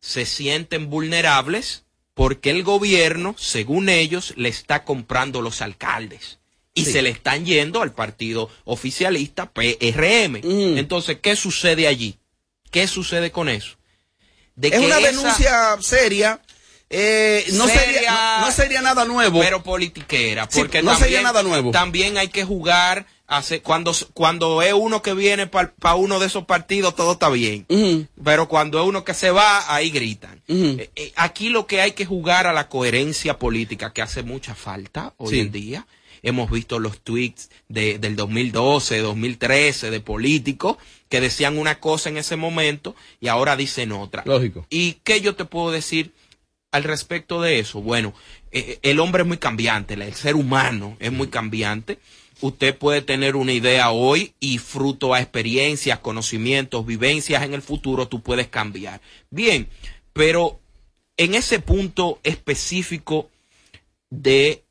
se 0.00 0.24
sienten 0.24 0.88
vulnerables 0.88 1.84
porque 2.18 2.50
el 2.50 2.64
gobierno, 2.64 3.36
según 3.38 3.88
ellos, 3.88 4.34
le 4.36 4.48
está 4.48 4.82
comprando 4.82 5.40
los 5.40 5.62
alcaldes. 5.62 6.40
Y 6.74 6.84
Sí. 6.84 6.90
se 6.92 7.02
le 7.02 7.10
están 7.10 7.46
yendo 7.46 7.80
al 7.80 7.92
partido 7.92 8.50
oficialista 8.64 9.52
PRM. 9.52 10.40
Entonces, 10.76 11.18
¿qué 11.22 11.36
sucede 11.36 11.86
allí? 11.86 12.18
¿Qué 12.72 12.88
sucede 12.88 13.30
con 13.30 13.48
eso? 13.48 13.76
De 14.56 14.66
es 14.66 14.74
que 14.74 14.80
una 14.80 14.98
esa- 14.98 15.06
denuncia 15.12 15.76
seria. 15.80 16.42
eh, 16.90 17.44
no, 17.52 17.66
Seria, 17.68 17.82
sería, 17.84 18.10
no, 18.40 18.46
no 18.46 18.50
sería 18.52 18.82
nada 18.82 19.04
nuevo. 19.04 19.38
pero 19.40 19.62
politiquera, 19.62 20.48
Sí, 20.50 20.58
porque 20.58 20.82
no 20.82 20.90
también, 20.90 21.04
sería 21.10 21.22
nada 21.22 21.42
nuevo. 21.44 21.70
También 21.70 22.18
hay 22.18 22.28
que 22.28 22.42
jugar, 22.44 23.06
hace, 23.28 23.60
cuando, 23.62 23.92
cuando 24.14 24.62
es 24.62 24.72
uno 24.72 25.02
que 25.02 25.14
viene 25.14 25.46
para 25.46 25.94
uno 25.94 26.18
de 26.18 26.26
esos 26.26 26.44
partidos, 26.46 26.96
todo 26.96 27.12
está 27.12 27.28
bien. 27.28 27.66
Pero 28.24 28.48
cuando 28.48 28.80
es 28.80 28.86
uno 28.88 29.04
que 29.04 29.14
se 29.14 29.30
va, 29.30 29.72
ahí 29.72 29.90
gritan. 29.90 30.42
Eh, 30.48 30.90
eh, 30.96 31.12
aquí 31.14 31.50
lo 31.50 31.66
que 31.66 31.80
hay 31.82 31.92
que 31.92 32.06
jugar 32.06 32.46
a 32.46 32.52
la 32.52 32.68
coherencia 32.68 33.38
política, 33.38 33.92
que 33.92 34.02
hace 34.02 34.22
mucha 34.22 34.54
falta 34.54 35.14
hoy 35.18 35.30
Sí. 35.34 35.40
en 35.40 35.52
día. 35.52 35.86
Hemos 36.20 36.50
visto 36.50 36.80
los 36.80 36.98
tweets 37.00 37.48
de, 37.68 37.98
del 38.00 38.16
2012, 38.16 38.98
2013 38.98 39.90
de 39.90 40.00
políticos 40.00 40.76
que 41.08 41.20
decían 41.20 41.56
una 41.58 41.78
cosa 41.78 42.08
en 42.08 42.16
ese 42.16 42.34
momento 42.34 42.96
y 43.20 43.28
ahora 43.28 43.54
dicen 43.56 43.92
otra. 43.92 44.24
Lógico. 44.26 44.66
¿Y 44.68 44.94
qué 45.04 45.20
yo 45.20 45.36
te 45.36 45.44
puedo 45.44 45.70
decir 45.70 46.12
al 46.72 46.82
respecto 46.82 47.40
de 47.40 47.60
eso? 47.60 47.80
Bueno, 47.82 48.14
eh, 48.50 48.80
el 48.82 48.98
hombre 48.98 49.22
es 49.22 49.28
muy 49.28 49.38
cambiante, 49.38 49.94
el 49.94 50.12
ser 50.14 50.34
humano 50.34 50.96
es 50.98 51.12
muy 51.12 51.28
cambiante. 51.28 52.00
Usted 52.40 52.76
puede 52.76 53.02
tener 53.02 53.34
una 53.36 53.52
idea 53.52 53.90
hoy 53.90 54.32
y 54.38 54.58
fruto 54.58 55.12
a 55.14 55.20
experiencias, 55.20 55.98
conocimientos, 55.98 56.86
vivencias 56.86 57.42
en 57.42 57.52
el 57.54 57.62
futuro, 57.62 58.06
tú 58.08 58.20
puedes 58.22 58.46
cambiar. 58.48 59.00
Bien, 59.30 59.68
pero 60.12 60.60
en 61.16 61.34
ese 61.34 61.58
punto 61.58 62.20
específico 62.22 63.28
de 64.10 64.62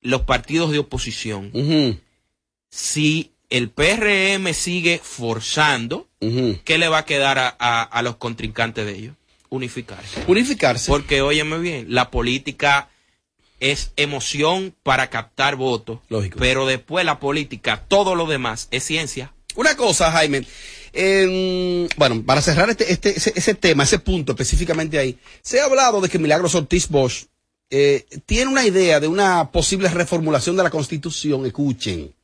los 0.00 0.22
partidos 0.22 0.70
de 0.70 0.78
oposición, 0.78 1.50
si 2.70 3.32
el 3.50 3.70
PRM 3.70 4.52
sigue 4.54 4.98
forzando, 5.02 6.08
¿qué 6.64 6.78
le 6.78 6.88
va 6.88 6.98
a 6.98 7.04
quedar 7.04 7.38
a, 7.38 7.54
a- 7.58 7.82
a 7.82 8.02
los 8.02 8.16
contrincantes 8.16 8.86
de 8.86 8.96
ellos? 8.96 9.14
Unificarse. 9.50 10.24
Unificarse. 10.26 10.90
Porque, 10.90 11.20
óyeme 11.22 11.58
bien, 11.58 11.86
la 11.94 12.10
política 12.10 12.88
es 13.64 13.92
emoción 13.96 14.74
para 14.82 15.08
captar 15.08 15.56
votos. 15.56 16.00
Lógico. 16.10 16.38
Pero 16.38 16.66
después 16.66 17.06
la 17.06 17.18
política, 17.18 17.82
todo 17.88 18.14
lo 18.14 18.26
demás 18.26 18.68
es 18.70 18.84
ciencia. 18.84 19.32
Una 19.56 19.74
cosa, 19.74 20.12
Jaime. 20.12 20.44
eh, 20.92 21.88
bueno, 21.96 22.22
para 22.26 22.42
cerrar 22.42 22.68
este, 22.68 22.92
este, 22.92 23.16
ese, 23.16 23.32
ese 23.34 23.54
tema, 23.54 23.84
ese 23.84 23.98
punto 24.00 24.32
específicamente 24.32 24.98
ahí, 24.98 25.18
se 25.40 25.60
ha 25.60 25.64
hablado 25.64 26.02
de 26.02 26.10
que 26.10 26.18
Milagros 26.18 26.54
Ortiz 26.54 26.88
Bosch 26.88 27.24
eh, 27.70 28.04
tiene 28.26 28.50
una 28.50 28.66
idea 28.66 29.00
de 29.00 29.08
una 29.08 29.50
posible 29.50 29.88
reformulación 29.88 30.58
de 30.58 30.62
la 30.62 30.70
Constitución. 30.70 31.46
Escuchen. 31.46 32.14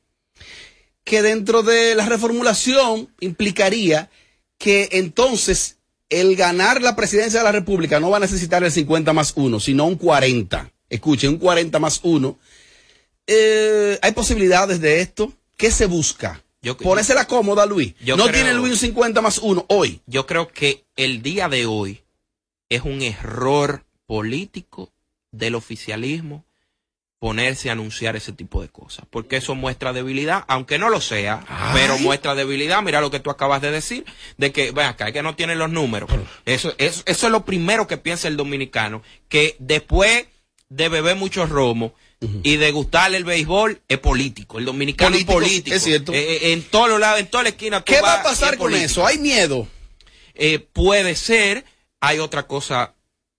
Que 1.04 1.22
dentro 1.22 1.62
de 1.62 1.94
la 1.94 2.04
reformulación 2.04 3.08
implicaría 3.20 4.10
que 4.58 4.90
entonces 4.92 5.78
el 6.10 6.36
ganar 6.36 6.82
la 6.82 6.96
presidencia 6.96 7.40
de 7.40 7.44
la 7.44 7.52
República 7.52 7.98
no 7.98 8.10
va 8.10 8.18
a 8.18 8.20
necesitar 8.20 8.62
el 8.62 8.70
50 8.70 9.14
más 9.14 9.32
1, 9.34 9.58
sino 9.58 9.86
un 9.86 9.96
40. 9.96 10.70
Escuchen, 10.90 11.30
un 11.30 11.38
40 11.38 11.78
más 11.78 12.00
1. 12.02 12.38
Eh, 13.26 13.98
¿Hay 14.02 14.12
posibilidades 14.12 14.80
de 14.80 15.00
esto? 15.00 15.32
¿Qué 15.56 15.70
se 15.70 15.86
busca? 15.86 16.42
Yo- 16.62 16.76
Ponerse 16.76 17.14
la 17.14 17.26
cómoda, 17.26 17.64
Luis. 17.64 17.94
Yo 18.04 18.16
no 18.16 18.24
creo- 18.24 18.34
tiene 18.34 18.54
Luis 18.54 18.72
un 18.72 18.78
50 18.78 19.20
más 19.22 19.38
1 19.38 19.64
hoy. 19.68 20.00
Yo 20.06 20.26
creo 20.26 20.48
que 20.48 20.84
el 20.96 21.22
día 21.22 21.48
de 21.48 21.64
hoy 21.66 22.02
es 22.68 22.82
un 22.82 23.00
error 23.02 23.84
político 24.06 24.90
del 25.30 25.54
oficialismo 25.54 26.44
ponerse 27.18 27.68
a 27.68 27.72
anunciar 27.72 28.16
ese 28.16 28.32
tipo 28.32 28.62
de 28.62 28.68
cosas, 28.70 29.04
porque 29.10 29.36
eso 29.36 29.54
muestra 29.54 29.92
debilidad, 29.92 30.42
aunque 30.48 30.78
no 30.78 30.88
lo 30.88 31.02
sea, 31.02 31.44
pero 31.74 31.98
muestra 31.98 32.34
debilidad. 32.34 32.82
Mira 32.82 33.02
lo 33.02 33.10
que 33.10 33.20
tú 33.20 33.28
acabas 33.28 33.60
de 33.60 33.70
decir, 33.70 34.06
de 34.38 34.52
que, 34.52 34.70
ven 34.70 34.86
acá, 34.86 35.08
es 35.08 35.12
que 35.12 35.22
no 35.22 35.36
tienen 35.36 35.58
los 35.58 35.70
números. 35.70 36.10
Eso, 36.46 36.72
eso, 36.78 37.02
eso 37.04 37.26
es 37.26 37.30
lo 37.32 37.44
primero 37.44 37.86
que 37.86 37.98
piensa 37.98 38.26
el 38.26 38.38
dominicano, 38.38 39.02
que 39.28 39.54
después 39.58 40.28
de 40.70 40.88
beber 40.88 41.16
mucho 41.16 41.44
romo 41.46 41.94
y 42.42 42.56
de 42.56 42.70
gustarle 42.70 43.16
el 43.16 43.24
béisbol, 43.24 43.80
es 43.88 43.98
político. 43.98 44.58
El 44.58 44.64
dominicano 44.66 45.10
Político, 45.10 45.32
es 45.40 45.48
político. 45.48 45.76
es 45.76 45.82
cierto. 45.82 46.12
Eh, 46.12 46.18
eh, 46.36 46.52
en 46.52 46.62
todos 46.62 46.88
los 46.88 47.00
lados, 47.00 47.20
en 47.20 47.26
toda 47.26 47.42
la 47.44 47.48
esquina. 47.50 47.82
¿Qué 47.82 48.00
va 48.00 48.20
a 48.20 48.22
pasar 48.22 48.54
y 48.54 48.56
con 48.58 48.66
político. 48.66 48.86
eso? 48.86 49.06
¿Hay 49.06 49.18
miedo? 49.18 49.66
Eh, 50.34 50.58
puede 50.58 51.14
ser. 51.16 51.64
Hay 52.00 52.18
otra 52.18 52.46
cosa 52.46 52.94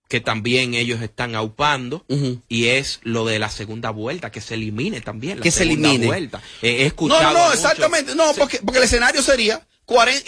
que 0.09 0.19
también 0.19 0.73
ellos 0.73 1.01
están 1.01 1.35
aupando 1.35 2.05
y 2.49 2.65
es 2.67 2.99
lo 3.03 3.25
de 3.25 3.39
la 3.39 3.49
segunda 3.49 3.91
vuelta, 3.91 4.29
que 4.31 4.41
se 4.41 4.55
elimine 4.55 4.99
también 4.99 5.37
la 5.37 5.43
Que 5.43 5.51
se 5.51 5.59
segunda 5.63 5.87
elimine. 5.89 6.07
vuelta. 6.07 6.41
Eh, 6.61 6.77
he 6.79 6.81
No, 6.81 6.87
escuchado 6.87 7.21
no, 7.23 7.33
no, 7.33 7.39
mucho- 7.45 7.53
exactamente. 7.53 8.13
No, 8.15 8.33
porque, 8.37 8.59
porque 8.65 8.79
el 8.79 8.83
escenario 8.85 9.21
sería 9.21 9.65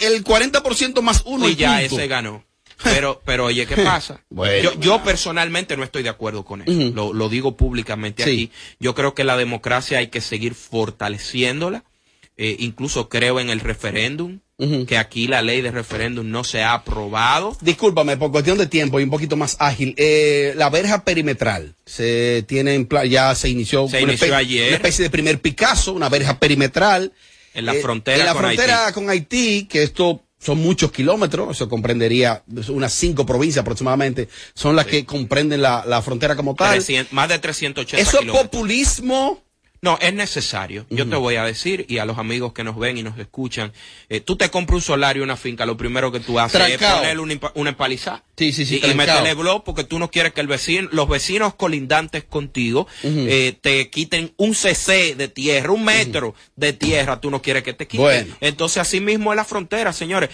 el 0.00 0.24
40% 0.24 1.02
más 1.02 1.22
1 1.26 1.48
y 1.48 1.56
ya 1.56 1.82
ese 1.82 2.06
ganó. 2.06 2.44
Pero, 2.82 3.22
pero 3.24 3.44
oye, 3.46 3.66
¿qué 3.66 3.76
pasa? 3.76 4.20
Bueno. 4.30 4.72
yo, 4.72 4.80
yo 4.80 5.02
personalmente 5.04 5.76
no 5.76 5.84
estoy 5.84 6.02
de 6.02 6.08
acuerdo 6.08 6.44
con 6.44 6.62
eso. 6.62 6.72
Lo, 6.94 7.12
lo 7.12 7.28
digo 7.28 7.56
públicamente 7.56 8.24
Sí. 8.24 8.30
aquí. 8.30 8.50
Yo 8.80 8.94
creo 8.94 9.14
que 9.14 9.22
la 9.24 9.36
democracia 9.36 9.98
hay 9.98 10.08
que 10.08 10.20
seguir 10.20 10.54
fortaleciéndola. 10.54 11.84
Eh, 12.36 12.56
incluso 12.58 13.08
creo 13.08 13.38
en 13.38 13.48
el 13.48 13.60
referéndum, 13.60 14.40
que 14.88 14.98
aquí 14.98 15.28
la 15.28 15.40
ley 15.40 15.60
de 15.62 15.70
referéndum 15.70 16.28
no 16.28 16.42
se 16.42 16.62
ha 16.64 16.72
aprobado. 16.74 17.56
Discúlpame, 17.60 18.16
por 18.16 18.32
cuestión 18.32 18.58
de 18.58 18.66
tiempo 18.66 18.98
y 18.98 19.04
un 19.04 19.10
poquito 19.10 19.36
más 19.36 19.56
ágil. 19.60 19.94
Eh, 19.96 20.52
la 20.56 20.68
verja 20.68 21.04
perimetral 21.04 21.74
se 21.86 22.44
tiene 22.48 22.74
en 22.74 22.88
ya 23.08 23.34
se 23.36 23.50
inició, 23.50 23.86
Se 23.88 23.98
una, 24.02 24.12
inició 24.14 24.28
espe- 24.32 24.36
ayer. 24.36 24.66
una 24.68 24.76
especie 24.76 25.04
de 25.04 25.10
primer 25.10 25.40
Picasso, 25.40 25.92
una 25.92 26.08
verja 26.08 26.38
perimetral. 26.40 27.12
En 27.52 27.66
la 27.66 27.74
Eh, 27.74 27.80
frontera 27.80 28.18
en 28.18 28.24
la 28.26 28.32
con 28.32 28.42
frontera 28.42 28.82
Haití. 28.86 28.94
con 28.94 29.10
Haití, 29.10 29.66
que 29.70 29.82
esto 29.84 30.23
son 30.44 30.58
muchos 30.58 30.92
kilómetros, 30.92 31.56
eso 31.56 31.68
comprendería 31.70 32.42
unas 32.68 32.92
cinco 32.92 33.24
provincias 33.24 33.62
aproximadamente, 33.62 34.28
son 34.54 34.76
las 34.76 34.84
que 34.84 35.06
comprenden 35.06 35.62
la, 35.62 35.84
la 35.86 36.02
frontera 36.02 36.36
como 36.36 36.54
tal. 36.54 36.74
300 36.74 37.12
más 37.14 37.30
de 37.30 37.38
380 37.38 38.02
Eso 38.02 38.20
es 38.20 38.30
populismo 38.30 39.42
No, 39.84 39.98
es 40.00 40.14
necesario. 40.14 40.86
Yo 40.88 41.06
te 41.06 41.14
voy 41.16 41.36
a 41.36 41.44
decir, 41.44 41.84
y 41.90 41.98
a 41.98 42.06
los 42.06 42.16
amigos 42.16 42.54
que 42.54 42.64
nos 42.64 42.78
ven 42.78 42.96
y 42.96 43.02
nos 43.02 43.18
escuchan, 43.18 43.70
eh, 44.08 44.20
tú 44.20 44.34
te 44.36 44.48
compras 44.48 44.76
un 44.76 44.80
solar 44.80 45.18
y 45.18 45.20
una 45.20 45.36
finca, 45.36 45.66
lo 45.66 45.76
primero 45.76 46.10
que 46.10 46.20
tú 46.20 46.40
haces 46.40 46.58
Trancao. 46.58 46.94
es 46.94 46.98
ponerle 47.00 47.22
una, 47.22 47.52
una 47.52 47.68
empalizada. 47.68 48.24
Sí, 48.34 48.54
sí, 48.54 48.64
sí, 48.64 48.80
Y, 48.82 48.90
y 48.90 48.94
meterle 48.94 49.34
blog 49.34 49.62
porque 49.62 49.84
tú 49.84 49.98
no 49.98 50.10
quieres 50.10 50.32
que 50.32 50.40
el 50.40 50.46
vecino, 50.46 50.88
los 50.90 51.06
vecinos 51.06 51.54
colindantes 51.54 52.24
contigo 52.24 52.86
eh, 53.02 53.58
te 53.60 53.90
quiten 53.90 54.32
un 54.38 54.54
cc 54.54 55.16
de 55.16 55.28
tierra, 55.28 55.70
un 55.70 55.84
metro 55.84 56.34
de 56.56 56.72
tierra, 56.72 57.20
tú 57.20 57.30
no 57.30 57.42
quieres 57.42 57.62
que 57.62 57.74
te 57.74 57.86
quiten. 57.86 58.04
Bueno. 58.04 58.36
Entonces, 58.40 58.78
así 58.78 59.00
mismo 59.00 59.34
es 59.34 59.36
la 59.36 59.44
frontera, 59.44 59.92
señores. 59.92 60.30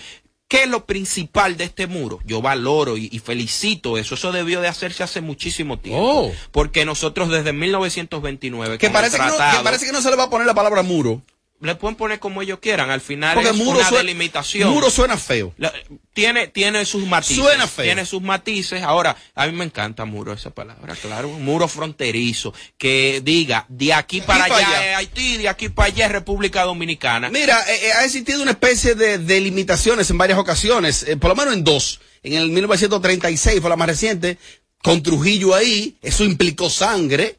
¿Qué 0.51 0.64
es 0.64 0.68
lo 0.68 0.84
principal 0.84 1.57
de 1.57 1.62
este 1.62 1.86
muro? 1.86 2.18
Yo 2.24 2.42
valoro 2.42 2.96
y, 2.96 3.09
y 3.12 3.20
felicito 3.20 3.96
eso. 3.96 4.16
Eso 4.16 4.32
debió 4.32 4.61
de 4.61 4.66
hacerse 4.66 5.05
hace 5.05 5.20
muchísimo 5.20 5.78
tiempo. 5.78 6.03
Oh. 6.03 6.32
Porque 6.51 6.84
nosotros 6.84 7.28
desde 7.28 7.53
1929... 7.53 8.76
Que 8.76 8.90
parece 8.90 9.16
que, 9.16 9.26
no, 9.26 9.36
que 9.36 9.62
parece 9.62 9.86
que 9.86 9.92
no 9.92 10.03
se 10.03 10.11
le 10.11 10.16
va 10.16 10.24
a 10.24 10.30
poner 10.30 10.48
la 10.48 10.55
palabra 10.55 10.82
muro. 10.82 11.22
Le 11.61 11.74
pueden 11.74 11.96
poner 11.96 12.18
como 12.18 12.42
ellos 12.42 12.58
quieran. 12.61 12.90
Al 12.90 13.00
final 13.00 13.34
Porque 13.34 13.50
es 13.50 13.56
muro 13.56 13.78
una 13.78 13.88
suena- 13.88 14.02
delimitación. 14.04 14.70
Muro 14.70 14.90
suena 14.90 15.16
feo. 15.16 15.52
La- 15.58 15.72
tiene, 16.12 16.48
tiene 16.48 16.84
sus 16.84 17.06
matices. 17.06 17.36
Suena 17.36 17.66
feo. 17.66 17.84
Tiene 17.84 18.04
sus 18.06 18.22
matices. 18.22 18.82
Ahora, 18.82 19.16
a 19.34 19.46
mí 19.46 19.52
me 19.52 19.64
encanta 19.64 20.04
muro 20.04 20.32
esa 20.32 20.50
palabra, 20.50 20.96
claro. 20.96 21.28
Muro 21.28 21.68
fronterizo. 21.68 22.52
Que 22.78 23.20
diga, 23.22 23.66
de 23.68 23.92
aquí 23.92 24.20
para 24.20 24.44
allá. 24.44 24.90
es 24.92 24.96
Haití, 24.96 25.36
de 25.38 25.48
aquí 25.48 25.68
para 25.68 25.88
allá 25.88 26.06
es 26.06 26.12
República 26.12 26.62
Dominicana. 26.64 27.28
Mira, 27.30 27.62
eh, 27.68 27.88
eh, 27.88 27.92
ha 27.92 28.04
existido 28.04 28.42
una 28.42 28.52
especie 28.52 28.94
de 28.94 29.18
delimitaciones 29.18 30.11
en 30.11 30.18
varias 30.18 30.38
ocasiones, 30.38 31.02
eh, 31.08 31.16
por 31.16 31.30
lo 31.30 31.36
menos 31.36 31.54
en 31.54 31.64
dos. 31.64 32.00
En 32.22 32.34
el 32.34 32.48
1936 32.50 33.61
fue 33.61 33.70
la 33.70 33.76
más 33.76 33.88
reciente, 33.88 34.38
con 34.82 35.02
Trujillo 35.02 35.54
ahí, 35.54 35.96
eso 36.02 36.24
implicó 36.24 36.70
sangre. 36.70 37.36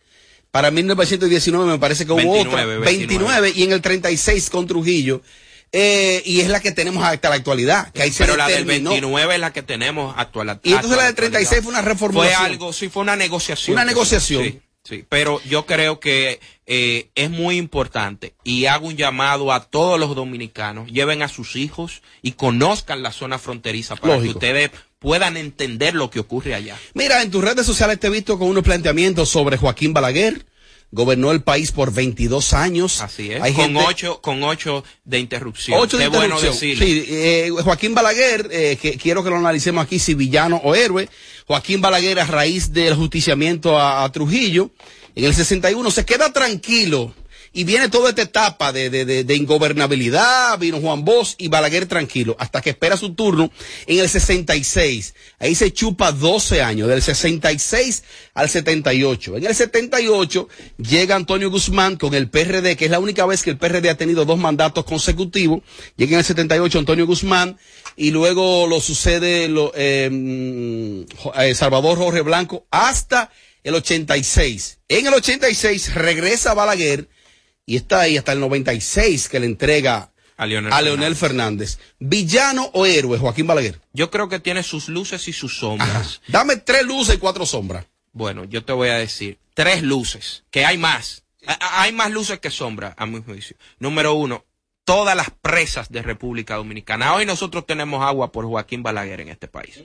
Para 0.52 0.70
1919 0.72 1.66
me 1.72 1.80
parece 1.80 2.06
que 2.06 2.12
hubo 2.12 2.18
29, 2.18 2.78
otra, 2.78 2.86
29, 2.92 3.54
y 3.56 3.64
en 3.64 3.72
el 3.72 3.82
36 3.82 4.50
con 4.50 4.68
Trujillo. 4.68 5.22
Eh, 5.74 6.22
y 6.26 6.42
es 6.42 6.50
la 6.50 6.60
que 6.60 6.72
tenemos 6.74 7.02
hasta 7.04 7.30
la 7.30 7.36
actualidad, 7.36 7.92
que 7.94 8.02
ahí 8.02 8.12
se 8.12 8.26
Pero 8.26 8.36
la 8.36 8.48
del 8.50 8.66
determinó. 8.66 8.90
29 8.90 9.36
es 9.36 9.40
la 9.40 9.54
que 9.54 9.64
tenemos 9.64 10.14
actual. 10.18 10.60
Y 10.64 10.74
entonces 10.74 10.98
la 10.98 11.04
del 11.04 11.12
actualidad. 11.12 11.32
36 11.40 11.62
fue 11.64 11.72
una 11.72 11.82
Fue 11.82 11.92
reformulación. 11.94 12.46
algo, 12.46 12.74
sí, 12.74 12.90
fue 12.90 13.04
una 13.04 13.16
negociación. 13.16 13.76
Una 13.76 13.86
negociación. 13.86 14.44
Sí, 14.44 14.60
sí. 14.84 15.06
Pero 15.08 15.42
yo 15.46 15.66
creo 15.66 16.02
que 16.02 16.42
eh, 16.66 17.10
es 17.16 17.30
muy 17.30 17.56
importante 17.56 18.34
y 18.44 18.66
hago 18.66 18.88
un 18.88 18.98
llamado 18.98 19.54
a 19.54 19.64
todos 19.64 19.98
los 19.98 20.14
dominicanos, 20.14 20.92
lleven 20.92 21.22
a 21.22 21.30
sus 21.30 21.56
hijos 21.56 22.02
y 22.22 22.34
conozcan 22.34 23.02
la 23.02 23.14
zona 23.14 23.40
fronteriza 23.40 23.96
para 23.96 24.16
Lógico. 24.16 24.40
que 24.40 24.46
ustedes 24.46 24.72
puedan 25.02 25.36
entender 25.36 25.96
lo 25.96 26.12
que 26.12 26.20
ocurre 26.20 26.54
allá. 26.54 26.78
Mira, 26.94 27.24
en 27.24 27.32
tus 27.32 27.44
redes 27.44 27.66
sociales 27.66 28.00
te 28.00 28.06
he 28.06 28.10
visto 28.12 28.38
con 28.38 28.48
unos 28.48 28.64
planteamientos 28.64 29.30
sobre 29.30 29.58
Joaquín 29.58 29.94
Balaguer. 29.94 30.46
Gobernó 30.92 31.32
el 31.32 31.42
país 31.42 31.72
por 31.72 31.92
22 31.92 32.54
años. 32.54 33.02
Así 33.02 33.32
es. 33.32 33.42
Hay 33.42 33.54
con 33.54 33.66
gente- 33.68 33.84
ocho, 33.88 34.22
con 34.22 34.44
ocho 34.44 34.84
de 35.06 35.20
interrupción. 35.20 35.80
Ocho 35.80 35.98
de 35.98 36.04
Qué 36.04 36.10
bueno 36.10 36.36
interrupción. 36.36 36.54
decirlo. 36.78 36.86
Sí, 36.86 37.06
eh, 37.08 37.50
Joaquín 37.64 37.96
Balaguer, 37.96 38.48
eh, 38.52 38.78
que 38.80 38.98
quiero 38.98 39.24
que 39.24 39.30
lo 39.32 39.38
analicemos 39.38 39.84
aquí, 39.84 39.98
si 40.00 40.14
villano 40.14 40.58
o 40.64 40.76
héroe. 40.76 41.10
Joaquín 41.48 41.82
Balaguer, 41.82 42.20
a 42.20 42.26
raíz 42.26 42.72
del 42.72 42.94
justiciamiento 42.96 43.80
a, 43.80 44.04
a 44.04 44.12
Trujillo, 44.12 44.70
en 45.16 45.24
el 45.26 45.34
61 45.34 45.90
se 45.92 46.06
queda 46.06 46.32
tranquilo. 46.32 47.16
Y 47.54 47.66
viene 47.66 47.90
toda 47.90 48.10
esta 48.12 48.22
etapa 48.22 48.72
de, 48.72 48.90
de, 48.90 49.04
de, 49.04 49.24
de 49.26 49.36
ingobernabilidad, 49.36 50.58
vino 50.58 50.80
Juan 50.80 51.04
Bosch 51.04 51.36
y 51.38 51.50
Balaguer 51.50 51.86
tranquilo, 51.86 52.36
hasta 52.40 52.62
que 52.62 52.70
espera 52.70 52.96
su 52.96 53.14
turno 53.14 53.52
en 53.88 54.00
el 54.00 54.08
66. 54.08 55.14
Ahí 55.38 55.54
se 55.56 55.74
chupa 55.74 56.14
12 56.14 56.62
años, 56.62 56.88
del 56.88 57.02
66 57.02 58.04
al 58.36 58.48
78. 58.50 59.36
En 59.38 59.46
el 59.48 59.54
78 59.54 60.48
llega 60.78 61.16
Antonio 61.18 61.50
Guzmán 61.52 61.98
con 61.98 62.14
el 62.14 62.30
PRD, 62.30 62.78
que 62.78 62.86
es 62.86 62.92
la 62.92 63.00
única 63.00 63.26
vez 63.26 63.44
que 63.44 63.50
el 63.50 63.58
PRD 63.58 63.90
ha 63.90 63.98
tenido 63.98 64.24
dos 64.24 64.40
mandatos 64.40 64.86
consecutivos. 64.86 65.62
Llega 65.98 66.14
en 66.14 66.20
el 66.20 66.26
78 66.26 66.80
Antonio 66.80 67.06
Guzmán 67.06 67.58
y 67.98 68.12
luego 68.12 68.66
lo 68.66 68.80
sucede 68.80 69.50
lo, 69.50 69.74
Jo- 69.74 71.34
eh, 71.36 71.54
Salvador 71.56 71.98
Jorge 71.98 72.22
Blanco 72.22 72.66
hasta 72.72 73.30
el 73.64 73.76
86. 73.76 74.80
En 74.88 75.08
el 75.08 75.14
86 75.14 75.96
regresa 75.96 76.54
Balaguer 76.54 77.10
y 77.66 77.76
está 77.76 78.02
ahí 78.02 78.18
hasta 78.18 78.34
el 78.34 78.40
96 78.40 79.30
que 79.30 79.40
le 79.40 79.46
entrega 79.46 80.12
A 80.38 80.46
Leonel, 80.46 80.74
a 80.74 80.82
Leonel 80.82 81.16
Fernández. 81.16 81.80
¿Villano 82.00 82.70
o 82.74 82.86
héroe, 82.86 83.18
Joaquín 83.18 83.48
Balaguer? 83.48 83.80
Yo 83.94 84.10
creo 84.12 84.28
que 84.30 84.40
tiene 84.40 84.64
sus 84.64 84.90
luces 84.90 85.28
y 85.28 85.34
sus 85.34 85.58
sombras. 85.60 86.22
Dame 86.28 86.58
tres 86.58 86.84
luces 86.84 87.16
y 87.16 87.18
cuatro 87.20 87.46
sombras. 87.46 87.86
Bueno, 88.14 88.44
yo 88.46 88.64
te 88.66 88.74
voy 88.74 88.90
a 88.90 88.96
decir 88.96 89.38
tres 89.54 89.84
luces, 89.84 90.44
que 90.52 90.66
hay 90.66 90.78
más. 90.78 91.24
A- 91.48 91.82
Hay 91.84 91.92
más 91.92 92.12
luces 92.12 92.40
que 92.40 92.50
sombras, 92.52 92.94
a 92.98 93.06
mi 93.06 93.22
juicio. 93.22 93.56
Número 93.80 94.14
uno, 94.14 94.46
todas 94.84 95.16
las 95.16 95.30
presas 95.30 95.90
de 95.90 96.02
República 96.02 96.56
Dominicana. 96.56 97.14
Hoy 97.16 97.26
nosotros 97.26 97.66
tenemos 97.66 98.04
agua 98.04 98.32
por 98.32 98.46
Joaquín 98.46 98.84
Balaguer 98.84 99.22
en 99.22 99.30
este 99.30 99.48
país. 99.48 99.80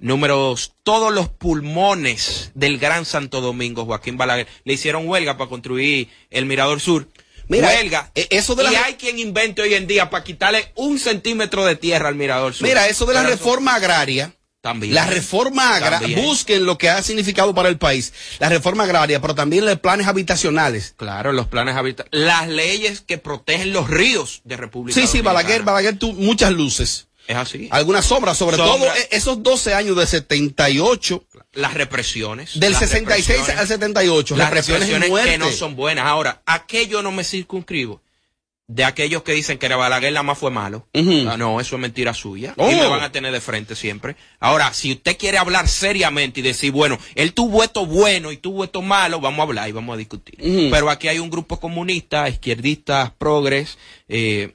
Dos, 0.00 0.72
todos 0.82 1.12
los 1.12 1.28
pulmones 1.28 2.50
del 2.54 2.78
Gran 2.78 3.04
Santo 3.04 3.40
Domingo, 3.40 3.84
Joaquín 3.84 4.16
Balaguer, 4.16 4.46
le 4.64 4.72
hicieron 4.74 5.08
huelga 5.08 5.36
para 5.36 5.50
construir 5.50 6.08
el 6.30 6.46
Mirador 6.46 6.80
Sur. 6.80 7.08
Mira, 7.48 7.68
huelga. 7.68 8.10
eh, 8.14 8.28
eso 8.30 8.54
de 8.54 8.64
la 8.64 8.72
y 8.72 8.76
hay 8.76 8.94
quien 8.94 9.18
invente 9.18 9.62
hoy 9.62 9.74
en 9.74 9.86
día 9.86 10.08
para 10.08 10.22
quitarle 10.22 10.72
un 10.76 10.98
centímetro 10.98 11.64
de 11.64 11.76
tierra 11.76 12.08
al 12.08 12.14
Mirador 12.14 12.54
Sur. 12.54 12.66
Mira, 12.66 12.86
eso 12.88 13.06
de 13.06 13.14
la 13.14 13.22
Pero 13.22 13.32
reforma 13.32 13.74
agraria. 13.74 14.34
También. 14.60 14.92
La 14.94 15.06
reforma 15.06 15.74
agraria, 15.74 16.20
busquen 16.20 16.66
lo 16.66 16.76
que 16.76 16.90
ha 16.90 17.02
significado 17.02 17.54
para 17.54 17.70
el 17.70 17.78
país. 17.78 18.12
La 18.40 18.50
reforma 18.50 18.84
agraria, 18.84 19.18
pero 19.18 19.34
también 19.34 19.64
los 19.64 19.78
planes 19.80 20.06
habitacionales. 20.06 20.92
Claro, 20.98 21.32
los 21.32 21.46
planes 21.46 21.76
habitacionales. 21.76 22.26
Las 22.26 22.46
leyes 22.48 23.00
que 23.00 23.16
protegen 23.16 23.72
los 23.72 23.88
ríos 23.88 24.42
de 24.44 24.58
República 24.58 25.00
Sí, 25.00 25.06
sí. 25.06 25.22
Balaguer, 25.22 25.62
Balaguer, 25.62 25.98
tú, 25.98 26.12
muchas 26.12 26.52
luces. 26.52 27.08
Es 27.26 27.36
así. 27.36 27.68
Algunas 27.70 28.04
sombras, 28.04 28.36
sobre 28.36 28.56
Sombras. 28.56 28.76
todo 28.78 28.94
eh, 28.94 29.08
esos 29.12 29.42
12 29.42 29.74
años 29.74 29.96
de 29.96 30.06
78, 30.06 31.24
Las 31.52 31.74
represiones. 31.74 32.58
del 32.58 32.72
las 32.72 32.80
66 32.80 33.28
represiones. 33.28 33.60
al 33.60 33.68
78, 33.68 34.36
Las 34.36 34.50
represiones, 34.50 35.10
que 35.24 35.38
no 35.38 35.50
son 35.52 35.76
buenas. 35.76 36.06
Ahora, 36.06 36.42
aquello 36.46 37.02
no 37.02 37.12
me 37.12 37.24
circunscribo. 37.24 38.02
De 38.66 38.84
aquellos 38.84 39.24
que 39.24 39.32
dicen 39.32 39.58
que 39.58 39.66
Balaguer 39.66 40.12
la 40.12 40.22
más 40.22 40.38
fue 40.38 40.52
malo. 40.52 40.86
Ah, 40.94 41.36
no, 41.36 41.60
eso 41.60 41.74
es 41.74 41.82
mentira 41.82 42.14
suya. 42.14 42.54
Oh. 42.56 42.70
Y 42.70 42.76
me 42.76 42.86
van 42.86 43.02
a 43.02 43.10
tener 43.10 43.32
de 43.32 43.40
frente 43.40 43.74
siempre. 43.74 44.14
Ahora, 44.38 44.72
si 44.72 44.92
usted 44.92 45.16
quiere 45.16 45.38
hablar 45.38 45.66
seriamente 45.66 46.38
y 46.38 46.44
decir, 46.44 46.70
bueno, 46.70 46.96
él 47.16 47.32
tuvo 47.32 47.64
esto 47.64 47.84
bueno 47.84 48.30
y 48.30 48.36
tuvo 48.36 48.62
esto 48.62 48.80
malo, 48.80 49.20
vamos 49.20 49.40
a 49.40 49.42
hablar 49.42 49.68
y 49.68 49.72
vamos 49.72 49.94
a 49.94 49.96
discutir. 49.96 50.36
Pero 50.70 50.88
aquí 50.88 51.08
hay 51.08 51.18
un 51.18 51.30
grupo 51.30 51.58
comunista, 51.58 52.28
izquierdistas, 52.28 53.10
progres, 53.10 53.76
eh, 54.08 54.54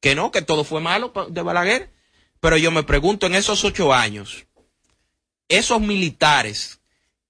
que 0.00 0.14
no, 0.14 0.30
que 0.30 0.42
todo 0.42 0.64
fue 0.64 0.80
malo 0.80 1.12
de 1.28 1.42
Balaguer. 1.42 1.90
Pero 2.40 2.56
yo 2.56 2.70
me 2.70 2.82
pregunto, 2.82 3.26
en 3.26 3.34
esos 3.34 3.64
ocho 3.64 3.92
años, 3.92 4.46
esos 5.48 5.80
militares 5.80 6.80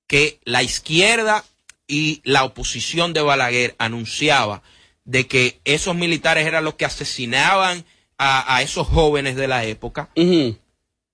que 0.06 0.40
la 0.44 0.62
izquierda 0.62 1.44
y 1.86 2.20
la 2.24 2.44
oposición 2.44 3.12
de 3.12 3.22
Balaguer 3.22 3.74
anunciaba 3.78 4.62
de 5.04 5.26
que 5.26 5.60
esos 5.64 5.96
militares 5.96 6.46
eran 6.46 6.64
los 6.64 6.74
que 6.74 6.84
asesinaban 6.84 7.84
a, 8.18 8.54
a 8.54 8.62
esos 8.62 8.86
jóvenes 8.86 9.34
de 9.34 9.48
la 9.48 9.64
época, 9.64 10.10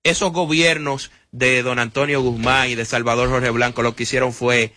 esos 0.02 0.32
gobiernos 0.32 1.10
de 1.32 1.62
don 1.62 1.78
Antonio 1.78 2.20
Guzmán 2.20 2.70
y 2.70 2.74
de 2.74 2.84
Salvador 2.84 3.28
Jorge 3.28 3.50
Blanco 3.50 3.82
lo 3.82 3.94
que 3.94 4.02
hicieron 4.04 4.32
fue 4.32 4.72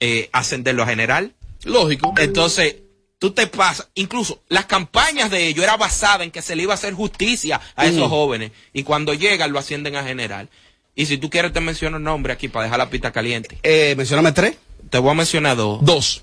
eh, 0.00 0.28
ascenderlo 0.32 0.82
a 0.82 0.86
general. 0.86 1.34
Lógico. 1.64 2.14
Entonces, 2.16 2.76
tú 3.20 3.30
te 3.32 3.46
pasas, 3.46 3.88
incluso 3.94 4.42
las 4.48 4.64
campañas 4.64 5.30
de 5.30 5.46
ellos 5.46 5.62
era 5.62 5.76
basada 5.76 6.24
en 6.24 6.32
que 6.32 6.42
se 6.42 6.56
le 6.56 6.64
iba 6.64 6.72
a 6.72 6.74
hacer 6.74 6.94
justicia 6.94 7.60
a 7.76 7.86
esos 7.86 8.08
jóvenes 8.08 8.50
y 8.72 8.82
cuando 8.82 9.14
llegan 9.14 9.52
lo 9.52 9.60
ascienden 9.60 9.94
a 9.94 10.02
general. 10.02 10.48
Y 10.96 11.06
si 11.06 11.18
tú 11.18 11.30
quieres 11.30 11.52
te 11.52 11.60
menciono 11.60 11.98
el 11.98 12.02
nombre 12.02 12.32
aquí 12.32 12.48
para 12.48 12.64
dejar 12.64 12.78
la 12.78 12.90
pista 12.90 13.12
caliente. 13.12 13.58
Eh, 13.62 13.94
mencióname 13.96 14.32
tres. 14.32 14.56
Te 14.88 14.98
voy 14.98 15.10
a 15.12 15.14
mencionar 15.14 15.56
dos. 15.56 15.84
Dos. 15.84 16.22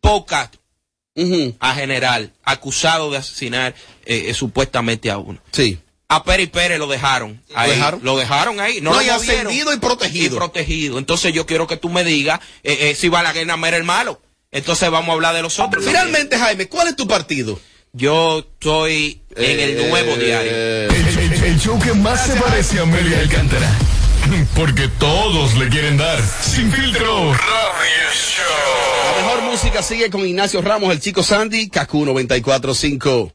Pocat 0.00 0.54
Ujú. 1.16 1.56
a 1.58 1.74
general, 1.74 2.32
acusado 2.44 3.10
de 3.10 3.18
asesinar 3.18 3.74
eh, 4.04 4.26
eh, 4.28 4.34
supuestamente 4.34 5.10
a 5.10 5.18
uno. 5.18 5.38
Sí. 5.50 5.78
A 6.08 6.22
Peri 6.22 6.46
Pérez 6.46 6.78
lo 6.78 6.86
dejaron. 6.86 7.42
Ahí, 7.54 7.72
dejaron? 7.72 8.00
Lo 8.04 8.16
dejaron 8.16 8.60
ahí. 8.60 8.80
No, 8.80 8.90
No, 8.90 8.96
lo 8.96 9.02
y 9.02 9.08
ascendido 9.08 9.72
y 9.72 9.78
protegido. 9.78 10.36
Y 10.36 10.38
protegido. 10.38 10.98
Entonces 10.98 11.34
yo 11.34 11.44
quiero 11.44 11.66
que 11.66 11.76
tú 11.76 11.88
me 11.88 12.04
digas 12.04 12.38
eh, 12.62 12.90
eh, 12.90 12.94
si 12.94 13.08
Balaguer 13.08 13.46
nada 13.46 13.56
más 13.56 13.68
era 13.68 13.76
el 13.78 13.84
malo. 13.84 14.20
Entonces 14.56 14.90
vamos 14.90 15.10
a 15.10 15.12
hablar 15.12 15.34
de 15.34 15.42
los 15.42 15.58
otros. 15.58 15.84
Finalmente, 15.84 16.38
Jaime, 16.38 16.66
¿cuál 16.68 16.88
es 16.88 16.96
tu 16.96 17.06
partido? 17.06 17.60
Yo 17.92 18.38
estoy 18.40 19.20
en 19.36 19.60
el 19.60 19.88
nuevo 19.90 20.12
Eh, 20.12 20.24
diario. 20.24 20.52
El, 20.52 21.18
el- 21.32 21.44
el 21.44 21.60
show 21.60 21.78
que 21.78 21.92
más 21.94 22.26
se 22.26 22.34
parece 22.36 22.78
a 22.78 22.82
Amelia 22.82 23.18
Alcántara. 23.20 23.70
Porque 24.54 24.88
todos 24.98 25.54
le 25.56 25.68
quieren 25.68 25.96
dar. 25.96 26.18
Sin 26.42 26.72
filtro. 26.72 27.32
Radio 27.32 28.10
Show. 28.12 29.16
La 29.16 29.22
mejor 29.22 29.42
música 29.42 29.82
sigue 29.82 30.10
con 30.10 30.26
Ignacio 30.26 30.60
Ramos, 30.62 30.90
el 30.92 31.00
chico 31.00 31.22
Sandy, 31.22 31.68
Kaku 31.68 32.04
945. 32.06 33.32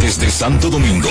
Desde 0.00 0.30
Santo 0.30 0.68
Domingo, 0.68 1.08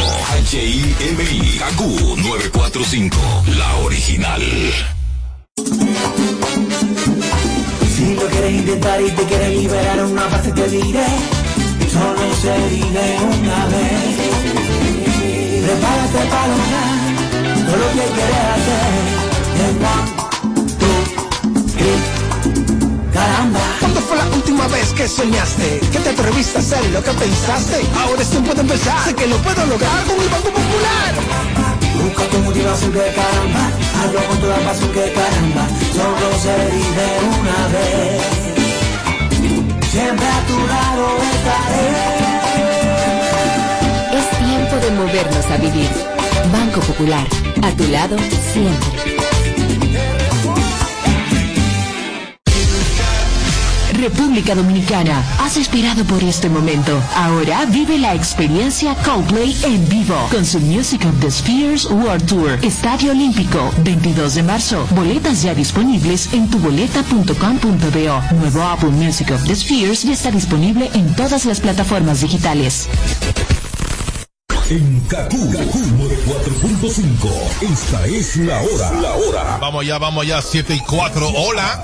HIMI, 0.52 1.60
KQ 1.60 2.18
945, 2.18 3.18
la 3.58 3.76
original. 3.78 4.42
Lo 8.22 8.28
quieres 8.28 8.54
intentar 8.54 9.02
y 9.02 9.10
te 9.10 9.24
quieres 9.24 9.50
liberar 9.50 10.06
una 10.06 10.30
parte 10.30 10.52
te 10.52 10.68
diré, 10.68 11.06
solo 11.92 12.36
se 12.40 12.56
vive 12.70 13.18
una 13.26 13.66
vez. 13.66 14.16
Prepárate 15.66 16.30
para 16.30 16.48
lograr 16.54 16.92
todo 17.66 17.78
lo 17.78 17.88
que 17.90 18.06
quieres 18.14 18.44
hacer. 18.54 18.92
En 19.66 19.76
one, 19.92 20.08
two, 20.78 21.02
three, 21.74 21.98
caramba. 23.12 23.60
¿Cuándo 23.80 24.02
fue 24.02 24.18
la 24.18 24.28
última 24.36 24.68
vez 24.68 24.94
que 24.94 25.08
soñaste? 25.08 25.80
Que 25.92 26.00
te 26.00 26.10
atreviste 26.10 26.60
a 26.60 26.62
hacer 26.62 26.86
lo 26.92 27.04
que 27.04 27.12
pensaste. 27.12 27.82
Ahora 28.04 28.22
es 28.22 28.30
tiempo 28.30 28.52
empezar. 28.52 29.04
Sé 29.04 29.16
que 29.16 29.26
lo 29.26 29.38
puedo 29.38 29.66
lograr 29.66 30.04
con 30.06 30.22
el 30.22 30.30
Banco 30.30 30.50
Popular. 30.50 31.81
Busca 32.00 32.24
tu 32.30 32.38
motivación 32.40 32.92
que 32.92 33.00
caramba, 33.00 33.64
hazlo 34.00 34.20
con 34.28 34.38
toda 34.40 34.58
pasión 34.58 34.92
que 34.92 35.12
caramba, 35.14 35.68
solo 35.94 36.28
se 36.44 36.56
vive 36.76 37.08
una 37.40 37.68
vez. 37.74 38.22
Siempre 39.92 40.26
a 40.26 40.42
tu 40.48 40.58
lado 40.68 41.06
estaré. 41.34 41.88
Es 44.18 44.26
tiempo 44.40 44.76
de 44.78 44.92
movernos 44.92 45.46
a 45.46 45.58
vivir. 45.58 45.90
Banco 46.52 46.80
Popular, 46.82 47.28
a 47.62 47.72
tu 47.72 47.88
lado 47.88 48.18
siempre. 48.54 49.21
República 54.02 54.56
Dominicana, 54.56 55.24
has 55.40 55.58
esperado 55.58 56.04
por 56.06 56.24
este 56.24 56.50
momento. 56.50 57.00
Ahora 57.16 57.66
vive 57.66 58.00
la 58.00 58.16
experiencia 58.16 58.96
Coldplay 58.96 59.56
en 59.64 59.88
vivo 59.90 60.16
con 60.32 60.44
su 60.44 60.60
Music 60.60 61.06
of 61.06 61.20
the 61.20 61.30
Spheres 61.30 61.86
World 61.86 62.26
Tour. 62.26 62.58
Estadio 62.64 63.12
Olímpico, 63.12 63.72
22 63.84 64.34
de 64.36 64.44
marzo. 64.44 64.88
Boletas 64.96 65.44
ya 65.44 65.54
disponibles 65.54 66.34
en 66.34 66.50
tuboleta.com.do. 66.50 68.36
Nuevo 68.40 68.64
álbum 68.64 68.96
Music 68.96 69.30
of 69.32 69.44
the 69.46 69.56
Spheres 69.56 70.02
ya 70.02 70.14
está 70.14 70.32
disponible 70.32 70.90
en 70.96 71.16
todas 71.16 71.46
las 71.46 71.60
plataformas 71.60 72.22
digitales. 72.22 72.88
En 74.72 75.00
Kaku, 75.02 75.52
Kaku 75.52 75.80
4.5. 75.80 77.72
Esta 77.72 78.08
es 78.08 78.38
la 78.38 78.62
hora. 78.62 79.02
La 79.02 79.12
hora. 79.14 79.58
Vamos 79.62 79.86
ya, 79.86 80.00
vamos 80.00 80.26
ya, 80.26 80.42
7 80.42 80.74
y 80.74 80.80
4. 80.80 81.28
Hola. 81.28 81.84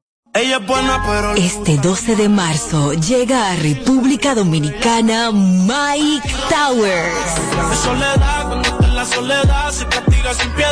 Este 0.33 1.77
12 1.77 2.15
de 2.15 2.29
marzo 2.29 2.93
llega 2.93 3.51
a 3.51 3.55
República 3.57 4.33
Dominicana 4.33 5.29
Mike 5.31 6.33
Towers. 6.49 7.13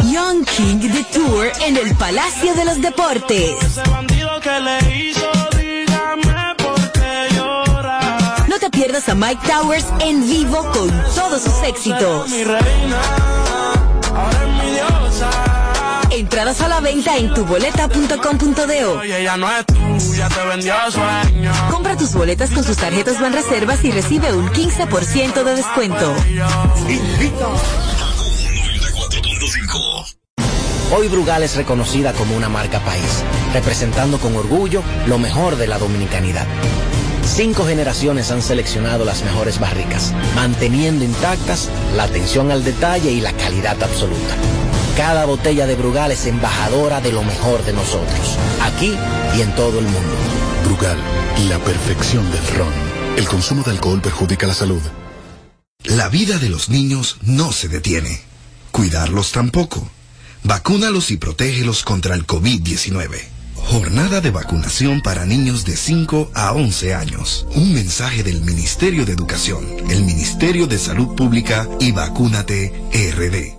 Young 0.10 0.46
King 0.46 0.80
The 0.80 1.06
Tour 1.12 1.52
en 1.66 1.76
el 1.76 1.94
Palacio 1.98 2.54
de 2.54 2.64
los 2.64 2.82
Deportes. 2.82 3.56
No 8.48 8.60
te 8.60 8.70
pierdas 8.70 9.10
a 9.10 9.16
Mike 9.16 9.46
Towers 9.46 9.88
en 10.00 10.22
vivo 10.26 10.72
con 10.72 10.90
todos 11.16 11.42
sus 11.42 11.62
éxitos. 11.64 12.32
Entradas 16.30 16.62
a 16.62 16.68
la 16.68 16.80
venta 16.80 17.18
en 17.18 17.34
tuboleta.com.do. 17.34 19.02
Compra 21.72 21.98
tus 21.98 22.14
boletas 22.14 22.52
con 22.52 22.64
sus 22.64 22.78
tarjetas 22.78 23.20
Banreservas 23.20 23.84
y 23.84 23.90
recibe 23.90 24.32
un 24.32 24.48
15% 24.50 25.44
de 25.44 25.56
descuento. 25.56 26.16
Hoy 30.96 31.08
Brugal 31.08 31.42
es 31.42 31.56
reconocida 31.56 32.14
como 32.14 32.38
una 32.38 32.48
marca 32.48 32.80
país, 32.82 33.24
representando 33.52 34.20
con 34.20 34.36
orgullo 34.36 34.84
lo 35.08 35.18
mejor 35.18 35.56
de 35.56 35.66
la 35.66 35.80
dominicanidad. 35.80 36.46
Cinco 37.24 37.66
generaciones 37.66 38.30
han 38.30 38.44
seleccionado 38.44 39.04
las 39.04 39.24
mejores 39.24 39.60
barricas, 39.60 40.14
manteniendo 40.36 41.04
intactas 41.04 41.72
la 41.96 42.04
atención 42.04 42.52
al 42.52 42.64
detalle 42.64 43.10
y 43.10 43.20
la 43.20 43.34
calidad 43.34 43.82
absoluta. 43.82 44.36
Cada 45.00 45.24
botella 45.24 45.66
de 45.66 45.78
Brugal 45.78 46.12
es 46.12 46.26
embajadora 46.26 47.00
de 47.00 47.14
lo 47.14 47.24
mejor 47.24 47.64
de 47.64 47.72
nosotros, 47.72 48.38
aquí 48.62 48.94
y 49.34 49.42
en 49.42 49.56
todo 49.56 49.80
el 49.80 49.86
mundo. 49.86 50.16
Brugal, 50.66 50.98
la 51.48 51.58
perfección 51.60 52.30
del 52.30 52.46
ron. 52.58 52.74
El 53.16 53.26
consumo 53.26 53.64
de 53.64 53.72
alcohol 53.72 54.02
perjudica 54.02 54.46
la 54.46 54.54
salud. 54.54 54.82
La 55.86 56.10
vida 56.10 56.38
de 56.38 56.50
los 56.50 56.68
niños 56.68 57.16
no 57.22 57.54
se 57.54 57.70
detiene. 57.70 58.20
Cuidarlos 58.72 59.32
tampoco. 59.32 59.90
Vacúnalos 60.44 61.12
y 61.12 61.18
protégelos 61.18 61.86
contra 61.86 62.14
el 62.14 62.28
COVID-19. 62.28 63.22
Jornada 63.56 64.20
de 64.20 64.32
vacunación 64.32 65.02
para 65.02 65.26
niños 65.26 65.64
de 65.64 65.78
5 65.78 66.32
a 66.36 66.52
11 66.52 66.94
años. 66.94 67.48
Un 67.56 67.74
mensaje 67.74 68.22
del 68.22 68.42
Ministerio 68.42 69.06
de 69.06 69.14
Educación, 69.14 69.66
el 69.90 70.04
Ministerio 70.04 70.68
de 70.68 70.78
Salud 70.78 71.16
Pública 71.16 71.70
y 71.80 71.94
Vacúnate 71.94 72.74
RD. 72.92 73.59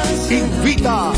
Invita. 0.29 1.11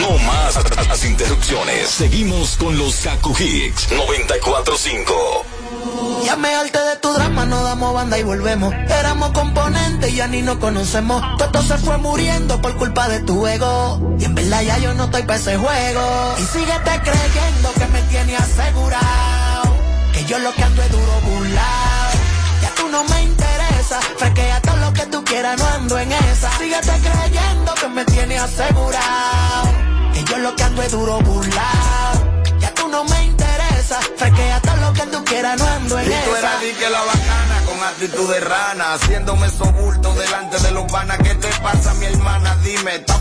No 0.00 0.18
más 0.18 0.58
las 0.88 1.04
interrupciones. 1.04 1.88
Seguimos 1.88 2.56
con 2.56 2.76
los 2.76 2.96
Kaku 2.96 3.34
Hicks 3.38 3.90
945. 3.92 5.44
Ya 6.24 6.36
me 6.36 6.54
harté 6.54 6.78
de 6.78 6.96
tu 6.96 7.12
drama, 7.12 7.44
no 7.46 7.62
damos 7.62 7.94
banda 7.94 8.18
y 8.18 8.22
volvemos. 8.22 8.72
Éramos 8.74 9.30
componentes 9.30 10.10
y 10.12 10.16
ya 10.16 10.26
ni 10.26 10.42
nos 10.42 10.58
conocemos. 10.58 11.22
Todo 11.38 11.62
se 11.62 11.78
fue 11.78 11.98
muriendo 11.98 12.60
por 12.60 12.76
culpa 12.76 13.08
de 13.08 13.20
tu 13.20 13.46
ego. 13.46 14.16
Y 14.18 14.24
en 14.24 14.34
verdad 14.34 14.62
ya 14.62 14.78
yo 14.78 14.94
no 14.94 15.04
estoy 15.04 15.22
para 15.22 15.38
ese 15.38 15.56
juego. 15.56 16.34
Y 16.38 16.42
síguete 16.42 17.00
creyendo 17.02 17.72
que 17.74 17.86
me 17.86 18.02
tiene 18.02 18.36
asegurado. 18.36 19.76
Que 20.12 20.24
yo 20.24 20.38
lo 20.38 20.52
que 20.54 20.62
ando 20.62 20.82
es 20.82 20.90
duro 20.90 21.20
burlado. 21.24 22.18
Ya 22.62 22.74
tú 22.76 22.88
no 22.88 23.04
me 23.04 23.22
interesa. 23.22 23.51
Fresquea 24.18 24.60
todo 24.62 24.76
lo 24.76 24.92
que 24.92 25.06
tú 25.06 25.24
quieras, 25.24 25.58
no 25.58 25.66
ando 25.66 25.98
en 25.98 26.12
esa. 26.12 26.50
Síguete 26.58 26.92
creyendo 27.00 27.74
que 27.74 27.88
me 27.88 28.04
tiene 28.06 28.38
asegurado. 28.38 29.68
Que 30.14 30.24
yo 30.24 30.38
lo 30.38 30.54
que 30.56 30.62
ando 30.62 30.82
es 30.82 30.90
duro 30.92 31.20
burlado. 31.20 32.42
Ya 32.60 32.72
tú 32.74 32.88
no 32.88 33.04
me 33.04 33.24
interesa. 33.24 34.00
Fresquea 34.16 34.60
todo 34.60 34.76
lo 34.76 34.92
que 34.92 35.02
tú 35.06 35.24
quieras, 35.24 35.58
no 35.58 35.66
ando 35.66 35.98
en 35.98 36.06
Y 36.06 36.08
tú 36.08 36.30
esa. 36.36 36.38
eras 36.38 36.60
di 36.60 36.72
que 36.72 36.90
la 36.90 37.00
bacana 37.00 37.62
con 37.66 37.84
actitud 37.88 38.32
de 38.32 38.40
rana, 38.40 38.94
haciéndome 38.94 39.48
sobulto 39.50 40.14
delante 40.14 40.58
de 40.58 40.70
los 40.72 40.90
panas. 40.90 41.18
¿Qué 41.18 41.34
te 41.34 41.48
pasa, 41.60 41.94
mi 41.94 42.06
hermana? 42.06 42.56
Dime, 42.62 42.96
¿estás? 42.96 43.18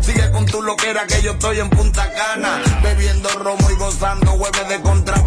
Sigue 0.00 0.30
con 0.32 0.44
tu 0.46 0.60
loquera 0.62 1.06
que 1.06 1.22
yo 1.22 1.32
estoy 1.32 1.60
en 1.60 1.70
Punta 1.70 2.06
Cana, 2.12 2.60
bebiendo 2.82 3.28
romo 3.38 3.70
y 3.70 3.74
gozando, 3.76 4.32
hueves 4.32 4.68
de 4.68 4.80
contrabando. 4.82 5.23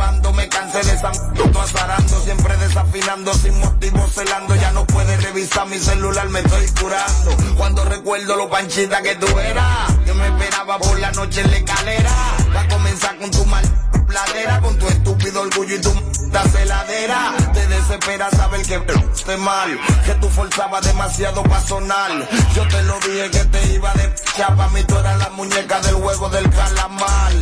Esa 0.82 1.12
m- 1.12 1.60
azarando, 1.60 2.22
siempre 2.24 2.56
desafinando, 2.58 3.34
sin 3.34 3.60
motivo 3.60 4.08
celando. 4.14 4.56
Ya 4.56 4.72
no 4.72 4.86
puedes 4.86 5.22
revisar 5.24 5.68
mi 5.68 5.80
celular, 5.80 6.30
me 6.30 6.40
estoy 6.40 6.68
curando. 6.80 7.36
Cuando 7.58 7.84
recuerdo 7.86 8.36
lo 8.36 8.50
panchita 8.50 9.02
que 9.02 9.16
tú 9.16 9.28
eras, 9.40 9.92
que 10.06 10.14
me 10.14 10.28
esperaba 10.28 10.78
por 10.80 11.00
la 11.00 11.12
noche 11.12 11.42
en 11.42 11.52
la 11.52 11.58
escalera. 11.58 12.12
Va 12.56 12.62
a 12.62 12.68
comenzar 12.68 13.18
con 13.18 13.32
tu 13.32 13.46
mal 13.46 13.64
pladera, 14.08 14.62
con 14.62 14.78
tu 14.78 14.88
estúpido 14.88 15.42
orgullo 15.42 15.76
y 15.76 15.82
tu 15.82 15.92
celadera. 16.52 17.34
Te 17.54 17.68
desespera 17.68 18.30
saber 18.32 18.62
que 18.66 18.76
esté 19.14 19.38
mal, 19.38 19.78
que 20.06 20.14
tú 20.16 20.30
forzabas 20.30 20.82
demasiado 20.86 21.44
pa' 21.44 21.62
sonar. 21.62 22.12
Yo 22.56 22.68
te 22.68 22.84
lo 22.84 23.00
dije 23.00 23.30
que 23.32 23.46
te 23.46 23.74
iba 23.74 23.94
de 23.96 24.14
chapa, 24.38 24.68
mí 24.70 24.84
tú 24.84 24.98
eras 24.98 25.18
la 25.18 25.30
muñeca 25.32 25.80
del 25.82 25.96
juego 25.96 26.30
del 26.30 26.50
calamar. 26.50 27.34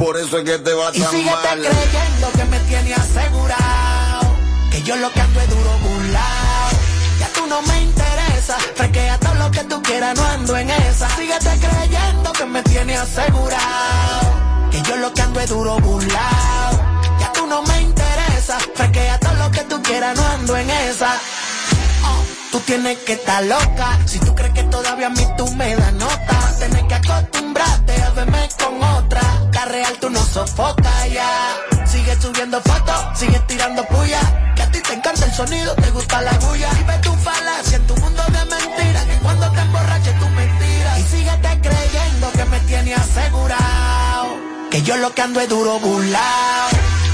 Por 0.00 0.16
eso 0.16 0.38
es 0.38 0.44
que 0.44 0.58
te 0.58 0.72
va 0.72 0.90
Y 0.94 1.00
tan 1.00 1.10
síguete 1.10 1.30
mal. 1.30 1.60
creyendo 1.60 2.32
que 2.32 2.44
me 2.46 2.58
tiene 2.60 2.94
asegurado. 2.94 4.34
Que 4.70 4.82
yo 4.82 4.96
lo 4.96 5.12
que 5.12 5.20
ando 5.20 5.40
es 5.40 5.48
duro 5.50 5.70
burlado. 5.78 6.70
Ya 7.20 7.28
tú 7.34 7.46
no 7.46 7.60
me 7.62 7.82
interesa. 7.82 8.56
Fresquea 8.76 9.18
todo 9.18 9.34
lo 9.34 9.50
que 9.50 9.62
tú 9.64 9.82
quieras, 9.82 10.16
no 10.16 10.24
ando 10.24 10.56
en 10.56 10.70
esa. 10.70 11.08
Síguete 11.16 11.50
creyendo 11.60 12.32
que 12.32 12.46
me 12.46 12.62
tiene 12.62 12.96
asegurado. 12.96 14.70
Que 14.70 14.80
yo 14.82 14.96
lo 14.96 15.12
que 15.12 15.20
ando 15.22 15.40
es 15.40 15.48
duro 15.50 15.78
burlado. 15.80 16.80
Ya 17.20 17.32
tú 17.32 17.46
no 17.46 17.62
me 17.62 17.80
interesa. 17.82 18.58
Fresquea 18.74 19.18
todo 19.20 19.34
lo 19.34 19.50
que 19.50 19.60
tú 19.64 19.82
quieras, 19.82 20.16
no 20.16 20.26
ando 20.26 20.56
en 20.56 20.70
esa. 20.70 21.12
Oh, 22.04 22.24
Tú 22.52 22.60
tienes 22.60 22.96
que 23.00 23.12
estar 23.12 23.44
loca. 23.44 23.98
Si 24.06 24.18
tú 24.18 24.34
crees 24.34 24.52
que 24.54 24.62
todavía 24.64 25.08
a 25.08 25.10
mí 25.10 25.26
tú 25.36 25.46
me 25.56 25.76
das 25.76 25.92
nota, 25.92 26.54
tienes 26.58 26.84
que 26.84 26.94
acostumbrarte 26.94 28.02
a 28.02 28.10
verme 28.10 28.48
con 28.58 28.82
otra. 28.82 29.20
La 29.52 29.66
real 29.66 29.94
tú 30.00 30.08
no 30.08 30.24
sofocas 30.24 31.12
ya. 31.12 31.54
Sigue 31.84 32.18
subiendo 32.18 32.62
fotos, 32.62 33.18
sigue 33.18 33.38
tirando 33.40 33.84
puya. 33.88 34.20
Que 34.56 34.62
a 34.62 34.70
ti 34.70 34.80
te 34.80 34.94
encanta 34.94 35.22
el 35.26 35.34
sonido, 35.34 35.74
te 35.74 35.90
gusta 35.90 36.22
la 36.22 36.32
bulla. 36.38 36.70
Y 36.80 36.84
ve 36.84 36.98
tu 37.02 37.12
falacia 37.16 37.76
en 37.76 37.86
tu 37.86 37.94
mundo 37.96 38.22
de 38.28 38.44
mentiras. 38.46 39.04
Que 39.04 39.16
cuando 39.18 39.50
te 39.50 39.60
emborraches 39.60 40.18
tú 40.18 40.28
mentiras. 40.30 40.98
Y 40.98 41.02
síguete 41.02 41.60
creyendo 41.60 42.32
que 42.32 42.44
me 42.46 42.60
tiene 42.60 42.94
asegurado. 42.94 44.28
Que 44.70 44.80
yo 44.80 44.96
lo 44.96 45.14
que 45.14 45.20
ando 45.20 45.40
es 45.40 45.48
duro 45.50 45.78
burlao. 45.78 46.68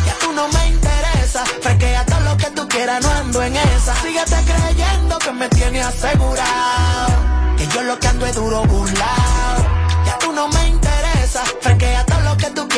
Ya 0.06 0.14
tú 0.20 0.32
no 0.32 0.46
me 0.46 0.68
interesa. 0.68 1.44
Fresquea 1.62 2.06
todo 2.06 2.20
lo 2.20 2.36
que 2.36 2.50
tú 2.50 2.68
quieras, 2.68 3.02
no 3.02 3.10
ando 3.10 3.42
en 3.42 3.56
esa. 3.56 3.92
Síguete 4.02 4.36
creyendo 4.46 5.18
que 5.18 5.32
me 5.32 5.48
tiene 5.48 5.82
asegurado. 5.82 7.08
Que 7.56 7.66
yo 7.66 7.82
lo 7.82 7.98
que 7.98 8.06
ando 8.06 8.24
es 8.24 8.36
duro 8.36 8.62
burlao. 8.66 9.56
Ya 10.06 10.16
tú 10.20 10.30
no 10.30 10.46
me 10.46 10.68
interesa. 10.68 11.42
Fresquea 11.60 12.05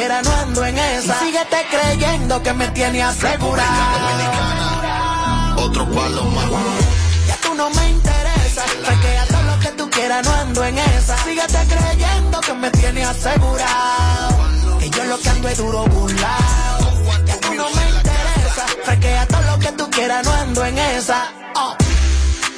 todo 0.09 0.22
lo 0.22 0.24
que 0.24 0.24
tú 0.24 0.24
quieras, 0.24 0.24
no 0.24 0.32
ando 0.36 0.64
en 0.64 0.78
esa. 0.78 1.16
Y 1.16 1.26
síguete 1.26 1.66
creyendo 1.70 2.42
que 2.42 2.52
me 2.54 2.68
tiene 2.68 3.02
asegurado. 3.02 3.66
Otro 5.56 5.84
palo 5.90 6.24
más. 6.24 6.46
Ya 7.26 7.36
tú 7.42 7.54
no 7.54 7.68
me 7.70 7.90
interesa. 7.90 8.62
Fresquea 8.84 9.26
todo 9.26 9.42
lo 9.42 9.59
que 9.61 9.68
tú 9.72 9.90
quieras, 9.90 10.24
no 10.24 10.32
ando 10.32 10.64
en 10.64 10.78
esa. 10.78 11.16
Síguete 11.24 11.66
creyendo 11.68 12.40
que 12.40 12.54
me 12.54 12.70
tiene 12.70 13.04
asegurado. 13.04 14.78
Que 14.78 14.88
yo 14.90 15.04
lo 15.04 15.18
que 15.18 15.28
ando 15.28 15.48
es 15.48 15.59
duro 15.59 15.84
burlao. 15.86 16.78
Ya 17.26 17.40
tú 17.40 17.54
no 17.54 17.68
me 17.70 17.88
interesa. 17.90 18.66
Fresquea 18.84 19.26
todo 19.26 19.42
lo 19.42 19.59
que 19.59 19.72
tú 19.72 19.90
quieras, 19.90 20.24
no 20.24 20.32
ando 20.32 20.64
en 20.64 20.78
esa. 20.78 21.32
Oh. 21.54 21.76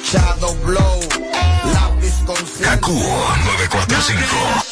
Shadow 0.09 0.55
Blow, 0.63 0.99
lápiz 1.73 2.13
con 2.25 2.37
Kaku 2.61 2.93
945. 2.93 4.70